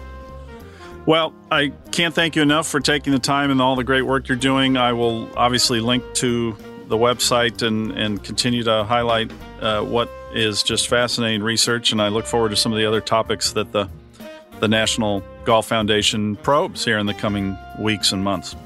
Well, 1.06 1.32
I 1.50 1.72
can't 1.90 2.14
thank 2.14 2.36
you 2.36 2.42
enough 2.42 2.68
for 2.68 2.80
taking 2.80 3.14
the 3.14 3.18
time 3.18 3.50
and 3.50 3.62
all 3.62 3.76
the 3.76 3.84
great 3.84 4.02
work 4.02 4.28
you're 4.28 4.36
doing. 4.36 4.76
I 4.76 4.92
will 4.92 5.30
obviously 5.38 5.80
link 5.80 6.04
to 6.16 6.54
the 6.88 6.98
website 6.98 7.66
and, 7.66 7.92
and 7.92 8.22
continue 8.22 8.62
to 8.64 8.84
highlight 8.84 9.30
uh, 9.62 9.80
what 9.82 10.10
is 10.34 10.62
just 10.62 10.86
fascinating 10.88 11.42
research. 11.42 11.92
And 11.92 12.02
I 12.02 12.08
look 12.08 12.26
forward 12.26 12.50
to 12.50 12.56
some 12.56 12.72
of 12.72 12.78
the 12.78 12.84
other 12.84 13.00
topics 13.00 13.52
that 13.52 13.72
the 13.72 13.88
the 14.60 14.68
National 14.68 15.22
Golf 15.44 15.66
Foundation 15.66 16.36
probes 16.36 16.84
here 16.84 16.98
in 16.98 17.06
the 17.06 17.14
coming 17.14 17.56
weeks 17.78 18.12
and 18.12 18.22
months. 18.22 18.56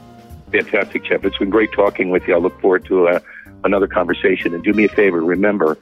Fantastic, 0.51 1.05
Geoff. 1.05 1.25
It's 1.25 1.39
been 1.39 1.51
great 1.51 1.73
talking 1.73 2.11
with 2.11 2.27
you. 2.29 2.35
I 2.35 2.39
look 2.39 2.61
forward 2.61 2.85
to 2.87 3.09
uh, 3.09 3.21
another 3.65 3.87
conversation. 3.87 4.55
And 4.55 4.63
do 4.63 4.73
me 4.73 4.85
a 4.85 4.89
favor, 4.89 5.23
remember, 5.23 5.79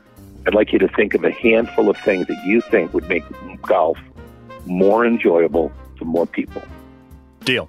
I'd 0.47 0.55
like 0.55 0.73
you 0.73 0.79
to 0.79 0.89
think 0.89 1.15
of 1.15 1.25
a 1.25 1.31
handful 1.31 1.91
of 1.91 1.97
things 1.99 2.27
that 2.29 2.45
you 2.45 2.61
think 2.61 2.95
would 2.95 3.09
make 3.09 3.25
golf 3.63 3.99
more 4.67 5.05
enjoyable 5.05 5.73
to 5.99 6.05
more 6.05 6.27
people. 6.27 6.63
Deal. 7.45 7.69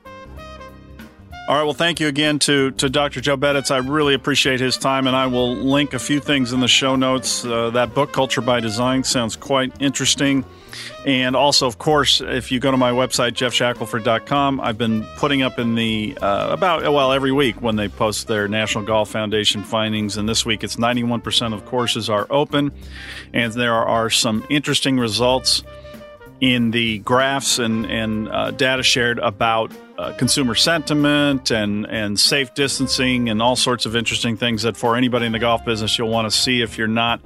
All 1.48 1.58
right. 1.58 1.64
Well, 1.64 1.74
thank 1.74 2.00
you 2.00 2.08
again 2.08 2.39
to, 2.39 2.72
to 2.72 2.89
Dr. 2.89 3.20
Joe 3.20 3.36
Beditz. 3.36 3.72
I 3.72 3.78
really 3.78 4.14
appreciate 4.14 4.60
his 4.60 4.78
time, 4.78 5.08
and 5.08 5.16
I 5.16 5.26
will 5.26 5.54
link 5.54 5.94
a 5.94 6.00
few 6.00 6.20
things 6.20 6.54
in 6.54 6.60
the 6.60 6.68
show 6.68 6.96
notes. 6.96 7.44
Uh, 7.44 7.72
that 7.72 7.94
book, 7.94 8.14
Culture 8.14 8.42
by 8.42 8.60
Design, 8.60 9.04
sounds 9.04 9.36
quite 9.36 9.74
interesting. 9.82 10.46
And 11.05 11.36
also, 11.36 11.67
of 11.67 11.78
course, 11.78 12.22
if 12.22 12.51
you 12.51 12.59
go 12.59 12.72
to 12.72 12.78
my 12.78 12.91
website, 12.91 13.32
geoffshackelford.com, 13.32 14.59
I've 14.61 14.78
been 14.78 15.03
putting 15.17 15.41
up 15.41 15.59
in 15.59 15.76
the 15.76 16.17
uh, 16.22 16.49
about, 16.51 16.84
well, 16.84 17.11
every 17.11 17.32
week 17.32 17.61
when 17.61 17.76
they 17.76 17.88
post 17.88 18.28
their 18.28 18.47
National 18.47 18.84
Golf 18.84 19.09
Foundation 19.09 19.63
findings. 19.63 20.17
And 20.17 20.28
this 20.28 20.45
week 20.45 20.63
it's 20.63 20.76
91% 20.76 21.53
of 21.53 21.65
courses 21.65 22.09
are 22.09 22.28
open. 22.30 22.72
And 23.34 23.53
there 23.53 23.74
are 23.74 24.09
some 24.09 24.45
interesting 24.49 24.99
results 24.99 25.63
in 26.41 26.72
the 26.72 26.97
graphs 26.99 27.59
and, 27.59 27.86
and 27.86 28.28
uh, 28.28 28.51
data 28.51 28.82
shared 28.82 29.19
about 29.19 29.72
uh, 29.97 30.11
consumer 30.13 30.55
sentiment 30.55 31.51
and, 31.51 31.86
and 31.86 32.19
safe 32.19 32.51
distancing 32.55 33.30
and 33.30 33.41
all 33.41 33.55
sorts 33.55 33.86
of 33.86 33.95
interesting 33.95 34.36
things 34.36 34.63
that 34.63 34.76
for 34.76 34.95
anybody 34.97 35.28
in 35.28 35.32
the 35.32 35.39
golf 35.39 35.63
business 35.63 35.99
you'll 35.99 36.09
want 36.09 36.30
to 36.30 36.36
see 36.36 36.63
if 36.63 36.80
you're 36.80 36.88
not 36.88 37.22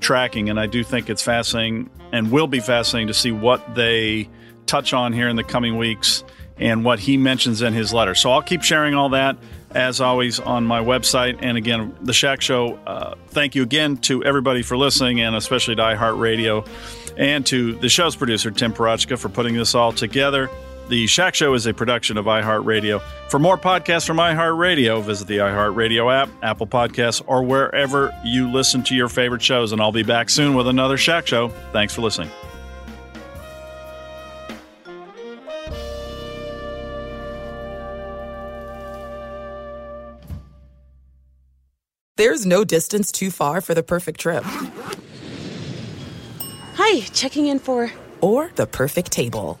tracking. 0.00 0.50
And 0.50 0.58
I 0.58 0.66
do 0.66 0.82
think 0.82 1.10
it's 1.10 1.22
fascinating 1.22 1.90
and 2.12 2.30
will 2.30 2.46
be 2.46 2.60
fascinating 2.60 3.08
to 3.08 3.14
see 3.14 3.32
what 3.32 3.74
they 3.74 4.28
touch 4.66 4.92
on 4.92 5.12
here 5.12 5.28
in 5.28 5.36
the 5.36 5.44
coming 5.44 5.76
weeks 5.76 6.24
and 6.58 6.84
what 6.84 6.98
he 6.98 7.16
mentions 7.16 7.62
in 7.62 7.72
his 7.72 7.92
letter. 7.92 8.14
So 8.14 8.30
I'll 8.32 8.42
keep 8.42 8.62
sharing 8.62 8.94
all 8.94 9.10
that 9.10 9.36
as 9.72 10.00
always 10.00 10.40
on 10.40 10.64
my 10.64 10.80
website. 10.80 11.38
And 11.42 11.56
again, 11.56 11.96
The 12.02 12.12
Shack 12.12 12.40
Show, 12.42 12.74
uh, 12.86 13.14
thank 13.28 13.54
you 13.54 13.62
again 13.62 13.96
to 13.98 14.24
everybody 14.24 14.62
for 14.62 14.76
listening 14.76 15.20
and 15.20 15.36
especially 15.36 15.76
to 15.76 15.82
iHeartRadio 15.82 16.66
and 17.16 17.46
to 17.46 17.74
the 17.74 17.88
show's 17.88 18.16
producer, 18.16 18.50
Tim 18.50 18.72
Parachka, 18.72 19.18
for 19.18 19.28
putting 19.28 19.54
this 19.54 19.74
all 19.74 19.92
together. 19.92 20.50
The 20.90 21.06
Shack 21.06 21.36
Show 21.36 21.54
is 21.54 21.66
a 21.66 21.72
production 21.72 22.16
of 22.16 22.24
iHeartRadio. 22.24 23.00
For 23.28 23.38
more 23.38 23.56
podcasts 23.56 24.04
from 24.04 24.16
iHeartRadio, 24.16 25.04
visit 25.04 25.28
the 25.28 25.36
iHeartRadio 25.36 26.12
app, 26.12 26.28
Apple 26.42 26.66
Podcasts, 26.66 27.22
or 27.28 27.44
wherever 27.44 28.12
you 28.24 28.50
listen 28.50 28.82
to 28.82 28.96
your 28.96 29.08
favorite 29.08 29.40
shows. 29.40 29.70
And 29.70 29.80
I'll 29.80 29.92
be 29.92 30.02
back 30.02 30.28
soon 30.28 30.56
with 30.56 30.66
another 30.66 30.96
Shack 30.96 31.28
Show. 31.28 31.50
Thanks 31.72 31.94
for 31.94 32.02
listening. 32.02 32.28
There's 42.16 42.44
no 42.44 42.64
distance 42.64 43.12
too 43.12 43.30
far 43.30 43.60
for 43.60 43.74
the 43.74 43.84
perfect 43.84 44.18
trip. 44.18 44.42
Hi, 46.74 47.00
checking 47.12 47.46
in 47.46 47.60
for. 47.60 47.92
Or 48.20 48.50
the 48.56 48.66
perfect 48.66 49.12
table. 49.12 49.60